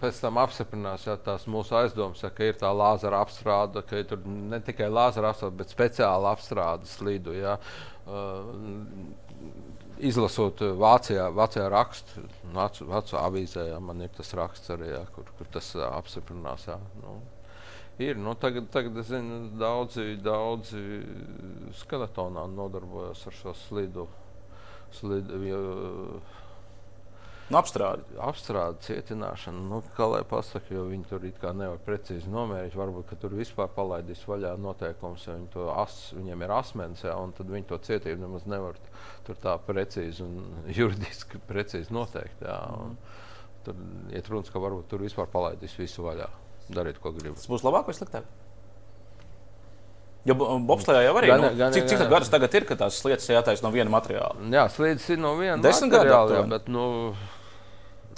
pēc 0.00 0.18
tam 0.22 0.40
apstiprinās 0.42 1.06
ja, 1.06 1.14
tās 1.22 1.46
mūsu 1.50 1.76
aizdomas, 1.78 2.22
ja, 2.24 2.30
ka 2.34 2.48
ir 2.48 2.58
tā 2.58 2.70
lāzera 2.74 3.20
apstrāde, 3.24 3.82
ka 3.86 4.00
ir 4.00 4.14
ne 4.26 4.60
tikai 4.64 4.88
lāzera 4.90 5.32
apstrāde, 5.32 5.58
bet 5.60 5.74
speciāla 5.74 6.32
apstrāde 6.34 6.88
slīdu. 6.90 7.36
Ja. 7.38 7.56
Uh, 8.08 8.54
izlasot 9.98 10.62
Vācijā, 10.78 11.28
Vācijā 11.34 11.66
rakstu, 11.72 12.24
vācu, 12.54 12.86
vācu 12.88 13.18
avīzē, 13.20 13.68
ja, 13.72 13.80
man 13.82 14.02
ir 14.04 14.12
tas 14.16 14.32
raksts 14.38 14.72
arī, 14.74 14.92
ja, 14.94 15.02
kur, 15.14 15.28
kur 15.38 15.50
tas 15.52 15.70
uh, 15.76 15.88
apstiprinās. 15.98 16.68
Ja. 16.70 16.78
Nu, 17.02 17.18
ir, 18.02 18.18
nu, 18.18 18.34
tagad, 18.40 18.70
tagad 18.74 18.98
es 19.02 19.10
zinu, 19.12 19.44
daudzi, 19.60 20.16
daudzi 20.24 20.82
skeletonā 21.82 22.48
nodarbojas 22.54 23.26
ar 23.28 23.38
šo 23.42 23.54
slīdu. 23.66 24.08
slīdu 24.98 25.42
ja, 25.46 25.62
Nu, 27.48 27.56
apstrādi. 27.62 28.04
Apstrādi, 28.20 28.82
cietināšana, 28.84 29.62
nu, 29.70 29.78
kā 29.96 30.04
lai 30.10 30.20
pasakā, 30.28 30.74
jo 30.74 30.82
viņi 30.90 31.06
tur 31.08 31.22
nevar 31.56 31.78
precīzi 31.86 32.28
nomērīt. 32.28 32.74
Varbūt 32.76 33.14
tur 33.22 33.36
vispār 33.38 33.70
palaidīs 33.72 34.20
vaļā 34.28 34.50
noteikums, 34.60 35.24
ja 35.24 35.36
viņi 35.38 35.68
as, 35.72 35.96
viņiem 36.12 36.44
ir 36.44 36.52
asmens, 36.52 37.04
ja, 37.06 37.14
un 37.16 37.32
tad 37.32 37.48
viņi 37.48 37.70
to 37.70 37.78
cietību 37.88 38.20
nemaz 38.20 38.44
nevar 38.44 38.76
tur 39.24 39.40
tā 39.40 39.56
precīzi 39.64 40.26
un 40.26 40.42
juridiski 40.78 41.40
precīzi 41.48 41.94
noteikt. 41.96 42.44
Ja, 42.44 42.58
un, 42.76 42.98
tur 43.64 43.80
iet 44.12 44.28
runas, 44.28 44.52
ka 44.52 44.60
varbūt 44.60 44.92
tur 44.92 45.06
vispār 45.06 45.32
palaidīs 45.32 45.78
visu 45.80 46.04
vaļā, 46.04 46.28
darīt, 46.68 47.00
ko 47.00 47.14
grib. 47.16 47.38
Tas 47.40 47.48
būs 47.48 47.64
labāk 47.64 47.88
vai 47.88 47.96
sliktāk? 47.96 48.28
Jo 50.28 50.34
Bobslijā 50.36 51.06
jau 51.06 51.16
arī 51.16 51.30
gan, 51.30 51.40
nu, 51.40 51.50
gan, 51.56 51.72
cik, 51.72 51.86
cik 51.88 52.04
garas 52.10 52.28
tagad 52.28 52.52
ir, 52.58 52.66
ka 52.68 52.76
tās 52.76 52.98
sliedas 53.00 53.28
jātaisa 53.30 53.64
no 53.64 53.70
viena 53.72 53.88
materiāla? 53.92 54.48
Jā, 54.52 54.66
sliedas 54.74 55.06
ir 55.14 55.20
no 55.22 55.32
viena 55.38 55.56
Desmit 55.64 55.94
materiāla. 55.94 56.40
Jā, 56.40 56.46
bet, 56.50 56.68
nu, 56.72 56.82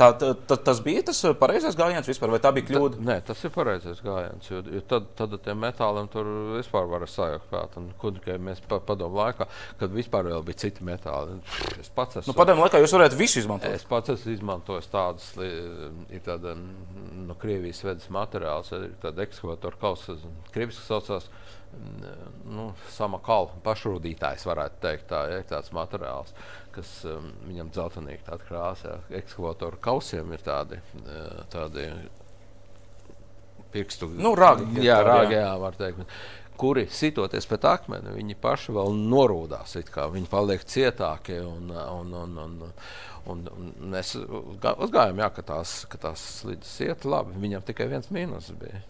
Tā, 0.01 0.07
tā, 0.17 0.31
tā, 0.49 0.57
tas 0.65 0.79
bija 0.81 1.03
tas 1.11 1.19
pareizais 1.37 1.77
gājiens 1.77 2.07
vispār, 2.09 2.31
vai 2.33 2.41
tā 2.41 2.53
bija 2.57 2.71
kļūda? 2.71 2.97
Ta, 2.97 3.05
nē, 3.05 3.17
tas 3.29 3.43
ir 3.45 3.53
pareizais 3.53 3.99
gājiens. 4.05 4.47
Jo, 4.49 4.63
jo 4.73 4.81
tad, 4.89 5.11
tad 5.19 5.35
ar 5.37 5.43
tiem 5.45 5.61
metāliem 5.61 6.09
tur 6.13 6.31
vispār 6.55 6.89
var 6.89 7.05
sajaukt. 7.11 7.53
Kur 8.01 8.15
tikai 8.17 8.39
mēs 8.41 8.63
pa, 8.65 8.79
padomu 8.87 9.21
laikā, 9.21 9.45
kad 9.83 9.93
vispār 9.93 10.31
bija 10.47 10.63
citi 10.65 10.87
metāli. 10.89 11.37
Es 11.77 11.93
pats 11.93 12.23
esmu. 12.23 12.33
Nu, 12.33 12.39
padomu 12.39 12.65
laikā 12.65 12.81
jūs 12.81 12.97
varētu 12.97 13.21
visu 13.21 13.43
izmantot. 13.43 13.77
Es 13.77 13.85
pats 13.91 14.15
esmu 14.17 14.33
izmantojis 14.39 14.89
tādus, 14.95 15.29
ir 15.37 16.25
tāda 16.25 16.57
no 16.57 17.37
Krievijas 17.41 17.85
vedas 17.85 18.09
materiāls, 18.15 18.73
ir 18.77 18.95
tāda 19.05 19.27
ekskavatora 19.29 19.83
kausa, 19.85 20.17
krieviski 20.55 20.87
saucās 20.87 21.29
nu, 22.51 22.71
samakālu 22.95 23.61
pašrūdītājs, 23.65 24.47
varētu 24.49 24.81
teikt, 24.83 25.07
tā 25.13 25.21
ir 25.37 25.45
tāds 25.49 25.73
materiāls, 25.77 26.33
kas 26.75 26.91
um, 27.09 27.31
viņam 27.47 27.71
dzeltenīgi 27.75 28.25
tāda 28.27 28.47
krāsa, 28.49 28.97
ekskavatoru 29.21 29.81
kausiem 29.83 30.33
ir 30.35 30.45
tādi, 30.47 30.81
tādi 31.53 31.87
pirkstu. 33.71 34.11
Nu, 34.19 34.35
rāgi. 34.39 34.67
Jā, 34.85 35.01
rāgi, 35.07 35.39
jā, 35.39 35.51
var 35.63 35.79
teikt. 35.79 36.03
Kuri 36.61 36.87
sitoties 36.93 37.47
pēc 37.49 37.67
akmeni, 37.71 38.17
viņi 38.19 38.37
paši 38.41 38.75
vēl 38.77 38.99
norūdās. 39.11 39.79
Viņi 39.81 40.29
paliek 40.29 40.65
cietākie 40.69 41.39
un, 41.45 41.71
un, 41.73 42.19
un, 42.25 42.43
un, 42.45 42.59
Un, 43.29 43.43
un 43.53 43.73
mēs 43.93 44.15
uzgājām, 44.17 45.19
jā, 45.21 45.27
ka 45.37 45.43
tās, 45.45 45.75
ka 45.93 45.99
tās 46.01 46.23
slīdes 46.41 46.71
iet 46.87 47.05
labi. 47.05 47.37
Viņam 47.43 47.65
tikai 47.69 47.87
viens 47.91 48.09
mīnus 48.15 48.49
bija. 48.61 48.81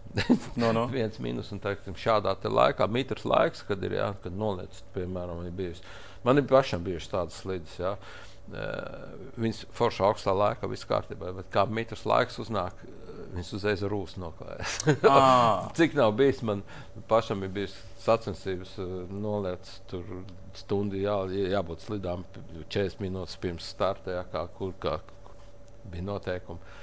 no, 0.61 0.71
no. 0.77 0.87
viens 0.95 1.19
mīnus, 1.23 1.51
un 1.55 1.63
teiksim, 1.63 1.99
šādā 1.99 2.37
te 2.39 2.53
laikā, 2.53 2.87
mitrs 2.91 3.27
laiks, 3.27 3.65
kad 3.67 3.83
ir, 3.87 3.99
jā, 3.99 4.11
kad 4.23 4.37
noliec, 4.39 4.83
piemēram, 4.95 5.43
ir 5.49 5.57
bijusi. 5.59 5.83
Man 6.27 6.39
ir 6.39 6.47
pašam 6.51 6.85
bijušas 6.87 7.13
tādas 7.15 7.41
slīdes, 7.43 7.77
jā. 7.81 7.97
Viņas 9.41 9.65
foršā 9.79 10.09
augstā 10.09 10.35
laikā 10.35 10.71
viss 10.71 10.89
kārtībā, 10.89 11.35
bet 11.37 11.51
kā 11.55 11.67
mitrs 11.71 12.07
laiks 12.09 12.41
uznāk, 12.43 12.81
viņas 13.31 13.53
uzreiz 13.59 13.85
ar 13.87 13.93
rūsu 13.93 14.21
noklājas. 14.23 14.79
Ah. 15.09 15.69
Cik 15.79 15.95
nav 15.99 16.15
bijis, 16.19 16.43
man 16.47 16.63
pašam 17.11 17.45
ir 17.47 17.53
bijis 17.55 17.77
sacensības 18.03 18.77
noliec 19.11 19.71
tur 19.91 20.07
stundu 20.59 20.99
jā, 21.01 21.17
jābūt 21.55 21.85
slidām 21.87 22.25
40 22.69 23.03
minūtes 23.05 23.39
pirms 23.41 23.71
starta, 23.75 24.19
jā, 24.19 24.25
kā, 24.33 24.47
kur 24.59 24.75
kā, 24.83 24.99
bija 25.91 26.07
noteikumi. 26.09 26.77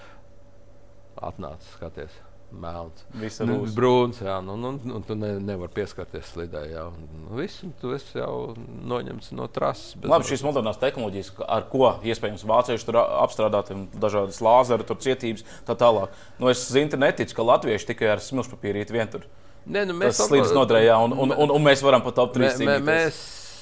Atnācis 1.27 1.73
skaties. 1.73 2.26
Melns. 2.47 3.03
Nu, 3.43 3.57
brūns, 3.75 4.21
jā, 4.23 4.38
nu, 4.45 4.55
nu, 4.60 4.71
nu, 4.88 4.99
tu 5.03 5.17
ne, 5.19 5.33
nevari 5.43 5.73
pieskarties 5.75 6.29
slidai. 6.31 6.63
Jā, 6.71 6.86
nu, 6.95 7.33
viss, 7.36 7.65
tu 7.81 7.91
esi 7.95 8.21
jau 8.21 8.53
noņemts 8.88 9.33
no 9.36 9.49
trases. 9.51 9.97
Labi, 9.99 10.29
šīs 10.29 10.45
modernās 10.47 10.79
tehnoloģijas, 10.79 11.33
ar 11.43 11.67
ko 11.71 11.91
iespējams 12.07 12.45
vācieši 12.47 12.88
tur 12.88 13.01
apstrādāt, 13.03 13.73
dažādas 13.99 14.39
lāzeru, 14.43 14.88
cietības, 14.95 15.43
tā 15.67 15.75
tālāk. 15.79 16.15
Nu, 16.39 16.47
es 16.53 16.63
zinu, 16.71 16.99
neticu, 17.03 17.36
ka 17.36 17.49
latvieši 17.51 17.91
tikai 17.91 18.13
ar 18.15 18.23
smilšpapīrīti 18.23 18.95
vien 18.95 19.12
tur. 19.12 19.27
Ne, 19.67 19.83
nu, 19.83 19.97
mēs 19.99 20.15
tas 20.15 20.29
slīdus 20.31 20.55
nodrējā, 20.55 20.95
un, 21.03 21.17
un, 21.19 21.36
un, 21.36 21.51
un 21.57 21.65
mēs 21.67 21.83
varam 21.83 22.05
pat 22.05 22.15
top 22.15 22.38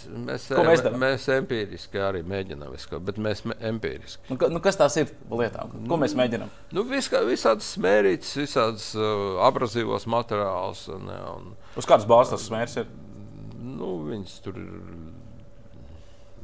3 0.05 0.13
mē, 0.13 0.21
mē, 0.21 0.25
mēs 0.29 0.45
Mēs, 0.51 0.83
mēs, 0.85 0.97
mēs 1.01 1.25
empiriski 1.35 2.01
arī 2.01 2.21
mēģinām, 2.27 2.71
visu, 2.75 2.99
bet 3.07 3.19
mēs 3.21 3.43
empiriski. 3.59 4.21
Nu, 4.31 4.37
nu, 4.53 4.61
kas 4.63 4.79
tās 4.79 4.95
ir 5.01 5.11
lietām? 5.31 5.73
Ko 5.89 5.99
mēs 6.01 6.15
mēģinām? 6.17 6.53
Nu, 6.75 6.85
vis, 6.89 7.09
visādas 7.29 7.73
smērītas, 7.75 8.35
visādas 8.41 8.87
uh, 8.97 9.41
abrazīvos 9.47 10.07
materiālus. 10.11 10.85
Un, 10.95 11.09
un, 11.09 11.51
Uz 11.79 11.89
kādas 11.89 12.07
bāzes 12.09 12.35
tas 12.35 12.47
smērs 12.49 12.77
ir? 12.83 12.89
Nu, 13.65 13.95
viņas 14.07 14.39
tur 14.45 14.61
ir 14.61 14.73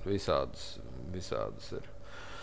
visādas. 0.07 0.73
visādas 1.11 1.73
ir. 1.77 1.90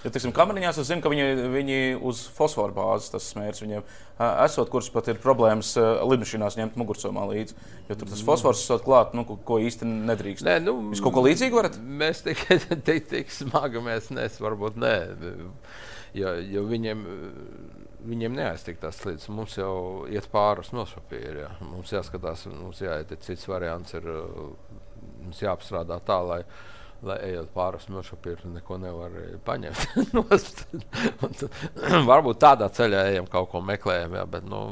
Ja, 0.05 0.13
tiksim, 0.15 0.31
kameriņās 0.35 0.79
es 0.79 0.87
zinu, 0.87 1.03
ka 1.03 1.11
viņi, 1.11 1.25
viņi 1.51 1.79
uz 2.07 2.21
fosforu 2.37 2.75
bāzes 2.77 3.11
tas 3.11 3.25
smērs 3.33 3.65
viņiem 3.65 3.83
esot, 4.19 4.71
kurš 4.71 4.91
pat 4.95 5.11
ir 5.11 5.19
problēmas 5.23 5.73
lidmašīnās 5.79 6.59
ņemt 6.59 6.79
mugursomā 6.79 7.25
līdzi. 7.33 7.57
Jo 7.89 7.97
tur 7.99 8.11
tas 8.11 8.23
fosfors 8.27 8.63
ir 8.71 8.83
klāts, 8.85 9.15
nu, 9.19 9.25
ko 9.27 9.59
īsti 9.63 9.89
nedrīkst. 9.89 10.47
Nē, 10.47 10.57
nu, 10.63 10.77
Jūs 10.93 11.03
kaut 11.03 11.17
ko 11.17 11.25
līdzīgu 11.27 11.59
varat? 11.59 11.79
Mēs 11.79 12.23
tikai 12.27 12.61
tik, 12.89 13.11
tik 13.11 13.35
smagi 13.35 13.83
mēs 13.83 14.11
nes, 14.15 14.39
varbūt 14.43 14.79
nē. 14.83 14.95
Jo, 16.19 16.35
jo 16.47 16.65
viņiem, 16.71 17.05
viņiem 18.09 18.39
neaiztiek 18.39 18.79
tās 18.83 19.03
lietas. 19.07 19.29
Mums 19.35 19.59
jau 19.59 20.07
iet 20.11 20.31
pāri 20.33 20.63
uz 20.63 20.73
nosapīru. 20.75 21.51
Mums 21.75 21.95
jāskatās, 21.95 22.47
mums 22.55 22.83
jāiet 22.83 23.15
cits 23.27 23.51
variants, 23.51 23.99
ir 23.99 24.09
mums 24.09 25.43
jāapstrādā 25.43 26.01
tā, 26.07 26.23
lai 26.23 26.43
lai 27.07 27.19
ejot 27.29 27.51
pāri 27.55 27.81
smilšapīru, 27.83 28.53
neko 28.57 28.79
nevar 28.83 29.17
paņemt. 29.47 29.99
Varbūt 32.11 32.41
tādā 32.43 32.71
ceļā 32.75 33.09
ejam 33.13 33.29
kaut 33.31 33.51
ko 33.53 33.63
meklējam, 33.65 34.17
jā, 34.19 34.25
bet 34.31 34.47
nu, 34.49 34.63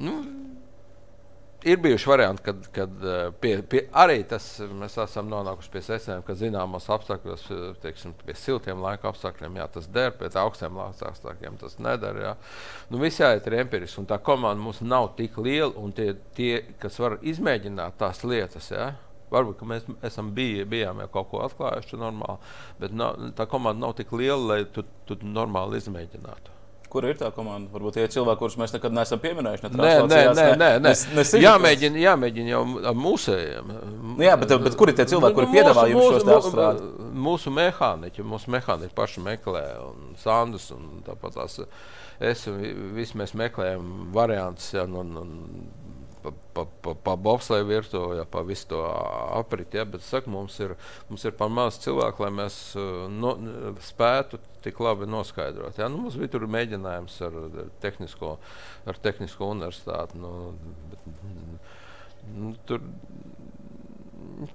nu, 0.00 0.16
ir 1.64 1.78
bijuši 1.78 2.08
varianti, 2.08 2.42
kad, 2.42 2.68
kad 2.72 2.90
eh, 3.04 3.32
pie, 3.40 3.62
pie, 3.62 3.82
arī 3.92 4.22
tas, 4.28 4.46
mēs 4.60 4.96
esam 5.02 5.28
nonākuši 5.30 5.72
pie 5.72 5.82
secinājuma, 5.84 6.24
ka 6.26 6.36
zināmos 6.38 6.88
apstākļos, 6.92 7.44
eh, 7.52 7.66
teiksim, 7.82 8.14
pie 8.24 8.36
siltiem 8.38 8.80
laika 8.82 9.10
apstākļiem, 9.10 9.58
jā, 9.60 9.66
tas 9.74 9.88
der, 9.92 10.14
pie 10.16 10.30
augstiem 10.40 10.80
laika 10.80 11.10
apstākļiem 11.10 11.60
tas 11.60 11.76
nedara. 11.82 12.24
Jā. 12.24 12.34
Nu, 12.90 13.02
Visi 13.02 13.22
jāiet 13.24 13.46
ir 13.48 13.58
empiriski, 13.60 14.00
un 14.02 14.08
tā 14.10 14.20
komanda 14.24 14.62
mums 14.62 14.80
nav 14.80 15.12
tik 15.18 15.38
liela, 15.40 15.72
un 15.76 15.92
tie, 15.96 16.14
tie 16.36 16.64
kas 16.80 16.98
var 17.02 17.18
izmēģināt 17.20 18.00
tās 18.00 18.24
lietas, 18.24 18.72
jā, 18.72 18.92
Varbūt 19.30 19.66
mēs 19.70 19.84
esam 20.06 20.32
bij, 20.34 20.64
bijām 20.70 21.04
jau 21.04 21.10
kaut 21.18 21.28
ko 21.30 21.42
atklājuši 21.46 22.00
normāli, 22.00 22.54
bet 22.82 22.94
nav, 22.96 23.30
tā 23.38 23.46
komanda 23.50 23.86
nav 23.86 23.94
tik 23.98 24.10
liela, 24.16 24.40
lai 24.54 24.62
tu, 24.74 24.82
tu 25.06 25.18
normāli 25.22 25.78
izmēģinātu. 25.78 26.56
Kur 26.90 27.06
ir 27.06 27.14
tā 27.14 27.28
komanda? 27.30 27.70
Varbūt 27.70 27.94
tie 28.00 28.04
cilvēki, 28.10 28.38
kurus 28.40 28.56
mēs 28.58 28.72
nekad 28.74 28.94
neesam 28.94 29.20
pieminējuši. 29.22 29.68
Ne 29.68 29.78
nē, 29.78 29.90
nē, 30.10 30.22
nē, 30.34 30.46
nē, 30.58 30.70
nē. 30.82 30.94
Ne, 31.14 31.22
ne 31.22 31.42
jāmēģina, 31.44 32.00
jāmēģina 32.02 32.50
jau 32.50 32.62
ar 32.90 32.96
mūsējiem. 32.98 33.70
Nu, 34.08 34.16
jā, 34.24 34.34
bet, 34.40 34.56
bet 34.64 34.78
kur 34.78 34.90
ir 34.90 34.98
tie 34.98 35.06
cilvēki, 35.12 35.36
kuri 35.36 35.52
piedāvā 35.52 35.86
jums 35.92 36.16
šos 36.16 36.26
apstrādāt? 36.34 36.82
Mūsu 37.30 37.54
mehāniķi, 37.54 38.26
mūsu 38.26 38.50
mehāniķi 38.56 38.96
paši 38.98 39.22
meklē, 39.22 39.64
un 39.86 40.18
Sandus, 40.18 40.66
un 40.74 41.04
tāpat 41.06 41.38
tās 41.38 41.60
es 42.20 42.42
un 42.50 42.58
visi 42.96 43.16
mēs 43.22 43.36
meklējam 43.38 44.10
variantus. 44.16 44.72
Ja, 44.74 44.88
un, 44.90 45.14
un, 45.22 45.30
pa, 46.22 46.32
pa, 46.54 46.64
pa, 46.84 46.94
pa 46.94 47.14
bobsleju 47.16 47.66
virtuvi, 47.68 48.18
ja, 48.20 48.26
pa 48.28 48.42
visu 48.46 48.68
to 48.72 48.80
apriti. 49.38 49.78
Ja, 49.80 49.86
bet 49.88 50.04
saku, 50.06 50.30
mums, 50.32 50.58
ir, 50.62 50.76
mums 51.08 51.24
ir 51.24 51.34
par 51.38 51.52
maz 51.52 51.80
cilvēku, 51.84 52.24
lai 52.24 52.30
mēs 52.42 52.58
uh, 52.78 53.06
no, 53.12 53.34
spētu 53.84 54.40
tik 54.64 54.80
labi 54.84 55.08
noskaidrot. 55.08 55.78
Ja. 55.80 55.88
Nu, 55.92 56.04
mums 56.04 56.18
bija 56.20 56.34
tur 56.34 56.46
mēģinājums 56.50 57.20
ar, 57.26 57.38
ar, 57.48 57.70
tehnisko, 57.82 58.34
ar 58.90 59.00
tehnisko 59.08 59.50
universitāti. 59.54 60.20
Nu, 60.20 60.52
bet, 60.92 61.08
nu, 62.36 62.52
tur, 62.68 62.84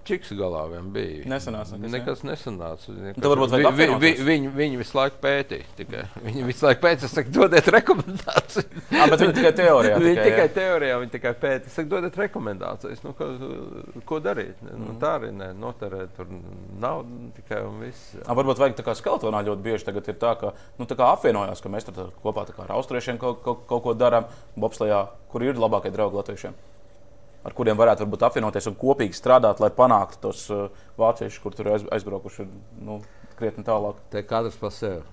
Čiks 0.08 0.32
galā 0.38 0.64
vien 0.72 0.88
bija. 0.94 1.24
Nesanāca. 1.30 1.78
Nekas, 1.78 1.94
nekas 1.94 2.24
nesanāca. 2.26 2.94
Nekas. 2.94 3.22
Varbūt 3.22 3.54
vi, 3.54 3.70
vi, 3.78 3.88
vi, 4.02 4.12
viņi, 4.28 4.52
viņi 4.56 4.80
visu 4.80 4.98
laiku 4.98 5.20
pētīja. 5.22 5.68
Tikai. 5.78 6.04
Viņi 6.26 6.46
visu 6.48 6.66
laiku 6.66 6.82
pētīja, 6.86 7.10
saka, 7.12 7.34
dodiet 7.36 7.70
rekomendāciju. 7.76 8.82
ah, 9.00 9.06
bet 9.12 9.22
viņi 9.22 9.36
tikai 9.40 9.54
teorijā. 9.60 10.00
Viņi 10.02 10.12
tikai, 10.18 10.28
tikai 10.32 10.48
teorijā, 10.58 10.98
viņi 11.04 11.14
tikai 11.16 11.34
pētīja. 11.46 11.74
Saka, 11.76 11.92
dodiet 11.92 12.20
rekomendācijas. 12.24 13.04
Nu, 13.06 13.14
ko, 13.18 13.30
ko 14.10 14.22
darīt? 14.26 14.62
Nu, 14.66 14.78
mm. 14.80 15.00
Tā 15.02 15.16
arī 15.20 15.32
ne, 15.36 15.50
noterēt 15.62 16.16
tur 16.18 16.30
naudu 16.82 17.32
tikai 17.38 17.62
un 17.68 17.82
viss. 17.86 18.16
Ah, 18.26 18.34
varbūt 18.38 18.62
vajag 18.62 18.80
tā 18.80 18.86
kā 18.88 18.96
skeletonā 18.98 19.44
ļoti 19.50 19.66
bieži 19.66 19.90
tagad 19.90 20.10
ir 20.10 20.20
tā, 20.22 20.36
ka 20.42 20.56
nu, 20.80 20.90
tā 20.90 20.98
apvienojās, 21.12 21.62
ka 21.62 21.74
mēs 21.74 21.90
kopā 22.24 22.48
ar 22.64 22.78
austriešiem 22.78 23.20
kaut, 23.22 23.44
kaut, 23.46 23.66
kaut 23.70 23.84
ko 23.86 23.98
darām, 23.98 24.32
bobslējā, 24.60 25.04
kur 25.32 25.46
ir 25.46 25.60
labākie 25.60 25.94
draugi 25.94 26.22
latviešiem 26.22 26.56
ar 27.46 27.56
kuriem 27.58 27.78
varētu 27.78 28.06
varbūt, 28.06 28.26
apvienoties 28.28 28.70
un 28.72 28.78
kopīgi 28.80 29.18
strādāt, 29.18 29.62
lai 29.64 29.72
panāktu 29.76 30.22
tos 30.28 30.46
uh, 30.54 30.66
vāciešus, 31.00 31.42
kur 31.44 31.58
tur 31.58 31.72
aizbraukuši 31.76 32.48
nu, 32.86 33.00
krietni 33.40 33.66
tālāk. 33.68 34.02
Te 34.14 34.26
katrs 34.26 34.58
pa 34.62 34.72
sevi. 34.74 35.04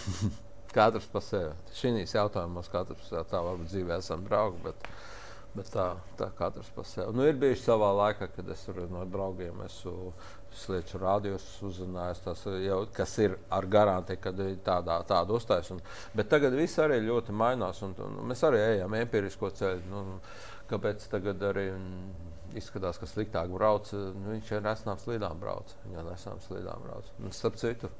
katrs 0.76 1.06
pa 1.12 1.22
sevi. 1.24 1.54
Šīs 1.78 2.16
jautājumos 2.18 2.70
katrs 2.72 3.14
tā 3.30 3.44
varbūt 3.46 3.70
dzīvē 3.70 4.02
esam 4.02 4.26
draugi. 4.26 4.60
Bet... 4.66 4.92
Bet 5.50 5.66
tā, 5.74 5.96
tā 6.14 6.28
katrs 6.38 6.68
par 6.70 6.84
sevi. 6.86 7.10
Nu, 7.10 7.24
ir 7.26 7.34
bijuši 7.34 7.64
savā 7.64 7.88
laikā, 7.98 8.28
kad 8.36 8.50
es 8.54 8.60
no 8.86 9.00
draugiem 9.10 9.64
esmu 9.64 10.12
slieķu 10.60 11.00
rādījus 11.02 11.46
uzzinājis, 11.66 12.20
tas 12.24 12.44
jau, 12.62 12.78
kas 12.94 13.16
ir 13.22 13.34
ar 13.54 13.66
garantiju, 13.70 14.20
ka 14.22 14.32
ir 14.44 14.60
tādā, 14.66 15.00
tāda 15.08 15.34
uztaisījuma. 15.34 15.82
Bet 16.14 16.30
tagad 16.30 16.54
viss 16.58 16.78
arī 16.82 17.00
ļoti 17.06 17.34
mainās, 17.34 17.82
un, 17.86 17.96
un 18.06 18.30
mēs 18.30 18.42
arī 18.46 18.62
ejam 18.76 18.94
empirisko 19.00 19.50
ceļu. 19.58 19.82
Nu, 19.90 20.20
Kāpēc 20.70 21.06
tagad 21.10 21.42
arī 21.42 21.66
izskatās, 22.58 22.98
ka 23.00 23.08
sliktāk 23.10 23.50
brauc? 23.52 23.90
Nu, 23.94 24.30
viņš 24.34 24.52
ir 24.56 24.64
nesnām 24.64 25.00
slīdām 25.02 25.40
brauc. 25.42 25.74
Viņa 25.86 26.06
nesnām 26.06 26.40
slīdām 26.46 26.86
brauc. 26.86 27.10
Un, 27.18 27.34
starp 27.34 27.58
citu, 27.60 27.90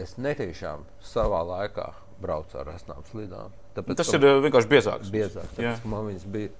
es 0.00 0.16
netiešām 0.22 0.86
savā 1.06 1.42
laikā 1.48 1.90
braucu 2.22 2.60
ar 2.60 2.72
nesnām 2.72 3.02
slīdām. 3.10 3.54
Tāpēc, 3.76 3.98
Tas 3.98 4.12
ir 4.14 4.26
vienkārši 4.44 4.70
biezāks. 4.70 5.12
Biezāks. 5.12 5.54
Tāpēc, 5.58 5.86
man 5.90 6.10
viņas 6.10 6.26
bija 6.34 6.52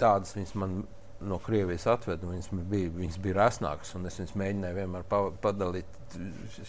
tādas, 0.00 0.34
viņas 0.36 0.54
man 0.60 0.76
no 1.20 1.38
Krievijas 1.42 1.86
atvedu. 1.90 2.30
Viņas 2.32 2.50
bija, 2.70 2.90
viņas 2.96 3.20
bija 3.22 3.38
rasnākas, 3.40 3.94
un 3.96 4.08
es 4.08 4.18
viņas 4.20 4.34
mēģināju 4.38 4.78
vienmēr 4.80 5.06
pa, 5.08 5.22
padalīt 5.42 5.96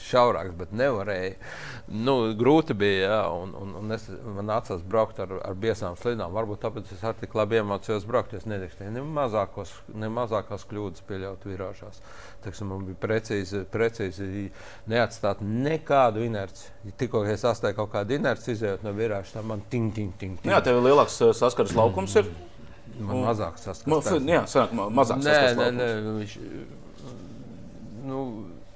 šaurākas, 0.01 0.55
bet 0.57 0.71
nevarēju. 0.75 1.35
Nu, 2.03 2.15
grūti 2.37 2.75
bija, 2.77 3.03
jā, 3.05 3.19
un, 3.31 3.53
un, 3.57 3.75
un 3.81 3.95
es, 3.95 4.07
man 4.25 4.49
nācās 4.49 4.81
braukt 4.87 5.19
ar, 5.23 5.35
ar 5.45 5.57
biezām 5.59 5.97
slidām. 5.99 6.33
Varbūt 6.35 6.63
tāpēc 6.65 6.91
es 6.95 7.03
arī 7.05 7.21
tik 7.21 7.37
labi 7.37 7.59
iemācījos 7.61 8.07
braukt. 8.09 8.35
Es 8.37 8.47
nedrīkstēju 8.49 8.95
ne, 8.95 9.03
mazākos, 9.17 9.73
ne 9.93 10.09
mazākās 10.13 10.65
kļūdas 10.69 11.05
pieļaut 11.07 11.47
virāžās. 11.47 12.01
Teksim, 12.45 12.71
man 12.73 12.87
bija 12.89 12.99
precīzi, 13.03 13.63
precīzi 13.71 14.49
neatstāt 14.89 15.43
nekādu 15.45 16.25
inerci. 16.25 16.69
Tikko 16.97 17.23
es 17.29 17.45
atstāju 17.47 17.81
kaut 17.81 17.93
kādu 17.95 18.17
inerci, 18.17 18.53
izējot 18.55 18.85
no 18.87 18.95
virāžas, 18.97 19.37
tad 19.37 19.47
man 19.47 19.63
ting, 19.71 19.93
ting, 19.95 20.13
ting. 20.17 20.37
ting. 20.41 20.51
Jā, 20.51 20.61
tev 20.65 20.81
ir 20.81 20.89
lielāks 20.89 21.21
saskares 21.37 21.75
laukums. 21.77 22.19
Ir. 22.19 22.31
Man 22.99 23.23
mazāk 23.27 23.61
saskatās. 23.61 24.11
Jā, 24.25 24.43
sanāk, 24.49 24.75
mazāk 24.97 25.23
nē, 25.23 25.39
nē, 25.57 25.71
nē, 25.77 25.89
viņš, 26.19 26.37
nu, 28.07 28.21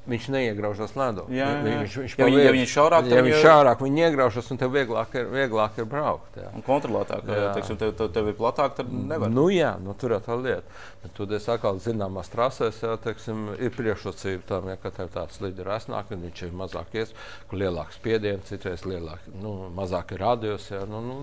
viņš 0.09 0.28
neiegraužas 0.34 0.93
jā. 1.30 1.47
Viņš, 1.61 1.95
viņš 2.01 2.15
ja, 2.17 2.26
viņi, 2.26 2.39
ja 2.41 2.53
viņi 2.55 2.65
ir 2.65 2.72
šaurāk, 2.72 3.07
ja 3.11 3.22
viņi 3.22 3.34
ir 3.36 3.43
šaurāk, 3.45 3.84
viņi 3.86 4.03
iegraužas 4.07 4.49
un 4.53 4.59
tev 4.61 4.74
vieglāk 4.74 5.13
ir, 5.19 5.28
vieglāk 5.30 5.78
ir 5.78 5.88
braukt. 5.89 6.39
Jā. 6.41 6.49
Un 6.57 6.65
kontrolētāk, 6.65 7.30
ja 7.30 7.51
teiksim, 7.55 7.78
tev, 7.82 7.93
tev, 7.99 8.09
tev 8.15 8.32
ir 8.32 8.38
platāk, 8.39 8.74
tad 8.80 8.89
nevar. 8.91 9.32
Nu 9.32 9.47
jā, 9.53 9.76
nu, 9.84 9.93
tur 9.97 10.15
ir 10.17 10.24
tā 10.26 10.38
lieta. 10.39 10.80
Bet 11.03 11.13
tur 11.17 11.36
es 11.38 11.47
atkal 11.51 11.80
zināmās 11.84 12.32
trasēs, 12.34 12.82
jā, 12.86 12.95
teiksim, 13.03 13.51
ir 13.61 13.76
priekšrocība 13.78 14.47
tam, 14.49 14.72
ja, 14.74 14.80
ka 14.82 14.93
tev 14.95 15.11
tāds 15.13 15.41
līderi 15.43 15.67
ir 15.67 15.76
asnāk, 15.78 16.13
un 16.15 16.26
viņš 16.28 16.45
ir 16.47 16.57
mazāk 16.63 16.97
ies, 16.97 17.13
kur 17.49 17.61
lielāks 17.61 18.01
spiediens, 18.01 18.47
citreiz 18.49 18.86
lielāk, 18.89 19.30
nu, 19.41 19.55
mazāk 19.78 20.15
ir 20.15 20.26
radios. 20.26 20.72
Jā, 20.74 20.84
nu, 20.89 21.03
nu, 21.05 21.22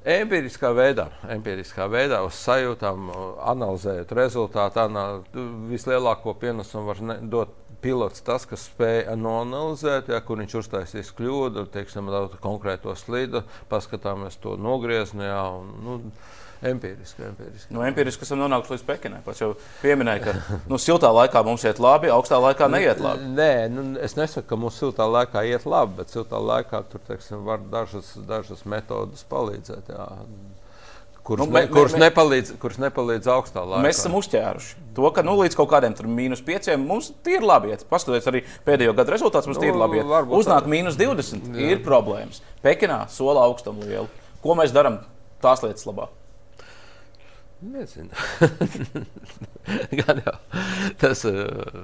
Empiriskā 0.00 0.70
veidā, 0.72 1.10
empiriskā 1.28 1.84
veidā, 1.92 2.22
uz 2.24 2.38
sajūtām, 2.40 3.10
analizējot 3.52 4.14
rezultātu, 4.16 4.80
anal, 4.80 5.18
vislielāko 5.68 6.32
pienesumu 6.40 6.86
var 6.88 7.02
dot 7.28 7.52
pilots, 7.84 8.22
tas, 8.24 8.46
kas 8.48 8.64
spēja 8.70 9.12
noanalizēt, 9.20 10.08
ja, 10.08 10.22
kur 10.24 10.40
viņš 10.40 10.56
uztaisīs 10.62 11.12
kļūdu, 11.18 11.66
teiksim, 11.74 12.08
konkrēto 12.40 12.94
slīdu, 12.96 13.44
paskatāmies 13.68 14.40
to 14.40 14.56
nogriezni. 14.56 15.26
Ja, 15.28 15.42
un, 15.58 15.68
nu, 15.84 15.98
Empiriski, 16.62 17.22
empiriski. 17.24 17.72
Nu, 17.72 17.80
empiriski 17.88 18.26
esam 18.26 18.42
nonākuši 18.42 18.74
līdz 18.74 18.82
Pekinai. 18.84 19.22
Pats 19.24 19.40
jau 19.40 19.54
pieminēja, 19.80 20.20
ka 20.26 20.58
nu, 20.68 20.76
siltā 20.76 21.08
laikā 21.16 21.40
mums 21.46 21.64
iet 21.64 21.80
labi, 21.80 22.10
augstā 22.12 22.36
laikā 22.36 22.68
neiet 22.68 23.00
labi. 23.00 23.30
Nē, 23.32 23.52
nu, 23.72 23.84
es 24.04 24.16
nesaku, 24.18 24.44
ka 24.50 24.58
mums 24.60 24.76
siltā 24.76 25.06
laikā 25.08 25.46
iet 25.48 25.64
labi, 25.64 25.96
bet 26.02 26.12
siltā 26.12 26.36
laikā 26.36 26.82
tur 26.92 27.00
teiksim, 27.08 27.46
var 27.48 27.64
dažas, 27.72 28.12
dažas 28.28 28.66
metodas 28.68 29.24
palīdzēt. 29.32 29.88
Jā. 29.88 30.10
Kurš, 31.24 31.40
nu, 31.40 31.48
me, 31.52 31.64
kurš, 31.70 31.96
me, 31.96 32.04
nepalīdz, 32.08 32.52
kurš 32.60 32.78
nepalīdz 32.84 33.32
augstā 33.32 33.64
laikā? 33.64 33.80
Mēs 33.84 34.02
esam 34.02 34.20
uzķēruši 34.20 34.86
to, 34.96 35.08
ka 35.16 35.24
nu, 35.24 35.38
līdz 35.40 35.56
kaut 35.56 35.72
kādiem 35.72 35.96
mīnus 36.12 36.44
pieciem 36.44 36.84
mums 36.84 37.12
ir 37.28 37.44
labi. 37.44 37.72
Iet. 37.72 37.88
Paskatieties, 37.88 38.28
arī 38.28 38.44
pēdējo 38.68 38.96
gadu 39.00 39.16
rezultāts 39.16 39.48
mums 39.48 39.60
nu, 39.60 39.68
ir 39.68 39.80
labi. 39.80 40.00
Iet. 40.00 40.32
Uznāk 40.40 40.68
mīnus 40.68 41.00
20, 41.00 41.52
jā. 41.56 41.72
ir 41.72 41.84
problēmas. 41.86 42.44
Pekinā 42.64 43.06
sola 43.12 43.48
augstumu 43.48 43.84
lielu. 43.88 44.08
Ko 44.44 44.56
mēs 44.58 44.76
darām 44.76 45.02
tās 45.44 45.64
lietas 45.64 45.88
labāk? 45.88 46.19
Nezinu. 47.60 48.08
Gan 50.00 50.22
jau 50.24 50.36
tas, 51.00 51.24
eh, 51.28 51.82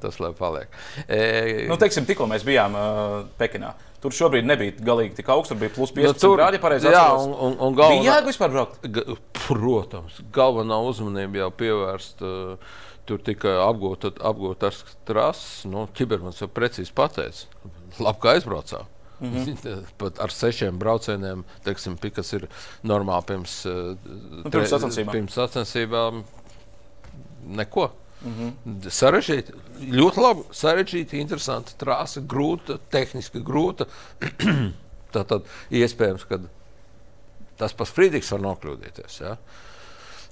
tas 0.00 0.16
lai 0.22 0.32
paliek. 0.38 0.72
E, 1.04 1.20
nu, 1.68 1.76
teiksim, 1.80 2.06
tikko 2.08 2.28
mēs 2.30 2.46
bijām 2.46 2.76
uh, 2.78 3.20
Pekinā. 3.40 3.74
Tur 4.02 4.14
šobrīd 4.14 4.46
nebija 4.46 4.76
galīgi 4.86 5.18
tik 5.18 5.30
augsts, 5.34 5.52
tur 5.52 5.58
bija 5.60 5.74
plus 5.74 5.92
15 5.94 6.14
nu, 6.14 6.22
tur, 6.22 6.36
grādi. 6.38 6.60
Pareizi, 6.62 6.90
jā, 6.94 7.06
un, 7.18 7.32
un, 7.34 7.56
un 7.66 7.78
galvenā, 7.78 8.00
bija 8.00 8.12
jēga 8.12 8.30
vispār 8.30 8.52
braukt? 8.54 8.84
Ga, 8.94 9.04
protams, 9.40 10.20
galvenā 10.34 10.78
uzmanība 10.88 11.42
jau 11.42 11.50
pievērsta. 11.62 12.34
Uh, 12.34 12.84
tur 13.08 13.22
tika 13.24 13.54
apgūta, 13.64 14.12
apgūta 14.30 14.68
ar 14.68 14.78
trases. 15.08 15.64
Nu, 15.68 15.86
Čibermans 15.96 16.42
jau 16.42 16.48
precīzi 16.52 16.92
pateica, 16.94 17.48
labi, 17.98 18.20
ka 18.22 18.36
aizbraucām. 18.36 18.94
Mm 19.20 19.34
-hmm. 19.34 19.84
Pat 19.98 20.20
ar 20.20 20.30
sešiem 20.30 20.78
braucieniem, 20.78 21.44
teiksim, 21.64 21.96
kas 22.14 22.32
ir 22.32 22.48
normāli 22.84 23.24
pirms, 23.26 23.64
nu, 23.64 24.50
pirms 24.50 24.70
sacensībām. 24.70 25.12
Pirms 25.12 25.34
sacensībām 25.34 26.22
neko. 27.46 27.90
Mm 28.22 28.34
-hmm. 28.34 28.90
Sarežģīti, 28.90 29.52
ļoti 29.80 30.20
labi. 30.20 30.42
Sarežģīti, 30.50 31.20
interesanti, 31.20 31.74
trāsa, 31.78 32.20
grūta, 32.20 32.78
tehniski 32.90 33.42
grūta. 33.42 33.86
Tā 35.14 35.24
tad 35.24 35.42
iespējams, 35.70 36.24
ka 36.28 36.38
tas 37.56 37.72
pats 37.72 37.90
Friedrichs 37.90 38.32
var 38.32 38.40
nokļūdīties. 38.40 39.20
Ja? 39.20 39.36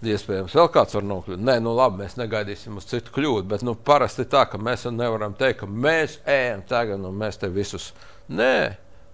Iespējams, 0.05 0.55
vēl 0.55 0.69
kāds 0.69 0.95
var 0.95 1.07
nokļūt. 1.09 1.41
Nē, 1.41 1.61
nu 1.65 1.73
labi, 1.77 2.03
mēs 2.03 2.19
negaidīsim 2.21 2.77
uz 2.77 2.85
citu 2.85 3.15
kļūdu. 3.15 3.47
Bet 3.49 3.63
nu, 3.63 3.75
parasti 3.75 4.25
tā, 4.25 4.45
ka 4.51 4.59
mēs 4.59 4.85
nevaram 4.91 5.35
teikt, 5.35 5.61
ka 5.61 5.67
mēs 5.67 6.19
ejam 6.27 6.63
tagad 6.69 7.01
un 7.01 7.17
mēs 7.17 7.41
te 7.41 7.49
visus 7.49 7.93
Nē, 8.33 8.57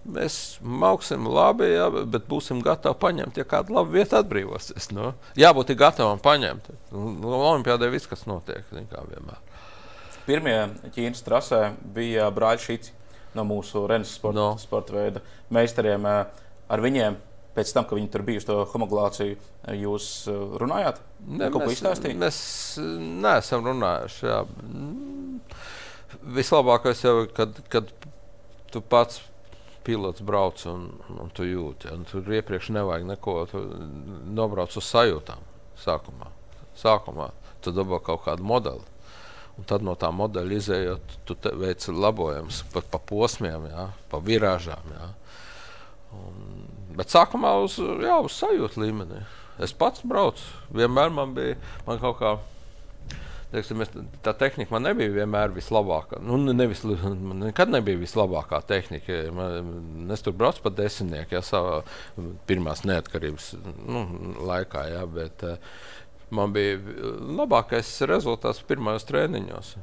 Mēs 0.03 0.57
mauksim 0.59 1.29
labi, 1.31 1.69
jā, 1.77 1.85
bet 2.11 2.25
būsim 2.27 2.59
gatavi 2.63 2.97
paņemt, 2.99 3.37
ja 3.39 3.45
kāda 3.47 3.71
laba 3.71 3.87
vieta 3.93 4.19
atbrīvosies. 4.19 4.89
Nu, 4.91 5.13
jābūt 5.39 5.71
gatavam 5.79 6.19
paņemt. 6.19 6.67
Nu, 6.91 7.31
Olimpijādē 7.37 7.87
viss, 7.93 8.09
kas 8.11 8.25
notiek, 8.27 8.67
kā 8.67 9.05
vienmēr. 9.07 9.39
Pirmie 10.27 10.57
Ķīnas 10.91 11.23
trasē 11.23 11.61
bija 11.95 12.27
brāļi 12.35 12.65
Šīci 12.65 12.91
no 13.37 13.47
mūsu 13.47 13.85
Renes 13.87 14.11
sporta, 14.17 14.39
no. 14.39 14.49
sporta 14.59 14.95
veida 14.97 15.23
meistariem. 15.55 16.03
Ar 16.03 16.83
viņiem 16.83 17.15
pēc 17.55 17.71
tam, 17.75 17.87
kad 17.87 17.95
viņi 17.99 18.11
tur 18.11 18.27
bija 18.27 18.43
uz 18.43 18.47
to 18.47 18.59
homologāciju, 18.73 19.39
jūs 19.79 20.07
runājāt? 20.59 20.99
Ne, 21.23 21.47
Kaut 21.47 21.63
ko 21.63 21.71
izstāstījāt? 21.71 22.19
Mēs 22.19 22.39
neesam 23.23 23.63
runājuši. 23.69 24.25
Jā. 24.27 24.43
Vislabākais 26.35 27.03
jau 27.07 27.21
ir, 27.23 27.31
kad, 27.35 27.59
kad 27.71 27.91
tu 28.73 28.81
pats 28.81 29.21
pilots 29.83 30.23
brauc 30.25 30.63
un, 30.69 30.87
un 31.19 31.31
tu 31.35 31.45
jūti. 31.47 31.91
Un 31.93 32.05
tur 32.09 32.27
iepriekš 32.33 32.71
nevajag 32.73 33.05
neko. 33.13 33.35
Tu 33.51 33.61
nobrauc 34.33 34.73
uz 34.79 34.89
sajūtām 34.89 35.43
sākumā. 35.83 36.31
Sākumā 36.79 37.29
tu 37.63 37.73
dabū 37.75 37.99
kaut 38.03 38.25
kādu 38.27 38.45
modeli. 38.47 38.83
Un 39.53 39.67
tad 39.69 39.83
no 39.85 39.93
tā 39.99 40.09
modeļa 40.09 40.55
izējot, 40.57 41.17
tu 41.29 41.35
veic 41.61 41.83
labojumus 41.93 42.63
pat 42.73 42.87
pa 42.89 42.97
posmiem, 42.97 43.67
jā, 43.69 43.83
pa 44.09 44.19
virāžām. 44.23 44.95
Jā. 44.95 45.09
Un, 46.17 46.39
bet 46.97 47.13
sākumā 47.13 47.53
uz, 47.61 47.77
jā, 47.77 48.17
uz 48.17 48.39
sajūtu 48.39 48.81
līmenī. 48.81 49.21
Es 49.61 49.75
pats 49.77 50.01
braucu. 50.09 50.41
Vienmēr 50.73 51.13
man 51.13 51.35
bija 51.37 51.59
man 51.85 52.01
kaut 52.01 52.17
kāda 52.17 52.41
Teiksim, 53.53 53.83
es, 53.85 53.91
tā 54.25 54.33
tehnika 54.33 54.73
man 54.73 54.87
nebija 54.87 55.11
vienmēr 55.13 55.51
vislabākā. 55.53 56.17
Nu, 56.25 56.39
nevis, 56.41 56.81
man 56.87 57.43
nekad 57.43 57.69
nebija 57.69 58.01
vislabākā 58.01 58.63
tehnika. 58.65 59.19
Man, 59.35 60.07
es 60.15 60.25
tur 60.25 60.33
braucu 60.37 60.63
pa 60.65 60.71
desmitnieku, 60.73 61.37
ja 61.37 61.43
savā 61.45 61.83
pirmās 62.49 62.81
neatkarības 62.89 63.51
nu, 63.85 64.07
laikā. 64.49 64.87
Ja, 64.89 65.05
bet, 65.05 65.45
uh, 65.45 65.93
man 66.33 66.53
bija 66.55 66.79
labākais 67.43 67.93
rezultāts 68.09 68.63
pirmajos 68.67 69.05
treniņos. 69.09 69.73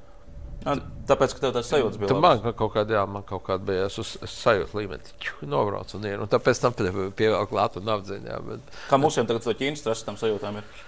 Tāpēc, 0.61 1.33
ka 1.33 1.41
tev 1.47 1.55
tāds 1.57 1.71
sajūta 1.73 2.03
bija. 2.03 2.17
Man 2.21 2.43
kaut 2.53 2.75
kāda, 2.75 2.99
jā, 2.99 3.07
man 3.09 3.25
kaut 3.29 3.47
kāda 3.47 3.65
bija 3.71 3.89
uz 3.89 4.15
sajūta 4.29 4.77
līmenī. 4.77 5.15
Nobrauc 5.49 5.95
un 5.97 6.09
ir. 6.11 6.21
Un 6.21 6.31
tāpēc 6.31 6.61
tam 6.61 6.77
pievēl 6.77 7.47
klāt 7.49 7.79
un 7.81 7.95
apziņā. 7.95 8.41
Bet... 8.51 8.79
Kā 8.91 9.01
mums 9.01 9.17
jau 9.17 9.25
tagad 9.31 9.47
to 9.47 9.57
ķīnas 9.57 9.87
trases 9.87 10.09
tam 10.09 10.21
sajūtām 10.21 10.61
ir? 10.61 10.81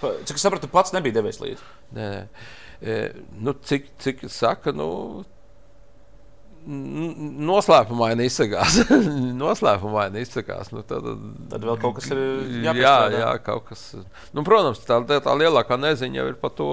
Cik 0.00 0.36
es 0.36 0.44
sapratu, 0.44 0.68
pats 0.72 0.92
nebija 0.96 1.18
devies 1.20 1.40
līdzi. 1.40 1.70
Nē, 1.96 2.10
e, 2.82 2.98
nu, 3.40 3.56
cik, 3.66 3.88
cik 4.02 4.26
saka, 4.32 4.74
nu, 4.76 4.90
noslēpumaini 6.66 8.26
izsakās. 8.26 8.80
noslēpumaini 9.42 10.22
izsakās. 10.24 10.72
Nu, 10.74 10.82
tad, 10.86 11.06
tad 11.52 11.66
vēl 11.66 11.78
kaut 11.82 12.00
kas 12.00 12.10
ir 12.10 12.18
jāpiestrādā. 12.18 12.80
Jā, 12.82 13.20
jā, 13.22 13.30
kaut 13.46 13.68
kas. 13.68 13.84
Nu, 14.34 14.42
protams, 14.46 14.82
tā, 14.86 14.98
tā, 15.06 15.36
lielākā 15.38 15.78
neziņa 15.78 16.20
jau 16.20 16.26
ir 16.32 16.38
par 16.42 16.54
to, 16.58 16.70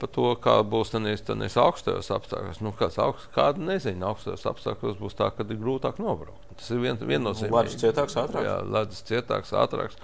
par 0.00 0.12
to 0.14 0.32
kā 0.42 0.56
būs 0.64 0.94
tenīs 0.94 1.58
augstajos 1.60 2.10
apstākļos. 2.16 2.62
Nu, 2.64 2.72
kāds 2.76 2.98
augst, 3.02 3.28
kāda 3.36 3.60
neziņa 3.74 4.08
augstajos 4.12 4.46
apstākļos 4.54 5.00
būs 5.02 5.18
tā, 5.20 5.28
kad 5.36 5.52
ir 5.52 5.60
grūtāk 5.60 6.00
nobraukt. 6.02 6.40
Tas 6.56 6.72
ir 6.72 6.80
vien, 6.80 6.96
viennozīmīgi. 6.96 7.52
Ledus 7.52 7.80
cietāks, 7.82 8.16
ātrāks. 8.22 8.48
Jā, 8.48 8.60
ledus 8.78 9.04
cietāks, 9.10 9.52
ātrāks. 9.52 10.00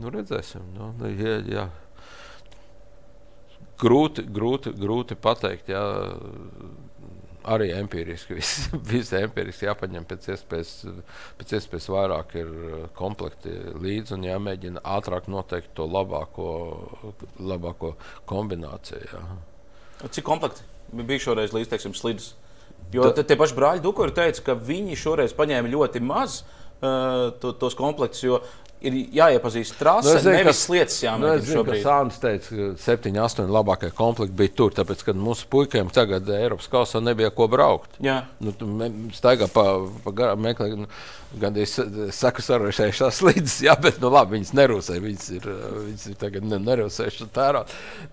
Nu, 0.00 0.12
redzēsim. 0.12 0.64
Nu, 0.76 0.92
jā, 1.08 1.38
jā. 1.48 1.66
Grūti, 3.80 4.24
grūti, 4.32 4.72
grūti 4.76 5.16
pateikt. 5.20 5.72
Jā. 5.72 5.82
Arī 7.46 7.68
empiriski. 7.76 8.34
Viss, 8.40 8.70
viss 8.90 9.14
empiriski 9.14 9.68
jāpaņem 9.68 10.06
pēc 10.10 10.32
iespējas, 10.34 10.72
pēc 11.38 11.52
iespējas 11.60 11.90
vairāk 11.94 12.34
ir 12.40 12.48
komplekti 12.98 13.52
līdzi 13.78 14.16
un 14.16 14.26
jāmēģina 14.26 14.82
ātrāk 14.96 15.28
noteikt 15.30 15.70
to 15.78 15.86
labāko, 15.86 16.48
labāko 17.38 17.92
kombināciju. 18.26 19.12
Jā. 19.12 20.10
Cik 20.10 20.26
komplekti 20.26 20.66
bija 21.06 21.22
šoreiz 21.28 21.54
līdz 21.54 21.70
teiksim, 21.70 21.94
slidus? 21.94 22.34
Jo 22.94 23.08
Ta... 23.10 23.22
tie 23.22 23.38
paši 23.38 23.56
brāļi 23.56 23.82
Dukuri 23.82 24.14
teica, 24.14 24.42
ka 24.50 24.58
viņi 24.58 24.98
šoreiz 24.98 25.34
paņēma 25.36 25.70
ļoti 25.72 26.02
maz 26.02 26.40
uh, 26.42 27.32
to, 27.42 27.54
tos 27.58 27.78
komplektus, 27.78 28.22
jo 28.26 28.40
ir 28.84 28.96
jāiepazīst 29.16 29.76
trase, 29.80 30.12
nu, 30.14 30.22
zinu, 30.22 30.34
nevis 30.36 30.62
lietas 30.72 30.96
jāmēģina 31.02 31.42
nu, 31.42 31.52
šobrīd. 31.58 31.82
Sāns 31.84 32.18
teica, 32.22 32.48
ka 32.50 32.66
7, 32.82 33.12
8 33.24 33.52
labākie 33.56 33.90
komplekti 33.96 34.36
bija 34.36 34.52
tur, 34.60 34.74
tāpēc, 34.76 35.04
ka 35.06 35.14
mūsu 35.16 35.48
puikiem 35.52 35.90
tagad 35.94 36.28
Eiropas 36.36 36.68
kausā 36.72 37.00
nebija 37.04 37.32
ko 37.34 37.48
braukt. 37.52 37.96
Jā. 38.04 38.18
Nu, 38.42 38.52
staigā 39.16 39.48
pa, 39.52 39.64
pa 40.04 40.14
garām 40.20 40.44
meklē, 40.44 40.68
nu, 40.82 40.90
gan 41.40 41.56
es 41.62 41.78
saku 42.16 42.44
sarošējušās 42.44 43.22
līdzes, 43.26 43.56
jā, 43.66 43.78
bet, 43.82 44.00
nu 44.02 44.12
labi, 44.12 44.36
viņas 44.36 44.54
nerūsē, 44.56 45.00
viņas 45.04 45.32
ir, 45.38 45.48
viņas 45.88 46.06
ir 46.12 46.20
tagad 46.20 46.52
nerūsējušas 46.52 47.32
tērā, 47.36 47.64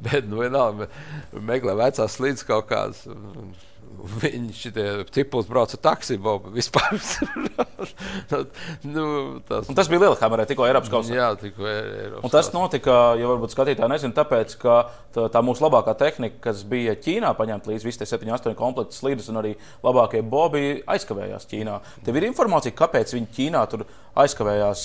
bet, 0.04 0.32
nu 0.32 0.42
vienalga, 0.44 0.90
meklē 1.52 1.78
vecās 1.84 2.20
līdzes 2.24 2.50
kaut 2.50 2.72
kādas. 2.72 3.06
Viņi 4.24 4.54
šitie 4.58 4.86
tipus 5.14 5.48
brauca 5.48 5.78
taksi, 5.80 6.18
boba 6.22 6.52
vispār. 6.54 6.98
nu, 8.96 9.06
tas... 9.48 9.70
Un 9.72 9.78
tas 9.78 9.90
bija 9.92 10.02
Lielhamerē, 10.04 10.46
tikko 10.50 10.66
Eiropas 10.68 10.92
kausā. 10.92 11.16
Jā, 11.16 11.30
tikko 11.40 11.68
Eiropas. 11.70 12.26
Un 12.26 12.34
tas 12.34 12.50
notika, 12.56 12.98
ja 13.20 13.30
varbūt 13.32 13.56
skatītāji 13.56 13.92
nezina, 13.94 14.16
tāpēc, 14.18 14.56
ka 14.62 14.78
tā, 15.16 15.28
tā 15.34 15.44
mūsu 15.46 15.66
labākā 15.66 15.96
tehnika, 16.00 16.42
kas 16.50 16.66
bija 16.68 16.98
Ķīnā, 17.00 17.32
paņemta 17.40 17.72
līdz 17.72 17.88
visi 17.88 18.04
tie 18.04 18.10
7, 18.10 18.34
8 18.40 18.58
komplekti 18.60 19.00
slīdus 19.00 19.30
un 19.32 19.42
arī 19.44 19.54
labākie 19.86 20.24
bobi 20.26 20.82
aizkavējās 20.84 21.48
Ķīnā. 21.52 21.80
Tev 22.04 22.20
ir 22.20 22.28
informācija, 22.30 22.76
kāpēc 22.78 23.16
viņi 23.16 23.32
Ķīnā 23.38 23.64
tur 23.72 23.88
aizkavējās. 24.20 24.84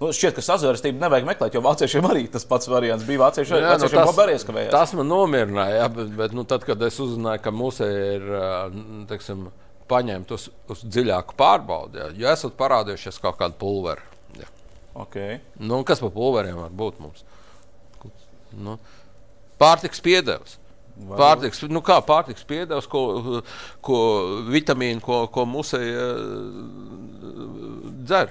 Nu, 0.00 0.10
šķiet, 0.14 0.36
ka 0.38 0.44
sazvērstību 0.44 1.02
nevajag 1.02 1.28
meklēt, 1.28 1.56
jo 1.56 1.62
vāciešiem 1.64 2.08
arī 2.08 2.24
tas 2.32 2.46
pats 2.48 2.70
variants 2.70 3.06
bija. 3.06 3.22
Vācieši, 3.24 3.54
jā, 3.54 3.74
nu, 3.78 3.90
tas, 3.94 4.22
arī 4.24 4.38
aizkavējās. 4.38 4.72
Tas 4.74 4.94
man 4.98 5.10
nomierināja, 5.10 5.76
jā, 5.82 5.90
bet, 5.98 6.10
bet 6.18 6.34
nu, 6.36 6.46
tad, 6.48 6.66
kad 6.66 6.82
es 6.86 6.98
uzzināju, 7.02 7.42
ka 7.44 7.54
mūsē 7.54 7.90
ir 8.16 8.26
teiksim, 9.10 9.46
paņemt 9.90 10.34
uz, 10.34 10.48
uz 10.72 10.82
dziļāku 10.88 11.36
pārbaudi, 11.38 12.00
ja, 12.00 12.10
ja 12.24 12.34
esat 12.34 12.56
parādījušies 12.58 13.20
kaut 13.22 13.38
kāda 13.40 13.56
pulvera. 13.60 14.02
Ja. 14.40 14.50
Okay. 15.04 15.38
Nu, 15.60 15.82
kas 15.86 16.02
par 16.02 16.14
pulveriem 16.14 16.58
var 16.64 16.74
būt 16.74 17.00
mums? 17.04 17.24
Nu, 18.54 18.78
pārtiks 19.60 20.02
piedevs. 20.02 20.58
Pārtiks, 20.94 21.64
nu 21.66 21.80
kā 21.82 21.96
pārtiks 22.06 22.44
piedevs, 22.46 22.86
ko, 22.86 23.40
ko 23.82 23.98
vitamīnu, 24.46 25.02
ko, 25.02 25.24
ko 25.34 25.42
musē 25.50 25.80
dzer. 28.06 28.30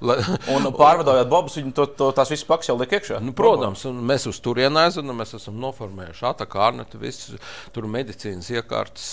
Lai... 0.00 0.16
un 0.54 0.68
pārvadājot 0.76 1.30
bobus, 1.30 1.58
viņi 1.60 1.74
to, 1.76 1.86
to, 1.98 2.10
tās 2.16 2.32
visas 2.32 2.46
pakas 2.48 2.70
jau 2.70 2.78
liek 2.80 2.94
iekšā. 2.98 3.20
Nu, 3.24 3.34
protams, 3.36 3.84
mēs 3.84 4.26
uz 4.30 4.40
turieni 4.44 4.82
aizvedam, 4.84 5.18
mēs 5.20 5.36
esam 5.38 5.60
noformējuši 5.62 6.26
ataku 6.30 6.62
ārnetu, 6.64 7.00
visu, 7.02 7.38
tur 7.74 7.88
medicīnas 7.90 8.50
iekārtas, 8.54 9.12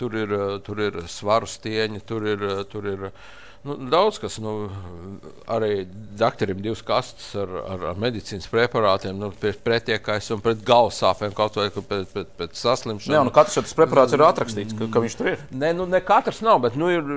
tur 0.00 0.20
ir, 0.20 0.36
tur 0.66 0.84
ir 0.88 1.02
svaru 1.10 1.48
stieņi, 1.50 2.04
tur 2.06 2.30
ir. 2.34 2.46
Tur 2.70 2.86
ir 2.90 3.10
Nu, 3.66 3.74
daudz 3.90 4.20
kas, 4.22 4.36
nu, 4.38 4.68
arī 5.50 5.86
doktoram 6.18 6.60
divas 6.62 6.82
kastes 6.86 7.32
ar, 7.40 7.50
ar, 7.66 7.84
ar 7.90 7.98
medicīnas 7.98 8.46
preparātiem, 8.52 9.16
nu, 9.18 9.32
pret 9.40 9.58
pretiekais 9.64 10.28
un 10.34 10.42
pret 10.44 10.62
galvas 10.66 11.00
sāpēm, 11.02 11.34
kaut 11.34 11.58
vai 11.58 11.66
pēc, 11.74 12.12
pēc, 12.12 12.30
pēc 12.38 12.60
saslimšanas. 12.60 13.16
Jā, 13.16 13.24
nu, 13.26 13.32
katrs 13.34 13.58
šis 13.58 13.74
preparāts 13.78 14.14
ir 14.14 14.22
atrakstīts, 14.22 14.76
ka, 14.78 14.86
ka 14.92 15.02
viņš 15.02 15.18
tur 15.18 15.32
ir. 15.32 15.42
Nē, 15.50 15.72
nu, 15.80 15.88
ne 15.90 15.98
katrs 16.06 16.44
nav, 16.46 16.60
bet 16.62 16.78
nu, 16.78 16.92
ir, 16.94 17.10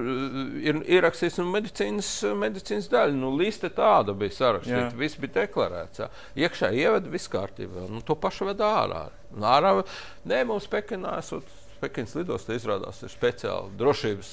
ir 0.72 0.82
ierakstīts 0.97 1.38
nu, 1.41 1.45
medicīnas, 1.54 2.12
medicīnas 2.41 2.89
daļa. 2.95 3.18
Nu, 3.20 3.36
liste 3.38 3.70
tāda 3.70 4.18
bija 4.18 4.38
sarakstīta, 4.39 4.89
viss 4.97 5.22
bija 5.22 5.43
deklarēts. 5.43 6.02
Jā. 6.02 6.10
Iekšā 6.47 6.74
ievada 6.82 7.14
viss 7.14 7.30
kārtībā, 7.30 7.86
nu, 7.93 8.02
to 8.06 8.18
pašu 8.18 8.50
veda 8.50 8.74
ārā. 8.82 9.06
Ārā, 9.38 9.78
nē, 10.26 10.43
mums 10.50 10.66
Pekinā 10.72 11.20
esot. 11.22 11.58
Pekinas 11.80 12.18
lidostā 12.18 12.58
izrādās 12.58 13.06
ir 13.06 13.12
speciāli 13.14 13.78
drošības 13.80 14.32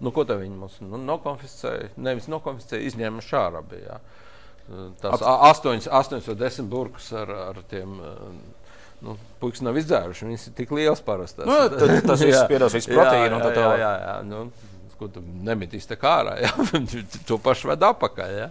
Nu, 0.00 0.12
ko 0.12 0.26
tad 0.28 0.42
viņi 0.42 0.58
mums 0.60 0.76
nu, 0.84 1.00
nokonfiscēja? 1.00 1.94
Nevis 2.04 2.28
nokonfiscēja, 2.32 2.84
izņēma 2.90 3.24
šāra. 3.24 3.62
Bija, 3.66 4.00
Tas 5.00 5.22
astoņas, 5.22 5.86
astoņas 5.94 6.28
vai 6.32 6.34
desmit 6.40 6.70
burkus 6.70 7.12
ar, 7.14 7.30
ar 7.52 7.60
tiem. 7.70 8.00
Nu, 9.04 9.14
Puikas 9.38 9.60
nav 9.62 9.76
izdzēruši, 9.78 10.26
viņas 10.26 10.46
ir 10.48 10.54
tik 10.56 10.72
liels 10.74 11.02
parasti. 11.04 11.44
Nu, 11.46 11.58
tad, 11.70 11.92
tas 12.08 12.24
viss 12.24 12.48
piedās 12.50 12.74
visu 12.74 12.90
proteīnu. 12.90 13.38
Jā, 13.38 13.52
jā, 13.52 13.76
jā, 13.82 13.92
jā, 14.02 14.16
nu, 14.26 14.46
ko 14.96 15.10
tu 15.12 15.22
nemetīs 15.46 15.86
tā 15.86 15.98
kā 16.00 16.16
ārā, 16.22 16.38
jā, 16.46 16.50
to 17.28 17.38
pašu 17.42 17.70
ved 17.70 17.84
apakaļ. 17.86 18.34
Jā. 18.40 18.48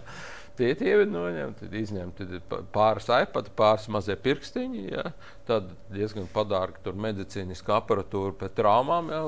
Tie 0.56 0.72
ir 0.88 1.04
noņemti, 1.10 1.68
izņemti 1.82 2.40
pāris 2.72 3.08
iPad, 3.12 3.50
pāris 3.58 3.86
mazie 3.92 4.16
pirkstiņi. 4.20 4.84
Ja? 4.88 5.10
Tad 5.48 5.70
diezgan 5.92 6.28
padārga 6.32 6.94
medicīniska 7.06 7.76
aparatūra 7.76 8.32
pēc 8.40 8.56
traumām, 8.56 9.12
ja? 9.12 9.22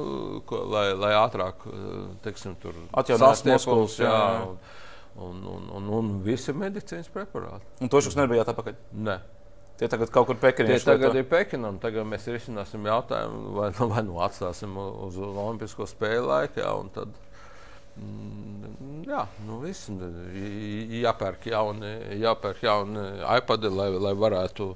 Ko, 0.48 0.62
lai, 0.72 0.86
lai 0.96 1.14
ātrāk 1.18 1.66
teiksim, 2.24 2.56
atjauninātu 2.96 3.52
muskuļus. 3.52 3.98
Un, 5.18 5.42
un, 5.50 5.64
un, 5.74 5.88
un, 5.98 6.10
visi 6.22 6.54
medicīnas 6.54 7.08
preparāti. 7.10 7.66
Un 7.82 7.90
to 7.90 7.98
jūs 7.98 8.14
nebijāt 8.16 8.52
atpakaļ? 8.52 8.76
Nē. 9.02 9.16
Tie 9.78 9.86
tagad 9.90 10.10
kaut 10.14 10.26
kur 10.26 10.38
Pekinā. 10.42 10.74
Tie 10.74 10.82
tagad 10.82 11.14
ir 11.18 11.26
Pekinam. 11.30 11.76
Tagad 11.82 12.06
mēs 12.06 12.24
risināsim 12.30 12.86
jautājumu, 12.86 13.52
vai, 13.54 13.68
vai 13.92 14.02
nu 14.06 14.18
atstāsim 14.22 14.74
uz 14.78 15.18
Olimpisko 15.22 15.86
spēļu 15.86 16.24
laiku. 16.26 16.62
Mm, 16.62 17.27
jā, 19.08 19.22
nu 19.46 19.60
viss 19.62 19.88
jāpērk 21.02 21.48
jauni, 21.52 21.94
jāpērk 22.22 22.62
jauni 22.66 23.06
iPadi, 23.38 23.72
lai, 23.72 23.88
lai 24.08 24.14
varētu. 24.18 24.68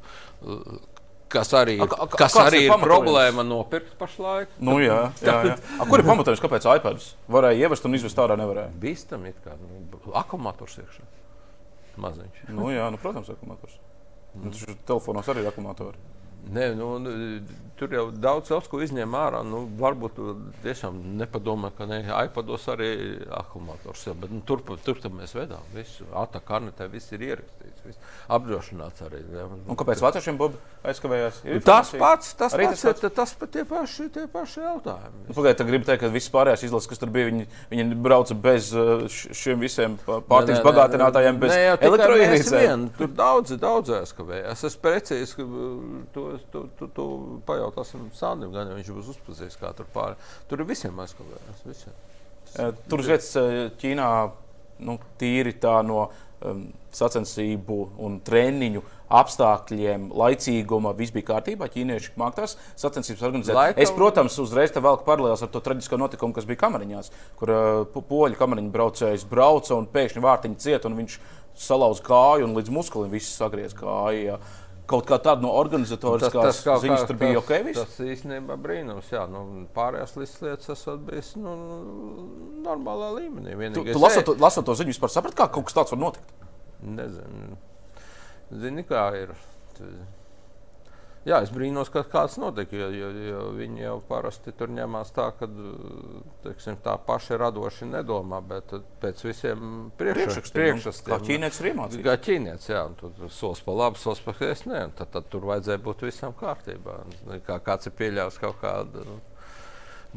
Kas 1.33 1.49
arī, 1.57 1.79
a, 1.81 1.87
a, 1.89 2.07
kas 2.13 2.35
arī 2.37 2.67
ir, 2.67 2.75
ir 2.75 2.83
problēma 2.83 3.45
nopirkt 3.47 3.95
pašlaik. 3.97 4.51
Nu, 4.61 4.77
jā, 4.85 5.07
jā, 5.25 5.37
jā. 5.49 5.55
A, 5.81 5.87
kur 5.89 6.03
ir 6.03 6.05
pamatojums, 6.05 6.43
kāpēc 6.45 6.67
iPads 6.75 7.07
varēja 7.33 7.65
ievest 7.65 7.89
un 7.89 7.97
izvest 7.97 8.21
ārā? 8.21 8.37
Nevarēja. 8.37 8.69
Bīstam, 8.83 9.25
kā 9.41 9.57
nu, 9.57 10.03
akumulators 10.21 10.77
iekšā. 10.83 11.07
Maziņš. 12.05 12.45
Nu, 12.53 12.69
jā, 12.73 12.85
nu, 12.93 13.01
protams, 13.01 13.33
akumulators. 13.33 13.79
Mm. 14.37 14.51
Nu, 14.51 14.77
telefonos 14.89 15.33
arī 15.33 15.45
ir 15.45 15.49
akumuļatori. 15.53 16.05
Nē, 16.51 16.73
nu, 16.75 16.89
tur 17.79 17.95
jau 17.95 18.05
daudz 18.11 18.51
daudz 18.51 18.67
ko 18.71 18.81
izņem 18.83 19.15
ārā. 19.17 19.41
Nu, 19.47 19.63
varbūt 19.79 20.19
tiešām 20.65 20.99
nepadomā, 21.21 21.71
ka 21.77 21.87
ne 21.89 22.03
iPados 22.03 22.67
arī 22.75 22.91
akumulators. 23.39 24.05
Ja, 24.09 24.15
bet, 24.19 24.35
nu, 24.35 24.43
tur, 24.47 24.65
tur 24.85 25.01
mēs 25.15 25.37
vedām 25.39 25.63
visu. 25.75 26.07
Ata 26.19 26.43
karnetē 26.45 26.91
viss 26.93 27.15
ir 27.15 27.25
ierakstīts, 27.31 27.72
viss 27.87 28.13
apdrošināts 28.33 29.05
arī. 29.07 29.21
Ja. 29.35 29.47
Un 29.51 29.79
kāpēc 29.79 30.03
vāciešiem 30.03 30.39
Bob 30.41 30.57
aizkavējās? 30.89 31.41
Tas 31.67 31.93
pats, 31.99 32.33
tas 32.39 32.57
arī 32.57 32.69
pats, 32.71 32.83
tas 32.85 33.01
pats, 33.03 33.17
tas 33.17 33.35
pat 33.41 33.53
tie 33.55 33.65
paši, 33.69 34.09
tie 34.15 34.27
paši 34.33 34.63
jautājumi. 34.65 35.23
Nu, 35.29 35.37
Pagaidiet, 35.37 35.65
gribu 35.69 35.89
teikt, 35.89 36.03
ka 36.05 36.13
visas 36.13 36.33
pārējās 36.35 36.65
izlases, 36.69 36.91
kas 36.91 37.03
tur 37.03 37.13
bija, 37.15 37.31
viņi, 37.31 37.49
viņi 37.73 37.99
brauca 38.05 38.37
bez 38.47 38.71
uh, 38.77 39.05
šiem 39.11 39.63
visiem 39.63 39.97
pārtiks 40.07 40.63
bagātinātājiem, 40.67 41.41
bez 41.43 41.57
elektroīrīcēm. 41.89 42.87
Tur 42.99 43.13
daudzi, 43.19 43.59
daudzi 43.63 43.97
aizkavējās. 44.01 44.67
Es 44.69 44.79
precīzi, 44.83 45.39
ka 45.39 45.49
to 46.15 46.29
tu, 46.53 46.65
tu, 46.79 46.89
tu 46.97 47.09
pajautāsim 47.49 48.09
Sandam, 48.17 48.53
gan 48.55 48.73
viņš 48.77 48.93
būs 48.97 49.13
uzpazījis, 49.17 49.59
kā 49.61 49.73
tur 49.77 49.89
pāri. 49.95 50.19
Tur 50.51 50.63
ir 50.63 50.69
visiem 50.69 50.99
aizkavējās. 51.05 51.67
Visiem. 51.69 52.01
Tur 52.89 53.01
uz 53.01 53.09
vietas 53.09 53.31
Ķīnā 53.81 54.09
nu, 54.87 54.99
tīri 55.21 55.55
tā 55.63 55.79
no 55.87 56.07
sacensību 56.93 57.79
un 58.03 58.19
treniņu 58.25 58.83
apstākļiem, 59.13 60.09
laicīguma, 60.17 60.95
viss 60.97 61.13
bija 61.13 61.33
kārtībā. 61.35 61.69
Ķīnieši 61.73 62.15
mākslinieks 62.21 62.57
sacensības 62.81 63.27
organizēt. 63.29 63.57
Laikam... 63.57 63.83
Es, 63.85 63.93
protams, 63.97 64.39
uzreiz 64.41 64.73
te 64.73 64.81
velku 64.85 65.05
paralēlus 65.09 65.45
ar 65.45 65.53
to 65.53 65.61
traģisko 65.65 65.99
notikumu, 66.01 66.37
kas 66.37 66.49
bija 66.49 66.63
kamariņās, 66.65 67.13
kur 67.41 67.53
uh, 67.53 68.01
poļu 68.09 68.41
kamariņu 68.41 68.73
braucējs 68.73 69.29
brauca 69.29 69.77
un 69.77 69.89
pēkšņi 69.93 70.25
vārtiņi 70.25 70.61
cieta 70.65 70.89
un 70.89 70.99
viņš 71.03 71.19
salauza 71.63 72.05
kāju 72.07 72.49
un 72.49 72.57
līdz 72.57 72.73
muskulim 72.73 73.13
viss 73.13 73.37
sagriez 73.37 73.77
kāju. 73.77 74.23
Ja 74.25 74.39
kaut 74.93 75.09
kā 75.09 75.19
tāda 75.23 75.45
no 75.45 75.53
organizatoriskās 75.59 76.37
tas, 76.37 76.63
tas 76.67 76.85
ziņas 76.85 77.05
tur 77.09 77.19
bija 77.21 77.41
ok. 77.41 77.53
Viss? 77.67 77.81
Tas 77.81 77.99
īstenībā 78.15 78.57
brīnums, 78.61 79.11
jā, 79.13 79.25
nu, 79.31 79.45
pārējās 79.77 80.17
lietas 80.21 80.73
esat 80.77 81.03
bijis 81.09 81.35
nu, 81.41 81.57
normālā 82.67 83.13
līmenī. 83.19 83.57
Vienīgais, 83.59 83.93
tu, 83.93 83.99
tu 83.99 84.05
lasot, 84.05 84.33
lasot 84.43 84.69
to 84.69 84.77
ziņu, 84.79 84.95
vispār 84.95 85.13
saprat, 85.13 85.37
kā 85.39 85.49
kaut 85.53 85.69
kas 85.69 85.79
tāds 85.81 85.95
var 85.97 86.03
notikt? 86.07 86.35
Nezinu. 86.83 87.61
Zini, 88.63 88.85
kā 88.87 89.07
ir. 89.17 89.33
Jā, 91.23 91.39
es 91.45 91.53
brīnos, 91.55 91.87
ka 91.95 92.03
kāds 92.11 92.35
notika, 92.43 92.75
jo, 92.75 92.89
jo, 92.91 93.09
jo 93.29 93.43
viņi 93.55 93.85
jau 93.85 93.95
parasti 94.09 94.51
tur 94.59 94.73
ņemās 94.75 95.13
tā, 95.15 95.29
ka 95.39 95.47
teiksim, 96.43 96.81
tā 96.83 96.97
paši 97.07 97.39
radoši 97.39 97.87
nedomā, 97.93 98.41
bet 98.43 98.75
pēc 99.03 99.23
visiem 99.29 99.93
priekšrakstiem. 100.01 100.83
Kā 101.07 101.21
ķīnietis 101.23 101.63
ir 101.63 101.71
iemācījies. 101.71 102.07
Kā 102.09 102.17
ķīnietis, 102.27 102.71
jā, 102.75 102.83
tur 102.99 103.31
solis 103.31 103.63
pa 103.63 103.77
labi, 103.85 104.03
solis 104.03 104.23
pa 104.25 104.35
kreisi, 104.35 104.67
nē, 104.73 104.89
tad, 104.99 105.13
tad 105.15 105.31
tur 105.31 105.47
vajadzēja 105.53 105.85
būt 105.87 106.03
visam 106.09 106.35
kārtībā. 106.43 106.99
Kā 107.47 107.61
kāds 107.71 107.87
ir 107.87 107.95
pieļāvis 108.03 108.43
kaut 108.43 108.59
kādu 108.65 109.07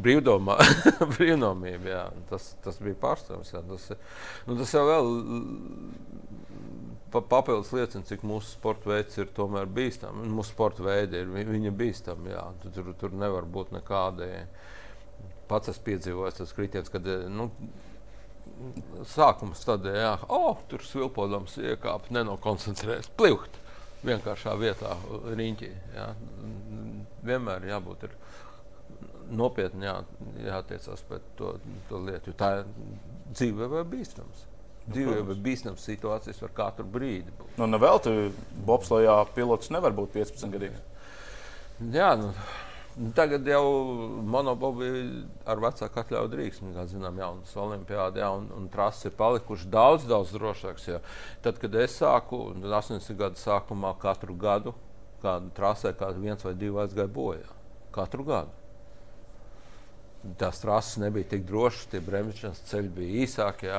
brīvdomā, 0.01 0.58
brīvnomību, 1.16 1.89
jā, 1.89 2.03
tas, 2.30 2.49
tas 2.64 2.80
bija 2.84 2.97
pārstāvs. 3.06 3.53
Tas, 3.56 3.88
nu, 4.47 4.58
tas 4.60 4.74
jau 4.76 4.84
vēl 4.89 5.12
papildus 7.22 7.72
liecina, 7.76 8.05
cik 8.07 8.24
mūsu 8.28 8.55
sporta 8.55 8.91
veids 8.91 9.18
ir 9.22 9.32
tomēr 9.36 9.70
bīstams. 9.72 10.28
Mūsu 10.32 10.53
sporta 10.53 10.86
veidi 10.86 11.22
ir 11.22 11.32
viņa 11.32 11.74
bīstami. 11.76 12.36
Tur, 12.76 12.93
tur 12.99 13.16
nevar 13.16 13.47
būt 13.47 13.74
nekādi. 13.76 14.30
Pats 15.49 15.70
esmu 15.72 15.86
piedzīvojis 15.86 16.39
tas 16.39 16.55
kritiens, 16.57 16.89
kad 16.89 17.05
nu, 17.30 17.51
sākuma 19.11 19.57
stadijā, 19.57 20.16
oh, 20.34 20.57
tur 20.70 20.84
svilpodams 20.86 21.57
iekāpa, 21.61 22.13
nenokoncentrējas, 22.16 23.11
pliuht 23.18 23.59
vienkāršā 24.05 24.55
vietā, 24.61 24.95
riņķī. 25.38 25.70
Jā. 25.95 26.09
Vienmēr 27.26 27.70
jābūt 27.70 28.07
ir 28.07 28.18
nopietni 29.36 29.88
jā, 29.88 29.95
jātiecās 30.45 31.05
pret 31.09 31.26
to, 31.39 31.55
to 31.89 32.01
lietu, 32.05 32.32
jo 32.32 32.38
tā 32.39 32.51
dzīve 33.34 33.70
vai 33.72 33.86
bīstams. 33.95 34.45
Dzīvē 34.86 35.17
ir 35.21 35.39
bīstamas 35.41 35.86
situācijas, 35.88 36.43
var 36.43 36.53
katru 36.57 36.86
brīdi 36.86 37.33
būt. 37.33 37.57
Nu, 37.57 37.79
vēl 37.81 38.01
tu 38.05 38.13
bobslējā 38.67 39.17
pilots 39.33 39.71
nevar 39.73 39.95
būt 39.97 40.13
15 40.13 40.53
gadīgs. 40.53 40.83
Jā, 41.91 42.11
nu, 42.19 42.29
tagad 43.17 43.49
jau 43.49 43.63
monobobi 44.23 44.91
ar 45.49 45.59
vecāku 45.63 46.03
atļauju 46.03 46.31
drīkst. 46.36 46.63
Kā 46.77 46.86
zinām, 46.91 47.17
jaunas 47.19 47.57
olimpiādi, 47.59 48.21
jā, 48.21 48.29
un, 48.38 48.45
un 48.55 48.69
trases 48.71 49.09
ir 49.09 49.17
palikušas 49.17 49.71
daudz, 49.73 50.05
daudz 50.09 50.36
drošākas. 50.38 51.01
Tad, 51.43 51.57
kad 51.59 51.81
es 51.81 51.97
sāku, 51.99 52.47
80 52.61 53.17
gadu 53.19 53.41
sākumā, 53.41 53.97
katru 54.05 54.38
gadu 54.38 54.77
kādu 55.25 55.51
trasē, 55.57 55.93
kādu 55.97 56.21
viens 56.23 56.45
vai 56.45 56.53
divi 56.57 56.79
aizgāja 56.83 57.11
bojā. 57.11 57.49
Katru 57.95 58.25
gadu. 58.27 58.53
Tās 60.41 60.61
trases 60.61 60.97
nebija 61.01 61.29
tik 61.36 61.45
drošas, 61.45 61.89
tie 61.91 62.01
bremzēšanas 62.01 62.63
ceļi 62.69 62.93
bija 62.95 63.25
īsāki. 63.25 63.69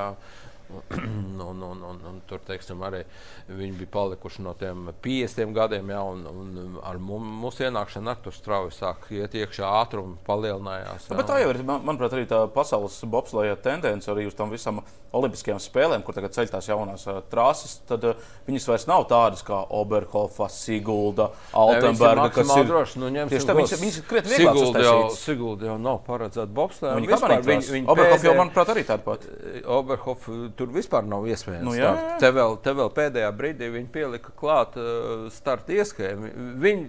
Un, 0.67 1.61
un, 1.63 1.63
un, 1.63 1.99
un, 2.09 2.19
tur 2.27 2.41
teiksim, 2.43 2.81
arī 2.83 3.03
viņi 3.47 3.77
bija 3.79 3.91
palikuši 3.93 4.43
no 4.43 4.53
tiem 4.59 4.89
50 5.03 5.53
gadiem, 5.55 5.91
ja, 5.93 6.01
un, 6.03 6.25
un 6.27 6.77
ar 6.83 6.99
mūsu 6.99 7.67
ienākšanu 7.67 8.15
to 8.25 8.33
strauji 8.35 8.75
sāk 8.75 9.07
iet 9.15 9.35
iekšā, 9.37 9.69
ātrumi 9.83 10.17
palielinājās. 10.27 11.07
Ja. 11.09 11.19
Bet 11.19 11.29
tā 11.31 11.39
jau 11.43 11.53
ir, 11.53 11.61
man, 11.67 11.83
manuprāt, 11.87 12.15
arī 12.17 12.27
tā 12.29 12.43
pasaules 12.51 12.99
bobslēja 13.07 13.59
tendence 13.63 14.11
arī 14.11 14.27
uz 14.27 14.35
tam 14.35 14.51
visam 14.51 14.81
olimpiskajām 15.15 15.59
spēlēm, 15.61 16.03
kur 16.05 16.15
tagad 16.17 16.35
ceļ 16.35 16.49
tās 16.51 16.67
jaunās 16.67 17.05
uh, 17.07 17.19
trases. 17.31 17.77
Tad 17.87 18.03
uh, 18.07 18.25
viņas 18.47 18.67
vairs 18.69 18.85
nav 18.89 19.05
tādas 19.09 19.43
kā 19.47 19.59
Oberhofa, 19.77 20.49
Sigulda, 20.51 21.29
Altenberga, 21.57 22.27
kas 22.35 22.51
ir 22.57 22.67
droši. 22.69 23.01
Nu, 23.01 23.11
Tieši 23.31 23.47
tā, 23.47 23.55
viņas, 23.57 23.75
viņas 23.81 23.99
krietni 24.09 24.33
vieglāk. 24.33 24.59
Sigulda 24.59 24.83
jau, 24.83 24.97
Sigulda 25.15 25.69
jau 25.71 25.77
nav 25.81 26.01
paredzēta 26.07 26.51
bobslēja. 26.59 26.97
Viņi, 26.99 27.41
viņi, 27.47 27.71
viņi 27.77 27.91
Oberhofa 27.93 28.29
jau, 28.29 28.35
manuprāt, 28.41 28.73
arī 28.75 28.83
tāda 28.87 29.05
pati. 29.07 29.31
Oberhofa 29.77 30.37
tur 30.57 30.71
vispār 30.73 31.05
nav 31.07 31.27
iespējams. 31.29 31.65
Nu, 31.65 31.73
jā, 31.77 31.91
jā. 31.93 32.15
Te, 32.21 32.31
vēl, 32.35 32.57
te 32.63 32.73
vēl 32.77 32.91
pēdējā 32.95 33.33
brīdī 33.37 33.69
viņi 33.73 33.91
pielika 33.93 34.33
klāt 34.37 34.77
uh, 34.79 35.27
starta 35.33 35.75
ieskēmi. 35.77 36.31
Viņi 36.63 36.87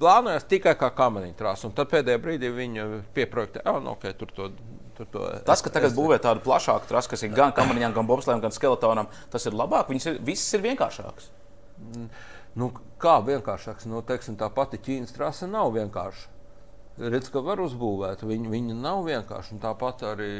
plānojas 0.00 0.46
tikai 0.50 0.74
kā 0.78 0.90
kamaniņu 0.96 1.36
trāsu, 1.38 1.68
un 1.68 1.76
tad 1.76 1.90
pēdējā 1.92 2.22
brīdī 2.22 2.50
viņi 2.54 2.88
pieprojektē, 3.16 3.62
oh, 3.70 3.80
no, 3.82 3.98
okay, 3.98 4.16
tur 4.18 4.32
to. 4.34 4.54
Tur 4.94 5.08
to 5.10 5.24
tas, 5.42 5.58
ka 5.58 5.72
tagad 5.74 5.90
es... 5.90 5.94
būvē 5.96 6.20
tādu 6.22 6.38
plašāku 6.44 6.86
trasu, 6.86 7.10
kas 7.10 7.24
ir 7.26 7.32
gan 7.34 7.50
kamaniņām, 7.50 7.96
gan 7.96 8.06
bobslēm, 8.06 8.38
gan 8.38 8.52
skeletonam, 8.54 9.08
tas 9.32 9.42
ir 9.50 9.56
labāk. 9.58 9.88
Viņas 9.90 10.06
ir, 10.06 10.20
viss 10.22 10.54
ir 10.54 10.62
vienkāršāks. 10.62 11.32
Mm, 11.82 12.04
nu, 12.62 12.68
kā 13.02 13.16
vienkāršāks? 13.26 13.88
Nu, 13.90 14.04
teiksim, 14.06 14.36
tā 14.38 14.46
pati 14.54 14.78
Ķīnas 14.78 15.16
trasa 15.16 15.50
nav 15.50 15.74
vienkārša 15.74 16.33
redz, 16.98 17.28
ka 17.32 17.42
var 17.44 17.60
uzbūvēt. 17.64 18.22
Viņi, 18.26 18.50
viņi 18.52 18.76
nav 18.78 19.02
vienkārši. 19.08 19.56
Tāpat 19.62 20.04
arī, 20.12 20.30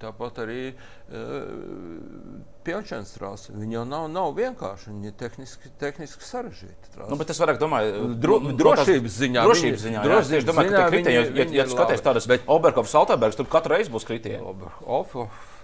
tāpat 0.00 0.40
arī 0.44 0.58
uh, 0.74 2.44
Pjaučēns 2.64 3.14
trāsa. 3.16 3.54
Viņa 3.56 3.78
jau 3.78 3.84
nav, 3.88 4.06
nav 4.12 4.34
vienkārši. 4.36 4.90
Viņa 4.92 5.10
ir 5.10 5.16
tehniski, 5.20 5.72
tehniski 5.80 6.28
sarežģīta. 6.28 7.08
Nu, 7.08 7.18
bet 7.20 7.32
es 7.32 7.40
vairāk 7.40 7.60
domāju, 7.62 8.12
Dro, 8.20 8.38
nu, 8.44 8.54
drošības 8.60 9.18
ziņā. 9.24 9.48
Drošības 9.48 9.84
ziņā. 9.88 10.04
Drošības 10.08 10.38
jā, 10.38 10.46
domāju, 10.50 10.72
ziņā 10.72 10.84
ka 10.84 10.92
kritieni, 10.92 11.34
ja, 11.40 11.48
ja, 11.60 11.68
skaties 11.72 12.04
tādas, 12.04 12.28
bet 12.30 12.48
Oberkovs, 12.52 12.94
Altenbergs, 13.00 13.40
tur 13.40 13.48
katru 13.52 13.76
reizi 13.76 13.92
būs 13.94 14.08
kritieni. 14.08 14.44
Oberhof 14.44 15.18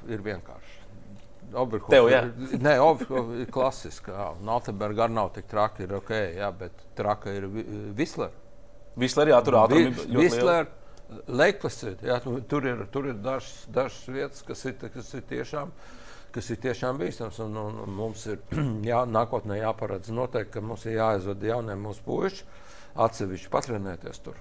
ir 0.09 0.25
vienkārši. 0.25 0.77
Oberhof 1.61 1.91
Tev, 1.91 2.09
jā. 2.13 2.25
nē, 2.63 2.77
Oberhof 2.85 3.33
ir 3.41 3.49
klasiska. 3.53 4.31
Altenberga 4.41 5.07
arī 5.07 5.17
nav 5.17 5.33
tik 5.35 5.49
traki, 5.51 5.85
ir 5.89 5.97
ok, 5.99 6.13
jā, 6.39 6.53
bet 6.57 6.85
traka 6.99 7.33
ir 7.35 7.49
Visler. 7.97 8.33
Visler, 8.99 9.31
jā, 9.31 9.41
tur 9.47 9.61
ātrumi 9.61 9.95
ļoti 9.95 10.19
Visler, 10.19 10.69
Leiklasīt, 11.27 12.05
jā, 12.07 12.21
tur 12.23 12.67
ir, 12.71 12.85
tur 12.95 13.09
ir 13.11 13.17
dažas, 13.23 13.65
dažas 13.71 14.05
vietas, 14.11 14.45
kas 14.47 14.63
ir, 14.71 14.77
kas 14.95 15.15
ir 15.19 15.27
tiešām 15.31 15.73
kas 16.35 16.51
ir 16.53 16.61
tiešām 16.63 16.99
bīstams. 17.01 17.41
Un, 17.43 17.57
un, 17.59 17.79
un 17.85 17.95
mums 17.95 18.27
ir 18.31 18.41
jā, 18.91 19.03
nākotnē 19.11 19.61
jāparedz 19.61 20.13
noteikti, 20.15 20.53
ka 20.55 20.65
mums 20.65 20.87
ir 20.87 20.99
jāaizvada 21.01 21.53
jaunie 21.53 21.77
mūsu 21.79 22.05
puiši 22.07 22.47
atsevišķi 23.01 23.51
patrenēties 23.53 24.23
tur. 24.25 24.39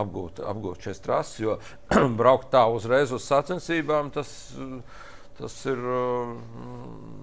Apgūt, 0.00 0.38
apgūt 0.46 0.86
šīs 0.86 1.02
trases, 1.02 1.40
jo 1.42 1.56
braukt 2.20 2.52
tā 2.52 2.62
uzreiz 2.70 3.12
uz 3.16 3.24
sacensībām, 3.26 4.12
tas, 4.14 4.30
Tas 5.40 5.64
ir. 5.64 5.78
Uh, 5.78 6.28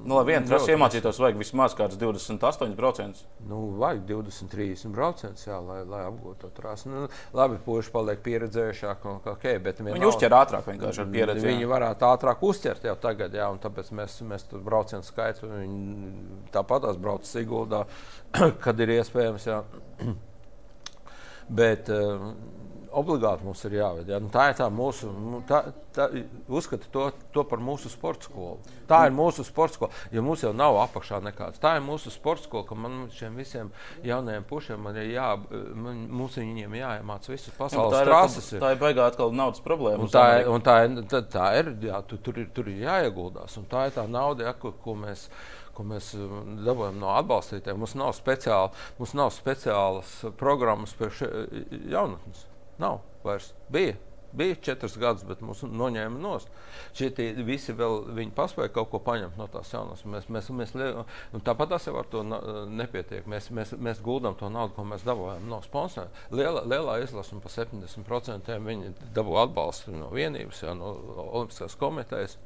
nu, 0.08 0.16
lai 0.16 0.24
viena 0.26 0.48
trasa 0.48 0.72
iemācītos, 0.74 1.20
vajag 1.22 1.38
vismaz 1.38 1.76
kāds 1.78 2.00
28%. 2.02 3.20
Nu, 3.46 3.60
vajag 3.78 4.08
20, 4.10 4.50
30%, 4.50 5.44
jā, 5.46 5.58
lai, 5.62 5.84
lai 5.86 6.00
apgūtu 6.08 6.48
to 6.48 6.50
trasi. 6.56 6.90
Nu, 6.90 7.06
labi, 7.38 7.60
puiši 7.66 7.94
paliek 7.94 8.24
pieredzējušāki. 8.26 9.14
Okay, 9.36 9.62
viņi 9.62 10.10
uzķer 10.10 10.34
ātrāk 10.40 10.66
vienkārši 10.72 11.04
ar 11.04 11.12
pieredzi. 11.14 11.46
Viņi 11.46 11.68
jā. 11.68 11.72
varētu 11.76 12.10
ātrāk 12.10 12.46
uzķert 12.50 12.90
jau 12.90 12.98
tagad, 13.06 13.38
jā, 13.38 13.50
un 13.54 13.62
tāpēc 13.62 13.94
mēs, 14.00 14.18
mēs 14.26 14.48
tur 14.50 14.66
braucienu 14.66 15.06
skaitu. 15.06 15.52
Tāpat 16.56 16.88
tās 16.88 17.02
brauc 17.02 17.28
Siguldā, 17.30 17.84
kad 18.66 18.82
ir 18.82 18.98
iespējams. 18.98 19.50
Jā. 19.52 19.62
Bet, 21.62 21.94
uh, 21.94 22.32
obligāti 22.96 23.46
mums 23.46 23.64
ir 23.68 23.78
jāved. 23.78 24.10
Ja? 24.12 24.20
Nu, 24.24 24.30
tā 24.34 24.48
ir 24.52 24.58
tā 24.60 24.68
mūsu, 24.74 25.10
nu, 25.12 25.42
tā, 25.48 25.62
tā, 25.96 26.08
uzskata 26.48 26.90
to, 26.94 27.08
to 27.36 27.44
par 27.48 27.62
mūsu 27.64 27.92
sporta 27.92 28.28
skolu. 28.28 28.58
Tā 28.90 29.04
ir 29.08 29.16
mūsu 29.16 29.46
sporta 29.48 29.78
skola, 29.78 29.92
jo 30.14 30.24
mums 30.26 30.44
jau 30.46 30.54
nav 30.56 30.78
apakšā 30.86 31.20
nekāds. 31.26 31.62
Tā 31.64 31.76
ir 31.78 31.86
mūsu 31.86 32.14
sporta 32.14 32.48
skola, 32.48 32.68
ka 32.70 32.78
man 32.80 33.06
šiem 33.14 33.38
visiem 33.40 33.72
jaunajiem 34.06 34.48
pušiem 34.48 34.82
man 34.84 34.98
ir 35.02 35.12
jā, 35.16 35.28
man, 35.76 36.06
mums 36.22 36.40
viņiem 36.40 36.80
jāiemāc 36.80 37.30
visas 37.32 37.54
pasaules 37.58 38.08
trases. 38.08 38.50
Tā 38.62 38.74
ir 38.76 38.82
baigā 38.82 39.10
atkal 39.12 39.36
naudas 39.36 39.64
problēma. 39.66 40.08
Un 40.08 40.14
tā, 40.14 40.26
ir, 40.42 40.52
un 40.54 40.66
tā, 40.66 40.80
ir, 40.88 40.98
tā, 41.12 41.24
tā 41.38 41.52
ir, 41.60 41.74
jā, 41.90 42.02
tu, 42.08 42.22
tur, 42.24 42.42
ir, 42.44 42.52
tur 42.56 42.72
ir 42.72 42.84
jāieguldās. 42.88 43.60
Un 43.60 43.70
tā 43.70 43.88
ir 43.90 43.96
tā 43.98 44.08
nauda, 44.12 44.50
ja, 44.50 44.58
ko, 44.58 44.76
ko 44.84 44.98
mēs 44.98 45.28
ko 45.78 45.86
mēs 45.86 46.12
dabūjām 46.66 46.98
no 46.98 47.14
atbalstītājiem. 47.20 47.78
Mums 47.84 47.94
nav, 48.00 48.14
speciāli, 48.18 48.74
mums 48.98 49.14
nav 49.18 49.30
speciālas 49.36 50.14
programmas 50.40 50.96
par 50.98 51.14
jaunatnes. 51.22 52.48
Nav 52.82 53.02
vairs. 53.24 53.54
Bija. 53.70 53.96
Bija 54.38 54.56
četras 54.62 54.98
gadus, 55.00 55.24
bet 55.26 55.40
mūs 55.42 55.64
noņēma 55.64 56.20
no 56.20 56.34
šie 56.98 57.08
visi 57.48 57.74
vēl 57.74 58.10
viņi 58.18 58.34
paspēja 58.36 58.74
kaut 58.76 58.90
ko 58.92 59.00
paņemt 59.02 59.38
no 59.40 59.48
tās 59.52 59.72
jaunas. 59.74 60.04
Mēs, 60.06 60.28
mēs, 60.34 60.50
mēs, 60.54 60.74
tāpat 61.48 61.72
tas 61.72 61.88
jau 61.88 61.96
ar 61.98 62.10
to 62.12 62.24
nepietiek. 62.70 63.26
Mēs, 63.30 63.48
mēs, 63.56 63.72
mēs 63.80 64.02
guldam 64.04 64.36
to 64.38 64.50
naudu, 64.54 64.76
ko 64.76 64.86
mēs 64.90 65.06
dabūjām 65.08 65.48
no 65.50 65.62
sponsoriem. 65.66 66.12
Liela, 66.36 66.66
lielā 66.68 67.00
izlase 67.06 67.40
par 67.44 67.56
70% 67.56 68.60
viņi 68.68 68.94
dabū 69.16 69.40
atbalstu 69.46 69.96
no 69.96 70.12
vienības, 70.14 70.66
jā, 70.68 70.76
no 70.78 70.92
Olimpiskās 71.28 71.80
komitejas. 71.80 72.38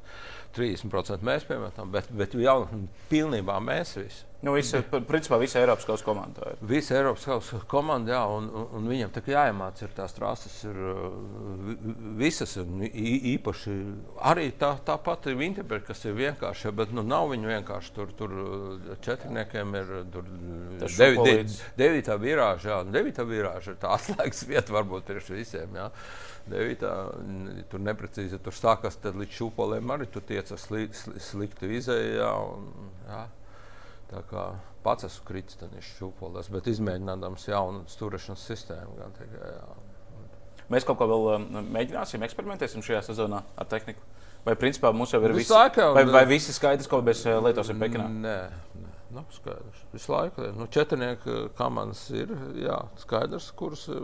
30% 0.56 1.24
mēs 1.26 1.46
piemetam, 1.48 1.90
bet, 1.94 2.10
bet 2.16 2.36
jau 2.38 2.60
pilnībā 3.10 3.58
mēs 3.64 3.96
visi. 4.00 4.28
Nu, 4.42 4.56
visi, 4.56 4.80
principā 5.06 5.36
visa 5.38 5.60
Eiropas 5.60 5.84
kausa 5.86 6.02
komanda. 6.02 6.48
Ir. 6.50 6.62
Visa 6.66 6.96
Eiropas 6.98 7.22
kausa 7.28 7.60
komanda, 7.70 8.10
jā, 8.10 8.22
un, 8.26 8.48
un, 8.74 8.88
viņam 8.90 9.12
tā 9.14 9.22
kā 9.22 9.36
jāiemācās, 9.36 9.84
ir 9.86 9.92
tās 9.94 10.16
trases, 10.16 10.56
ir 10.66 10.80
visas, 12.18 12.56
un 12.58 12.82
īpaši 12.82 13.76
arī 14.32 14.48
tā, 14.58 14.72
tā 14.82 14.96
pati 14.98 15.36
Vinterberga, 15.38 15.92
kas 15.92 16.02
ir 16.08 16.18
vienkārša, 16.18 16.74
bet 16.74 16.90
nu, 16.90 17.06
nav 17.06 17.30
viņa 17.30 17.52
vienkārši. 17.52 17.94
Tur, 17.94 18.10
tur 18.18 18.34
četrniekiem 19.06 19.78
ir 19.78 19.94
devi, 20.10 21.22
de, 21.22 21.38
devītā 21.78 22.18
virāža, 22.18 22.72
jā, 22.74 22.82
devītā 22.98 23.28
virāža 23.28 23.76
ir 23.76 23.80
tā 23.84 23.94
atslēgas 24.00 24.42
vieta 24.50 24.74
varbūt 24.74 25.06
priekš 25.06 25.34
visiem. 25.36 25.78
Jā. 25.78 25.86
Devītā, 26.50 26.90
tur 27.70 27.82
neprecīzi 27.82 28.40
tur 28.42 28.54
sākas, 28.56 28.96
tad 29.02 29.14
līdz 29.20 29.36
šūpolēm 29.38 29.94
arī 29.94 30.08
tur 30.10 30.24
tiec 30.26 30.50
ar 30.50 30.58
sli, 30.58 30.88
sli, 30.96 31.20
sliktu 31.22 31.70
izēju. 31.70 32.30
Tā 34.12 34.22
kā 34.28 34.48
pats 34.84 35.06
esmu 35.06 35.28
kritis 35.28 35.60
tajā 35.60 35.82
šūpolēs, 35.86 36.50
bet 36.52 36.68
izmēģinājums 36.72 37.46
jaunu 37.48 37.84
stūrešanas 37.88 38.46
sistēmu. 38.50 38.96
Gan, 38.98 39.14
tikai, 39.16 39.52
jā. 39.54 39.70
Mēs 40.72 40.86
kaut 40.88 40.98
ko 41.00 41.08
vēl 41.10 41.28
um, 41.36 41.46
mēģināsim, 41.74 42.24
eksperimentēsim 42.26 42.84
šajā 42.84 43.04
sezonā 43.10 43.42
ar 43.56 43.70
tehniku. 43.70 44.02
Vai 44.42 44.56
principā 44.58 44.90
mums 44.90 45.12
jau 45.14 45.20
ir 45.22 45.36
viss 45.36 45.52
laikam, 45.54 45.94
vai, 45.94 46.02
vai 46.10 46.24
visi 46.26 46.54
skaidrs, 46.54 46.90
ko 46.90 46.98
mēs 47.06 47.22
uh, 47.28 47.38
lietosim 47.44 47.78
Pekinā? 47.78 48.08
Nē, 48.10 48.36
nē. 48.82 48.91
Nav 49.12 49.26
skaidrs. 49.34 49.82
Visu 49.92 50.12
laiku 50.12 50.46
nu, 50.56 50.68
četrnieku 50.72 51.48
komandas 51.58 52.04
ir 52.14 52.30
jā, 52.56 52.78
skaidrs, 53.02 53.50
kuras 53.58 53.82
eh, 53.92 53.98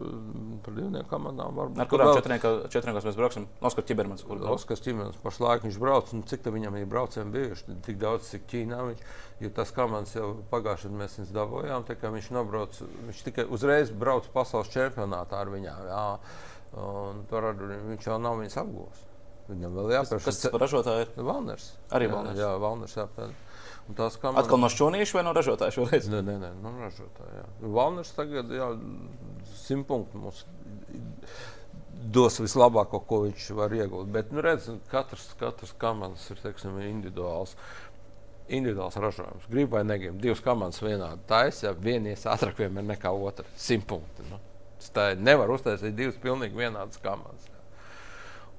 par 0.65 0.75
divnieku 0.77 1.09
komandām 1.13 1.57
var 1.57 1.71
būt. 1.71 1.81
Ar 1.85 1.89
kurām 1.89 2.13
vēl... 2.13 2.59
četrniekos 2.75 3.07
mēs 3.07 3.17
brauksim? 3.17 3.47
Oskars 3.65 3.89
Čibermans. 3.89 4.27
Oskars 4.27 4.85
Čibermans 4.85 5.23
pašlaik 5.23 5.65
viņš 5.65 5.81
brauc. 5.81 6.13
Nu, 6.17 6.27
cik 6.29 6.45
viņam 6.53 6.77
ir 6.77 6.91
braucieni 6.91 7.33
bijuši? 7.33 7.79
Tik 7.87 8.03
daudz, 8.03 8.29
cik 8.35 8.45
Ķīnā 8.51 8.83
viņš. 8.91 9.17
Jo 9.39 9.53
tas 9.55 9.71
komandas 9.71 10.17
jau 10.17 10.33
pagājušajā 10.51 10.89
gadā 10.89 11.03
mēs 11.03 11.19
viņus 11.19 11.35
dabūjām. 11.35 11.85
Viņš, 12.15 12.31
nobrauc, 12.35 12.79
viņš 13.09 13.25
tikai 13.27 13.45
uzreiz 13.53 13.91
brauc 13.91 14.29
pasaules 14.33 14.71
čempionātā 14.73 15.43
ar 15.43 15.53
viņām. 15.53 15.85
Jā. 15.89 16.07
Un 16.79 17.25
tur 17.29 17.53
viņš 17.57 18.09
jau 18.09 18.19
nav 18.21 18.41
viņas 18.41 18.59
apgūlis. 18.63 19.05
Viņam 19.49 19.77
vēl 19.79 19.93
jāpērš. 19.97 20.25
Kas 20.27 20.41
tas 20.43 20.53
par 20.53 20.61
ražotāju 20.61 21.07
ir? 21.07 21.13
Valners. 21.25 21.71
Arī 21.97 22.11
Valners. 22.13 22.37
Jā, 22.37 22.51
jā 22.51 22.59
Valners 22.61 22.97
jāpērš. 22.99 23.37
Tās 23.97 24.19
kameras... 24.21 24.45
Atkal 24.45 24.61
no 24.61 24.69
šķūnieša 24.73 25.17
vai 25.17 25.23
no 25.25 25.33
ražotāja 25.37 25.73
šoreiz? 25.73 26.09
Nē, 26.13 26.21
nē, 26.25 26.35
nē 26.43 26.51
no 26.61 26.75
ražotāja. 26.77 27.47
Valners 27.63 28.11
tagad 28.17 28.51
jā, 28.53 28.67
simt 29.63 29.89
punktu 29.89 30.21
mums 30.21 30.43
dos 31.99 32.39
vislabāko, 32.41 33.01
ko 33.09 33.23
viņš 33.27 33.51
var 33.59 33.75
iegūt. 33.75 34.11
Bet, 34.13 34.33
nu, 34.33 34.43
redz, 34.45 34.69
katrs, 34.93 35.31
katrs 35.41 35.75
kameras 35.81 36.29
ir 36.33 36.41
teiksim, 36.43 36.77
individuāls. 36.85 37.57
Individuāls 38.49 38.97
ražojums. 39.01 39.49
Gribu 39.51 39.77
vai 39.77 39.85
negribu. 39.85 40.21
Divas 40.23 40.41
komandas 40.45 40.81
vienādi 40.81 41.25
taisa, 41.29 41.67
ja 41.69 41.75
vienies 41.77 42.25
ātrāk 42.29 42.63
vienmēr 42.63 42.87
nekā 42.95 43.13
otra. 43.13 43.45
Simt 43.61 43.89
punkti. 43.91 44.25
Nu. 44.31 44.41
Tā 44.95 45.11
nevar 45.19 45.51
uztaisīt 45.53 45.97
divas 45.99 46.17
pilnīgi 46.23 46.57
vienādas 46.57 47.01
komandas. 47.03 47.51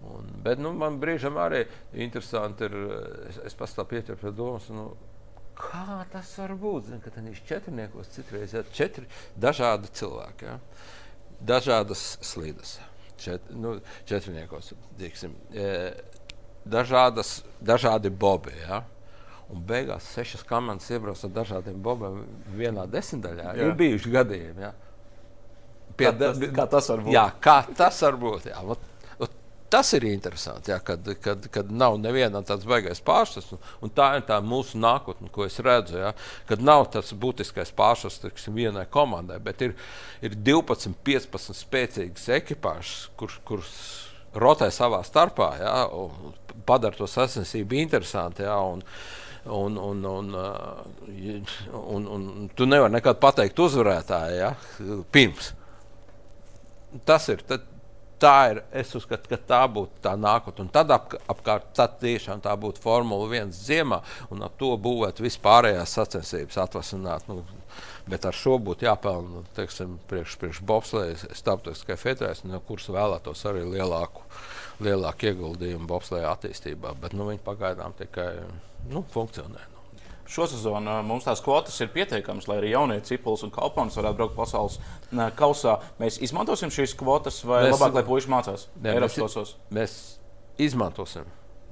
Un, 0.06 0.28
bet 0.44 0.60
nu, 0.62 0.72
man 0.78 1.00
brīžam 1.00 1.40
arī 1.42 1.66
interesanti 2.06 2.68
ir, 2.70 2.76
es, 3.32 3.40
es 3.50 3.58
pastāvu 3.60 3.96
pieķeru 3.96 4.20
pie 4.22 4.32
domas. 4.36 4.70
Nu, 4.72 4.92
kā 5.60 6.04
tas 6.14 6.32
var 6.40 6.56
būt? 6.60 6.90
Zin, 6.90 7.02
ka 7.04 7.14
tas 7.14 7.42
četrniekos 7.50 8.14
citreiz 8.16 8.56
ir 8.56 8.70
četri 8.76 9.08
dažādi 9.40 9.92
cilvēki, 10.00 10.48
ja? 10.48 10.60
dažādas 11.40 12.18
slīdes. 12.26 12.78
Čet, 13.20 13.50
nu, 13.52 13.76
četrniekos, 14.08 14.72
teiksim, 15.00 15.34
e, 15.52 15.92
dažādas, 16.64 17.42
dažādi 17.60 18.10
bobi. 18.10 18.54
Ja? 18.64 18.84
Un 19.50 19.64
beigās 19.68 20.08
sešas 20.14 20.46
komandas 20.48 20.88
iebrauc 20.94 21.24
ar 21.26 21.34
dažādiem 21.34 21.82
bobiem 21.84 22.22
vienā 22.56 22.86
desmitaļā. 22.88 23.56
Jā. 23.58 23.66
Ir 23.66 23.76
bijuši 23.80 24.14
gadījumi. 24.14 24.64
Ja? 24.68 24.72
Pie, 26.00 26.08
kā, 26.08 26.14
tas, 26.22 26.44
kā 26.56 26.68
tas 26.72 26.90
var 26.94 27.04
būt? 27.04 27.14
Jā, 27.16 27.26
kā 27.44 27.58
tas 27.76 28.02
var 28.06 28.20
būt. 28.22 28.48
Jā. 28.54 28.62
Tas 29.70 29.92
ir 29.94 30.06
interesanti, 30.10 30.72
jā, 30.72 30.80
kad, 30.82 31.06
kad, 31.22 31.44
kad 31.54 31.68
nav 31.70 32.00
nevienam 32.02 32.42
tāds 32.46 32.66
baisais 32.66 33.04
pārsvars. 33.06 33.52
Tā 33.94 34.08
ir 34.18 34.24
tā 34.26 34.40
mūsu 34.42 34.80
nākotne, 34.82 35.30
ko 35.34 35.46
es 35.46 35.60
redzu. 35.62 36.00
Jā, 36.02 36.14
kad 36.50 36.64
nav 36.66 36.88
tāds 36.96 37.14
būtiskais 37.14 37.70
pārsvars 37.78 38.50
vienai 38.50 38.88
komandai, 38.90 39.38
bet 39.46 39.62
ir, 39.68 39.76
ir 40.26 40.34
12, 40.34 40.98
15 41.06 41.54
spēcīgas 41.62 42.26
ekipāžas, 42.40 43.08
kur, 43.20 43.38
kuras 43.46 43.72
rotē 44.34 44.72
savā 44.74 45.04
starpā, 45.06 45.52
jā, 45.62 45.76
padara 46.66 46.98
to 46.98 47.10
sacensību 47.10 47.82
interesantu. 47.86 48.48
Jā, 48.50 48.60
un, 48.74 48.86
Un, 49.50 49.78
un, 49.80 50.02
un, 50.04 50.34
un, 50.36 51.46
un, 51.90 52.08
un 52.12 52.50
tu 52.54 52.66
nevari 52.68 52.92
nekad 52.92 53.22
pateikt 53.24 53.62
uzvarētāju 53.64 54.36
ja, 54.36 54.50
pirms. 55.16 55.54
Tas 57.08 57.30
ir. 57.32 57.40
Tad, 57.48 57.64
tā 58.22 58.36
ir. 58.52 58.62
Es 58.82 58.92
uzskatu, 58.98 59.30
ka 59.32 59.40
tā 59.52 59.62
būtu 59.72 60.04
tā 60.04 60.16
nākotne. 60.20 60.66
Un 60.66 60.74
tad 60.74 60.92
ap, 60.94 61.16
apkārt 61.32 61.72
tad 61.78 61.98
tiešām 62.02 62.44
tā 62.46 62.56
būtu 62.60 62.84
Formula 62.84 63.30
1 63.30 63.54
ziemā, 63.56 64.02
un 64.34 64.44
ar 64.46 64.54
to 64.60 64.74
būvēt 64.82 65.22
vispārējās 65.24 65.96
sacensības 66.00 66.60
atvasināt. 66.66 67.28
Nu, 67.32 67.44
bet 68.10 68.26
ar 68.26 68.36
šo 68.36 68.58
būtu 68.64 68.88
jāpelna 68.88 69.44
teiksim, 69.58 69.98
priekš, 70.10 70.38
priekš 70.42 70.62
bobslējas 70.70 71.28
starptautiskajai 71.42 72.04
federācijai, 72.04 72.54
no 72.54 72.62
kuras 72.66 72.90
vēlētos 72.92 73.46
arī 73.50 73.66
lielāku, 73.70 74.26
lielāku 74.84 75.32
ieguldījumu 75.32 75.90
bobslēja 75.90 76.34
attīstībā. 76.36 76.96
Bet 77.02 77.18
nu, 77.18 77.30
viņi 77.30 77.46
pagaidām 77.46 77.96
tikai 78.00 78.32
nu, 78.90 79.06
funkcionē. 79.14 79.69
Šosezon 80.30 80.86
mums 81.08 81.26
tās 81.26 81.42
kvotas 81.42 81.80
ir 81.82 81.90
pietiekamas, 81.94 82.46
lai 82.50 82.60
arī 82.60 82.74
jaunie 82.76 83.00
cipulis 83.06 83.42
un 83.48 83.54
kalponis 83.54 83.98
varētu 83.98 84.20
braukt 84.20 84.38
pasaules 84.38 84.78
kausā. 85.40 85.80
Mēs 86.02 86.20
izmantosim 86.22 86.70
šīs 86.74 86.94
kvotas, 87.00 87.42
vai 87.50 87.64
mēs, 87.66 87.74
labāk, 87.74 87.98
lai 87.98 88.06
puikas 88.06 88.30
mācās 88.30 88.68
Eiropas 88.84 89.18
kosos? 89.18 89.56
Mēs 89.74 89.96
izmantosim. 90.62 91.26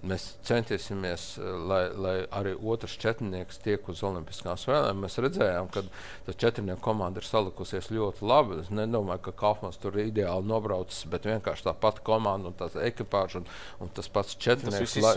Mēs 0.05 0.27
centīsimies, 0.45 1.23
eh, 1.41 1.45
lai, 1.69 1.79
lai 1.97 2.13
arī 2.37 2.53
otrs 2.53 2.93
četrnieks 3.01 3.57
tiek 3.63 3.87
uz 3.89 4.03
Olimpiskām 4.05 4.59
spēlēm. 4.59 5.01
Mēs 5.01 5.17
redzējām, 5.23 5.71
ka 5.73 5.81
tā 6.27 6.35
četrnieku 6.37 6.83
komanda 6.85 7.17
ir 7.17 7.25
salikusies 7.25 7.89
ļoti 7.89 8.21
labi. 8.21 8.59
Es 8.61 8.69
nedomāju, 8.69 9.23
ka 9.25 9.33
Kaufmans 9.41 9.81
tur 9.81 9.97
ir 9.97 10.11
ideāli 10.11 10.45
nobraucis, 10.45 11.07
bet 11.09 11.25
vienkārši 11.25 11.65
tā 11.65 11.73
pati 11.73 12.05
komanda 12.05 12.51
un 12.51 12.57
tā 12.59 12.69
ekipāža 12.85 13.41
un, 13.41 13.49
un 13.81 13.89
tas 13.89 14.07
pats 14.07 14.37
četrnieks. 14.37 14.77
Tas 14.77 14.95
viss, 14.95 15.03
la, 15.03 15.13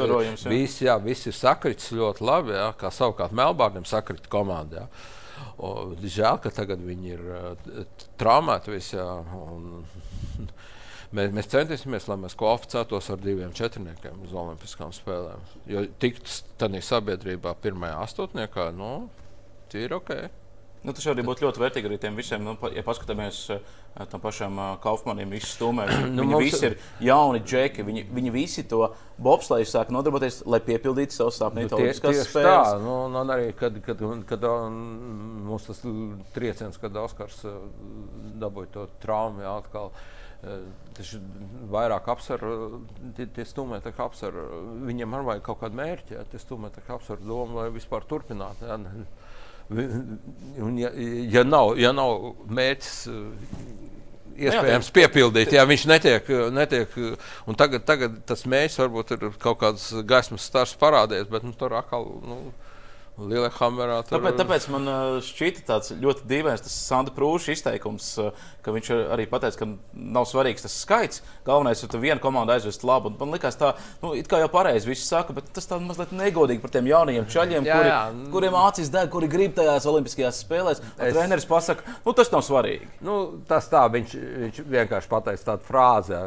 jā. 0.81 0.97
Viss 1.05 1.29
ir 1.29 1.37
sakritis 1.37 1.93
ļoti 1.93 2.25
labi, 2.25 2.57
jā, 2.57 2.71
kā 2.81 2.93
savukārt 2.95 3.37
Melbārnam 3.37 3.85
sakrit. 3.85 4.29
O, 5.61 5.93
žēl, 6.01 6.41
ka 6.41 6.53
tagad 6.53 6.81
viņi 6.85 7.15
ir 7.15 7.21
uh, 7.33 7.85
traumēti 8.21 8.73
visi. 8.73 8.97
Jā, 8.97 9.09
un, 9.37 9.85
Mēs, 11.11 11.33
mēs 11.35 11.49
centīsimies, 11.51 12.07
lai 12.07 12.17
mēs 12.23 12.37
kvalificētos 12.39 13.09
ar 13.11 13.23
diviem 13.23 13.51
četrniekiem 13.57 14.21
uz 14.27 14.35
Olimpiskām 14.37 14.93
spēlēm. 14.95 15.41
Jo 15.71 15.83
tikt 16.03 16.31
tādā 16.61 16.83
sabiedrībā 16.87 17.57
pirmajā 17.65 17.97
astotniekā, 18.05 18.69
nu, 18.77 19.09
tie 19.73 19.89
ir 19.89 19.97
ok. 19.97 20.13
Nu, 20.81 20.95
tas 20.97 21.05
arī 21.11 21.21
būtu 21.27 21.45
ļoti 21.45 21.61
vērtīgi 21.61 21.91
arī 21.91 21.97
tiem 22.01 22.15
visiem. 22.17 22.45
Nu, 22.47 22.55
ja 22.73 22.81
paskatāmies 22.87 23.41
uh, 23.53 23.59
tam 24.09 24.23
pašam 24.23 24.55
uh, 24.57 24.69
Kaufmanim, 24.81 25.35
izstūmēs, 25.37 25.91
nu, 26.15 26.25
viņi 26.25 26.39
visi 26.41 26.63
ir 26.71 26.77
jauni 27.05 27.43
džeki. 27.45 27.85
Viņi, 27.85 28.05
viņi 28.17 28.33
visi 28.33 28.65
to 28.71 28.87
bobsleju 29.21 29.69
sāk 29.69 29.91
nodarboties, 29.93 30.41
lai 30.49 30.63
piepildītu 30.65 31.19
savus 31.19 31.43
sapņus. 31.43 31.75
Nu, 31.75 31.83
tie, 31.83 31.91
tieši 31.91 32.25
spēles. 32.31 32.71
tā, 32.71 32.79
nu, 32.81 32.95
un 33.11 33.35
arī 33.35 33.51
kad, 33.59 33.77
kad, 33.85 34.01
kad, 34.01 34.47
kad 34.47 34.49
mums 35.51 35.69
tas 35.69 35.83
trieciens, 36.39 36.81
kad 36.81 36.97
Oskars 37.03 37.43
dabūja 38.41 38.73
to 38.79 38.89
traumu 39.05 39.45
atkal. 39.51 39.93
Tas 40.41 41.11
vairāk 41.69 42.07
apsver, 42.09 42.45
tie, 43.17 43.27
tie 43.37 43.45
stūmēji 43.45 43.93
apsver, 44.01 44.39
viņiem 44.89 45.17
arī 45.17 45.27
vajag 45.27 45.43
kaut 45.45 45.61
kādu 45.61 45.77
mērķi. 45.81 46.17
Ja, 46.17 46.25
tie 46.29 46.41
stūmēji 46.41 46.85
apsver 46.97 47.21
domu, 47.21 47.59
lai 47.61 47.69
vispār 47.75 48.07
turpinātu. 48.09 48.69
Ja. 48.69 48.79
Un, 49.71 50.79
ja, 50.81 50.89
ja, 51.31 51.45
nav, 51.47 51.77
ja 51.79 51.93
nav 51.95 52.33
mērķis 52.51 52.95
eh, 53.07 53.21
iespējams 54.49 54.89
Jā, 54.89 54.95
piepildīt, 54.97 55.53
ja 55.55 55.63
viņš 55.69 55.85
netiek, 55.87 56.33
netiek 56.57 56.97
tagad, 57.61 57.85
tagad 57.87 58.17
tas 58.27 58.43
mērķis 58.51 58.81
varbūt 58.81 59.15
ir 59.15 59.29
kaut 59.39 59.61
kāds 59.61 59.93
gaismas 60.09 60.49
stars 60.49 60.75
parādījies, 60.81 61.31
bet 61.31 61.47
nu, 61.47 61.55
tur 61.55 61.77
atkal. 61.79 62.09
Nu, 62.27 62.41
Lielhamerā. 63.29 64.01
Tur... 64.07 64.19
Tāpēc, 64.19 64.39
tāpēc 64.41 64.67
man 64.73 64.89
šķita 65.25 65.65
tāds 65.69 65.93
ļoti 66.01 66.27
dīvains 66.31 66.65
tas 66.65 66.77
Sandra 66.87 67.15
Prūša 67.17 67.55
izteikums, 67.57 68.09
ka 68.65 68.75
viņš 68.75 68.91
arī 69.15 69.27
pateica, 69.31 69.63
ka 69.63 69.69
nav 69.93 70.29
svarīgs 70.29 70.65
tas 70.65 70.77
skaits. 70.83 71.23
Galvenais 71.47 71.83
ir, 71.83 71.91
ka 71.93 72.01
viena 72.01 72.21
komanda 72.23 72.57
aizvest 72.57 72.85
labu. 72.87 73.11
Un 73.11 73.19
man 73.21 73.37
liekas, 73.37 73.59
tā, 73.61 73.73
nu, 74.03 74.13
it 74.19 74.29
kā 74.31 74.41
jau 74.43 74.51
pareizi 74.53 74.91
viss 74.91 75.09
saka, 75.11 75.35
bet 75.37 75.51
tas 75.57 75.69
tā 75.69 75.79
mazliet 75.83 76.15
negodīgi 76.17 76.63
par 76.63 76.73
tiem 76.75 76.89
jaunajiem 76.91 77.29
čaļiem, 77.31 77.69
jā, 77.69 77.77
kuri, 77.77 77.93
jā. 77.93 78.01
kuriem 78.35 78.59
acīs 78.61 78.93
deg, 78.93 79.11
kuri 79.13 79.31
grib 79.33 79.57
tajās 79.59 79.89
Olimpiskajās 79.91 80.43
spēlēs. 80.45 80.83
Es... 80.97 81.15
Treneris 81.17 81.49
pasaka, 81.49 81.97
nu, 82.05 82.15
tas 82.17 82.33
nav 82.33 82.45
svarīgi. 82.47 82.89
Nu, 83.07 83.19
tas 83.49 83.69
tā, 83.73 83.85
viņš, 83.93 84.17
viņš 84.45 84.63
vienkārši 84.77 85.11
pateica 85.11 85.53
tādu 85.53 85.69
frāzi. 85.69 86.21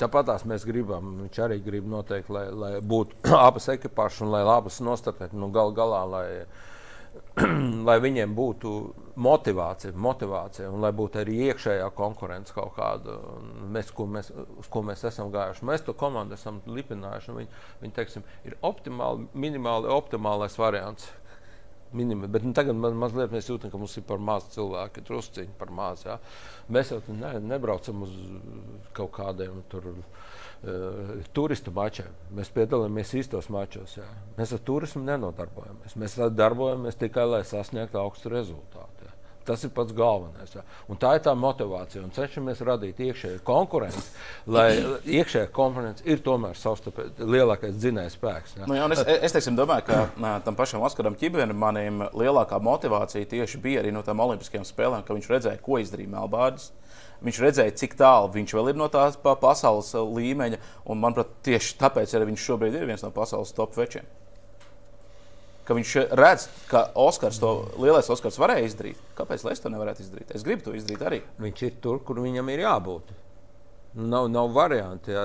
Tāpat 0.00 0.30
tās 0.32 0.46
mēs 0.48 0.66
gribam, 0.68 1.14
viņš 1.24 1.42
arī 1.46 1.60
grib 1.64 1.88
noteikti, 1.90 2.34
lai, 2.34 2.46
lai 2.52 2.72
būtu 2.82 3.22
abas 3.48 3.70
ekipāžas 3.72 4.24
un 4.26 4.34
lai 4.34 4.44
abas 4.48 4.80
nostartētu. 4.84 5.38
Nu, 5.38 5.50
gal, 5.54 5.72
gal 5.76 5.87
galā, 5.88 6.04
lai, 6.12 6.28
lai 7.88 7.98
viņiem 8.02 8.34
būtu 8.36 8.72
motivācija, 9.18 9.94
motivācija 9.98 10.70
un 10.70 10.82
lai 10.84 10.92
būtu 10.94 11.22
arī 11.22 11.38
iekšējā 11.48 11.88
konkurence 11.98 12.54
kaut 12.54 12.74
kāda. 12.76 13.18
Mēs, 13.74 13.90
ko 13.94 14.06
mēs, 14.06 14.30
uz 14.60 14.68
ko 14.70 14.84
mēs 14.86 15.04
esam 15.08 15.32
gājuši, 15.34 15.66
mēs 15.66 15.86
to 15.86 15.94
komandu 15.98 16.36
esam 16.38 16.60
lipinājuši. 16.66 17.36
Viņi, 17.40 17.62
viņi 17.82 17.96
teiksim, 17.96 18.26
ir 18.46 18.58
optimāli, 18.62 19.28
minimāli 19.34 19.90
optimālais 19.92 20.58
variants. 20.60 21.08
Minima, 21.96 22.28
bet 22.28 22.44
nu, 22.44 22.52
tagad 22.52 22.76
man, 22.76 22.96
mazliet 23.00 23.32
mēs 23.32 23.48
jūtam, 23.48 23.72
ka 23.72 23.80
mums 23.80 23.96
ir 23.96 24.04
par 24.08 24.20
maz 24.20 24.50
cilvēku, 24.52 25.04
drusciņi 25.08 25.54
par 25.60 25.70
maz. 25.72 26.04
Ja? 26.04 26.18
Mēs 26.68 26.92
jau 26.92 27.00
ne, 27.16 27.38
nebraucam 27.40 28.04
uz 28.04 28.16
kaut 28.96 29.14
kādiem 29.16 29.62
tur. 29.72 29.92
Uh, 29.92 30.18
turistu 31.30 31.70
mačiem. 31.70 32.10
Mēs 32.34 32.48
piedalāmies 32.50 33.12
īstos 33.14 33.46
mačos. 33.54 33.92
Jā. 33.94 34.06
Mēs 34.34 34.50
ar 34.56 34.62
turismu 34.66 35.04
nenodarbojamies. 35.06 35.94
Mēs 35.94 36.16
darbojamies 36.34 36.98
tikai, 36.98 37.28
lai 37.30 37.44
sasniegtu 37.46 38.00
augstu 38.00 38.32
rezultātu. 38.32 38.97
Tas 39.48 39.62
ir 39.64 39.70
pats 39.72 39.94
galvenais. 39.96 40.50
Un 40.92 40.98
tā 41.00 41.14
ir 41.16 41.22
tā 41.24 41.32
motivācija. 41.38 42.02
Un 42.04 42.12
cenšamies 42.12 42.60
radīt 42.68 42.98
iekšēju 43.00 43.40
konkurenci, 43.46 44.02
lai 44.52 44.66
iekšējā 45.08 45.48
konkurence 45.56 46.04
ir 46.04 46.20
tomēr 46.24 46.58
savstarpēji 46.58 47.28
lielākais 47.32 47.78
dzinējs 47.80 48.18
spēks. 48.18 48.58
Nu, 48.66 48.76
jā, 48.76 48.84
es, 48.92 49.02
es 49.30 49.36
teiksim, 49.38 49.56
domāju, 49.56 49.86
ka 49.88 50.02
nā, 50.20 50.34
tam 50.44 50.58
pašam 50.58 50.84
Oskaram 50.84 51.16
Čibermanim 51.16 52.04
lielākā 52.12 52.60
motivācija 52.60 53.30
tieši 53.32 53.62
bija 53.64 53.80
arī 53.80 53.94
no 53.94 54.04
tām 54.04 54.20
Olimpiskajām 54.26 54.68
spēlēm, 54.68 55.06
ka 55.08 55.16
viņš 55.16 55.32
redzēja, 55.32 55.64
ko 55.64 55.80
izdarīja 55.80 56.12
Melbārdas. 56.12 56.68
Viņš 57.24 57.40
redzēja, 57.42 57.74
cik 57.80 57.96
tālu 57.98 58.28
viņš 58.36 58.52
vēl 58.54 58.74
ir 58.74 58.78
no 58.78 58.86
tās 58.92 59.16
pasaules 59.18 59.90
līmeņa. 59.96 60.60
Un, 60.86 61.00
manuprāt, 61.02 61.32
tieši 61.48 61.78
tāpēc 61.80 62.14
arī 62.14 62.34
viņš 62.34 62.48
šobrīd 62.50 62.76
ir 62.78 62.86
viens 62.92 63.02
no 63.02 63.10
pasaules 63.16 63.56
top 63.56 63.74
večiem. 63.80 64.06
Ka 65.68 65.76
viņš 65.76 65.94
redz, 66.16 66.46
ka 66.70 66.86
Oskars 66.96 67.38
to 67.42 67.52
lielais 67.76 68.08
Oskars 68.08 68.38
varēja 68.40 68.70
izdarīt. 68.70 69.00
Kāpēc 69.18 69.42
es 69.52 69.60
to 69.60 69.68
nevarētu 69.72 70.00
izdarīt? 70.06 70.30
Es 70.32 70.44
gribu 70.46 70.64
to 70.64 70.76
izdarīt 70.76 71.04
arī. 71.04 71.18
Viņš 71.44 71.64
ir 71.66 71.74
tur, 71.84 72.00
kur 72.00 72.22
viņam 72.24 72.48
ir 72.54 72.64
jābūt. 72.64 73.10
Nav, 73.98 74.30
nav 74.32 74.48
varianti. 74.56 75.12
Ja. 75.12 75.24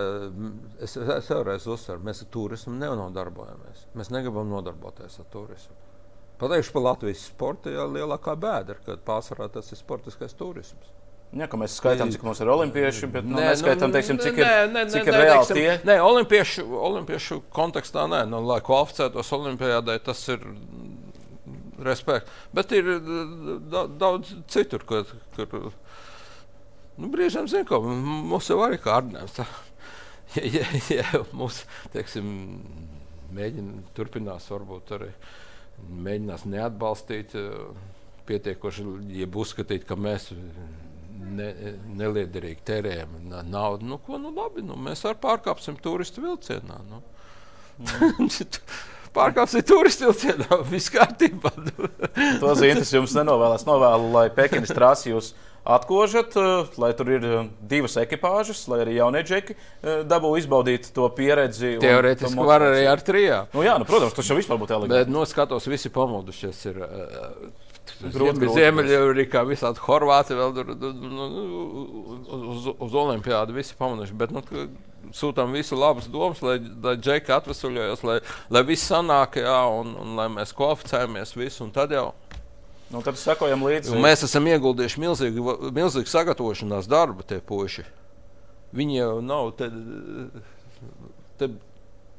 Es, 0.84 0.98
es 0.98 1.30
vēlreiz 1.32 1.68
uzsveru, 1.70 2.04
mēs 2.04 2.26
ar 2.26 2.30
turismu 2.34 2.76
nenodarbojamies. 2.76 3.88
Mēs 3.96 4.12
negribam 4.12 4.52
nodarboties 4.52 5.20
ar 5.24 5.32
turismu. 5.32 5.80
Pateikšu 6.44 6.76
par 6.76 6.84
Latvijas 6.90 7.24
sporta 7.30 7.72
ja, 7.72 7.86
lielākā 7.88 8.36
bēda, 8.40 8.76
kad 8.84 9.04
pārsvarā 9.08 9.48
tas 9.54 9.72
ir 9.72 9.80
sportiskais 9.80 10.36
turisms. 10.36 10.92
Jā, 11.34 11.48
ka 11.50 11.58
mēs 11.58 11.76
skaitām, 11.80 12.12
cik 12.14 12.24
mums 12.28 12.40
ir 12.44 12.50
olimpieši, 12.54 13.08
bet 13.10 13.26
nu, 13.26 13.40
nē, 13.40 13.48
neskaitām, 13.50 13.90
nu, 13.90 13.98
teiksim, 13.98 14.20
cik 14.22 14.36
ir, 14.38 14.46
nē, 14.46 14.66
nē, 14.70 14.84
cik 14.94 15.08
ir 15.08 15.16
nē, 15.16 15.22
reāli 15.24 15.48
teiksim, 15.50 15.58
tie. 15.58 15.88
Nē, 15.90 15.96
olimpiešu, 16.06 16.66
olimpiešu 16.90 17.38
kontekstā 17.56 18.06
nē, 18.12 18.20
nu, 18.30 18.42
lai 18.46 18.60
kvalificētos 18.66 19.32
olimpiādai, 19.40 19.96
tas 20.06 20.22
ir 20.30 20.46
respekt. 21.82 22.30
Bet 22.54 22.76
ir 22.78 22.92
da, 23.72 23.88
daudz 23.88 24.36
citur, 24.54 24.86
kur, 24.86 25.10
kur 25.34 25.72
nu, 27.02 27.10
brīžiem 27.10 27.50
zinu, 27.50 27.66
ka 27.72 27.82
mums 27.82 28.52
jau 28.54 28.62
arī 28.66 28.82
kārdinājums. 28.84 29.42
Ja, 30.34 30.64
ja, 30.66 30.66
ja 30.90 31.20
mums, 31.38 31.60
teiksim, 31.94 32.26
mēģina 33.38 33.84
turpinās, 33.94 34.48
varbūt 34.50 34.94
arī 34.96 35.10
mēģinās 35.94 36.48
neatbalstīt 36.50 37.36
pietiekoši, 38.26 38.86
jeb 39.20 39.38
uzskatīt, 39.38 39.86
ka 39.86 39.94
mēs 40.00 40.32
ne, 41.38 41.50
neliederīgi 42.00 42.66
tērējam 42.68 43.16
naudu. 43.50 43.88
Nu, 43.88 44.00
ko, 44.04 44.20
nu, 44.22 44.34
labi, 44.36 44.66
nu, 44.66 44.78
mēs 44.80 45.06
arī 45.08 45.20
pārkāpsim 45.24 45.78
turistu 45.84 46.24
vilcienā. 46.26 46.82
Nu. 46.90 47.04
Mm. 47.84 48.30
Pārkāpsim 49.14 49.62
turistu 49.62 50.10
vilcienā, 50.10 50.58
viss 50.72 50.90
kārtībā. 50.94 51.52
to 52.42 52.54
zīmes 52.58 52.94
jums 52.96 53.14
nenovēlas. 53.18 53.66
Novēlu, 53.68 54.10
lai 54.16 54.28
Pekinas 54.34 54.74
trasi 54.74 55.12
jūs 55.12 55.34
atkožat, 55.64 56.36
eh, 56.36 56.72
lai 56.82 56.92
tur 56.98 57.12
ir 57.14 57.26
eh, 57.26 57.50
divas 57.62 57.96
ekipāžas, 58.02 58.66
lai 58.72 58.82
arī 58.84 58.98
jaunie 58.98 59.22
džeki 59.24 59.56
eh, 59.56 60.02
dabū 60.10 60.34
izbaudīt 60.42 60.90
to 60.96 61.08
pieredzi. 61.16 61.78
Teorētiski 61.84 62.48
var 62.50 62.66
arī 62.72 62.88
ar 62.90 63.04
trijām. 63.06 63.54
Nu, 63.54 63.64
jā, 63.66 63.78
nu, 63.80 63.88
protams, 63.88 64.16
tas 64.18 64.30
jau 64.30 64.38
vispār 64.40 64.60
būtu 64.62 64.76
eleganti. 64.80 65.06
Bet, 65.06 65.14
nu, 65.14 65.24
skatos, 65.30 65.70
visi 65.72 65.94
pamodušies. 65.94 66.66
Ir, 66.74 66.82
Ziemeļamerikā, 68.04 69.44
visādi 69.48 69.82
Horvāti 69.84 70.36
vēl 70.38 70.56
tur 70.56 70.72
nu, 70.76 71.28
uz, 72.54 72.68
uz 72.74 72.98
Olimpiādu 73.04 73.56
visi 73.56 73.76
pamanījuši. 73.80 74.18
Bet, 74.20 74.34
nu, 74.36 74.68
Sūtām 75.14 75.52
visu 75.54 75.76
labas 75.76 76.08
domas, 76.10 76.40
lai, 76.42 76.56
lai 76.82 76.94
džeki 76.96 77.34
atvesaļojas, 77.36 78.06
lai, 78.08 78.16
lai 78.54 78.62
viss 78.66 78.88
sanāk, 78.88 79.36
jā, 79.44 79.58
un, 79.76 79.92
un 80.00 80.14
lai 80.18 80.30
mēs 80.32 80.56
kvalificējamies 80.56 81.36
visu, 81.36 81.66
un 81.66 81.74
tad 81.76 81.92
jau. 81.94 82.14
Nu, 82.94 83.02
tad 83.04 83.20
sekojam 83.20 83.66
līdzi. 83.68 83.98
Mēs 84.02 84.24
esam 84.26 84.48
ieguldījuši 84.48 85.04
milzīgu, 85.04 85.58
milzīgu 85.76 86.10
sagatavošanās 86.10 86.88
darbu, 86.90 87.26
tie 87.28 87.42
puiši. 87.44 87.86
Viņi 88.74 89.00
jau 89.00 89.12
nav. 89.26 89.52
Te, 89.60 89.70
te, 91.42 91.52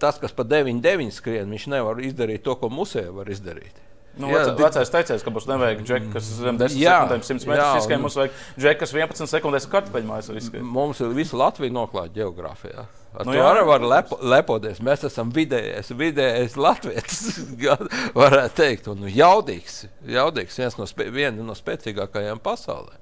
tas, 0.03 0.21
kas 0.23 0.35
pa 0.37 0.47
9-9 0.47 1.15
skrien, 1.17 1.51
viņš 1.51 1.69
nevar 1.73 2.05
izdarīt 2.05 2.45
to, 2.47 2.55
ko 2.61 2.71
musē 2.71 3.07
var 3.15 3.33
izdarīt. 3.33 3.84
Nu, 4.15 4.29
jā, 4.31 4.45
vecā, 4.45 4.55
vecais 4.61 4.93
teicējs, 4.95 5.23
ka 5.27 5.31
mums 5.35 5.47
nevajag 5.51 5.81
džeku, 5.83 6.11
kas 6.15 6.27
zem 6.39 6.59
10 6.61 6.77
jā, 6.79 6.99
sekundēm 7.03 7.23
100 7.27 7.49
metrus 7.51 7.79
izskrien. 7.81 8.03
Mums 8.05 8.19
vajag 8.21 8.37
džeku, 8.55 8.81
kas 8.85 8.93
11 8.95 9.33
sekundēs 9.33 9.67
kartupeļmājas 9.73 10.29
var 10.31 10.39
izskriet. 10.39 10.67
Mums 10.77 11.01
ir 11.03 11.17
visa 11.17 11.39
Latvija 11.41 11.75
noklāta 11.75 12.15
geogrāfijā. 12.15 12.85
Ar 13.15 13.27
nu, 13.27 13.35
to 13.35 13.43
arī 13.47 13.63
var 13.67 13.87
lepo, 13.87 14.19
lepoties. 14.27 14.81
Mēs 14.83 15.05
esam 15.07 15.31
vidējais, 15.35 15.93
vidējais 15.99 16.57
latvietis, 16.59 17.41
varētu 18.23 18.59
teikt. 18.59 18.91
Un 18.91 19.07
jaudīgs, 19.11 19.85
jaudīgs 20.11 20.59
viens 20.59 20.79
no, 20.79 20.87
spē, 20.91 21.09
no 21.39 21.55
spēcīgākajām 21.59 22.43
pasaulē. 22.43 22.99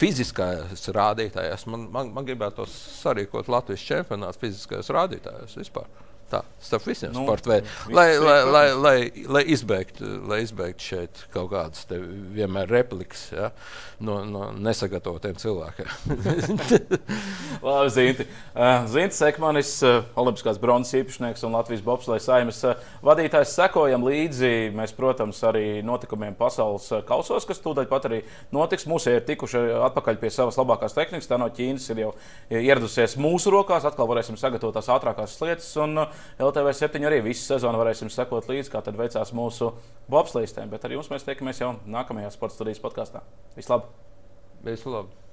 Fiziskais 0.00 0.88
rādītājs. 0.96 1.64
Man, 1.68 1.86
man, 1.92 2.12
man 2.16 2.28
gribētu 2.28 2.64
sarīkot 2.68 3.48
Latvijas 3.52 3.84
čempionātu 3.84 4.46
fiziskajos 4.46 4.92
rādītājos 4.96 5.56
vispār. 5.60 5.88
Tā, 6.32 6.38
starp 6.64 6.86
visiem 6.88 7.12
nu, 7.12 7.26
sporta 7.26 7.50
veidiem. 7.50 7.72
Lai, 7.92 8.06
lai, 8.16 8.38
lai, 8.48 8.66
lai, 8.72 8.96
lai 9.36 9.42
izbeigtu 9.52 10.06
izbeigt 10.40 10.80
šeit 10.80 11.26
kaut 11.34 11.50
kādas 11.52 11.84
vienmēr 12.32 12.70
replikas 12.72 13.26
ja, 13.34 13.50
no, 14.00 14.22
no 14.24 14.46
nesagatavotiem 14.56 15.36
cilvēkiem. 15.36 15.90
Labi, 17.66 17.90
Zinti. 17.92 18.26
Uh, 18.54 18.86
Zinti 18.88 19.18
Sekmanis, 19.18 19.74
uh, 19.84 20.06
Olimpiskās 20.18 20.56
bronzas 20.62 20.96
īpašnieks 21.02 21.44
un 21.46 21.52
Latvijas 21.58 21.84
bobsleja 21.84 22.24
saimnes 22.24 22.62
uh, 22.64 22.80
vadītājs. 23.04 23.52
Sekojam 23.58 24.08
līdzi 24.08 24.72
mēs, 24.72 24.96
protams, 24.96 25.42
arī 25.46 25.82
notikumiem 25.84 26.36
pasaules 26.38 26.88
kausos, 27.08 27.44
kas 27.48 27.60
tūdaļ 27.60 27.90
pat 27.92 28.08
arī 28.08 28.22
notiks. 28.54 28.88
Mūsu 28.88 29.12
ir 29.12 29.26
tikuši 29.28 29.62
atpakaļ 29.90 30.18
pie 30.22 30.32
savas 30.32 30.56
labākās 30.60 30.96
tehnikas. 30.96 31.28
Tā 31.28 31.36
no 31.40 31.50
Ķīnas 31.52 31.92
ir 31.92 32.04
jau 32.06 32.10
ieradusies 32.48 33.18
mūsu 33.20 33.52
rokās. 33.52 33.84
Atkal 33.88 34.08
varēsim 34.10 34.40
sagatavot 34.40 34.80
tās 34.80 34.90
ātrākās 34.96 35.36
lietas. 35.44 35.68
Un 35.82 36.06
LTV 36.42 36.74
7 36.78 37.08
arī 37.08 37.22
visu 37.24 37.44
sezonu 37.46 37.80
varēsim 37.80 38.10
sekot 38.12 38.48
līdzi, 38.50 38.70
kā 38.72 38.82
tad 38.84 38.98
veicās 38.98 39.34
mūsu 39.36 39.72
bobslīstēm. 40.12 40.70
Bet 40.72 40.86
ar 40.86 40.96
jums 40.96 41.10
mēs 41.12 41.26
tiekamies 41.28 41.62
jau 41.62 41.74
nākamajā 41.86 42.32
sporta 42.34 42.58
studijas 42.58 42.82
podkāstā. 42.82 43.24
Vislabāk! 43.58 43.90
Visu 44.62 44.92
labi! 44.94 45.31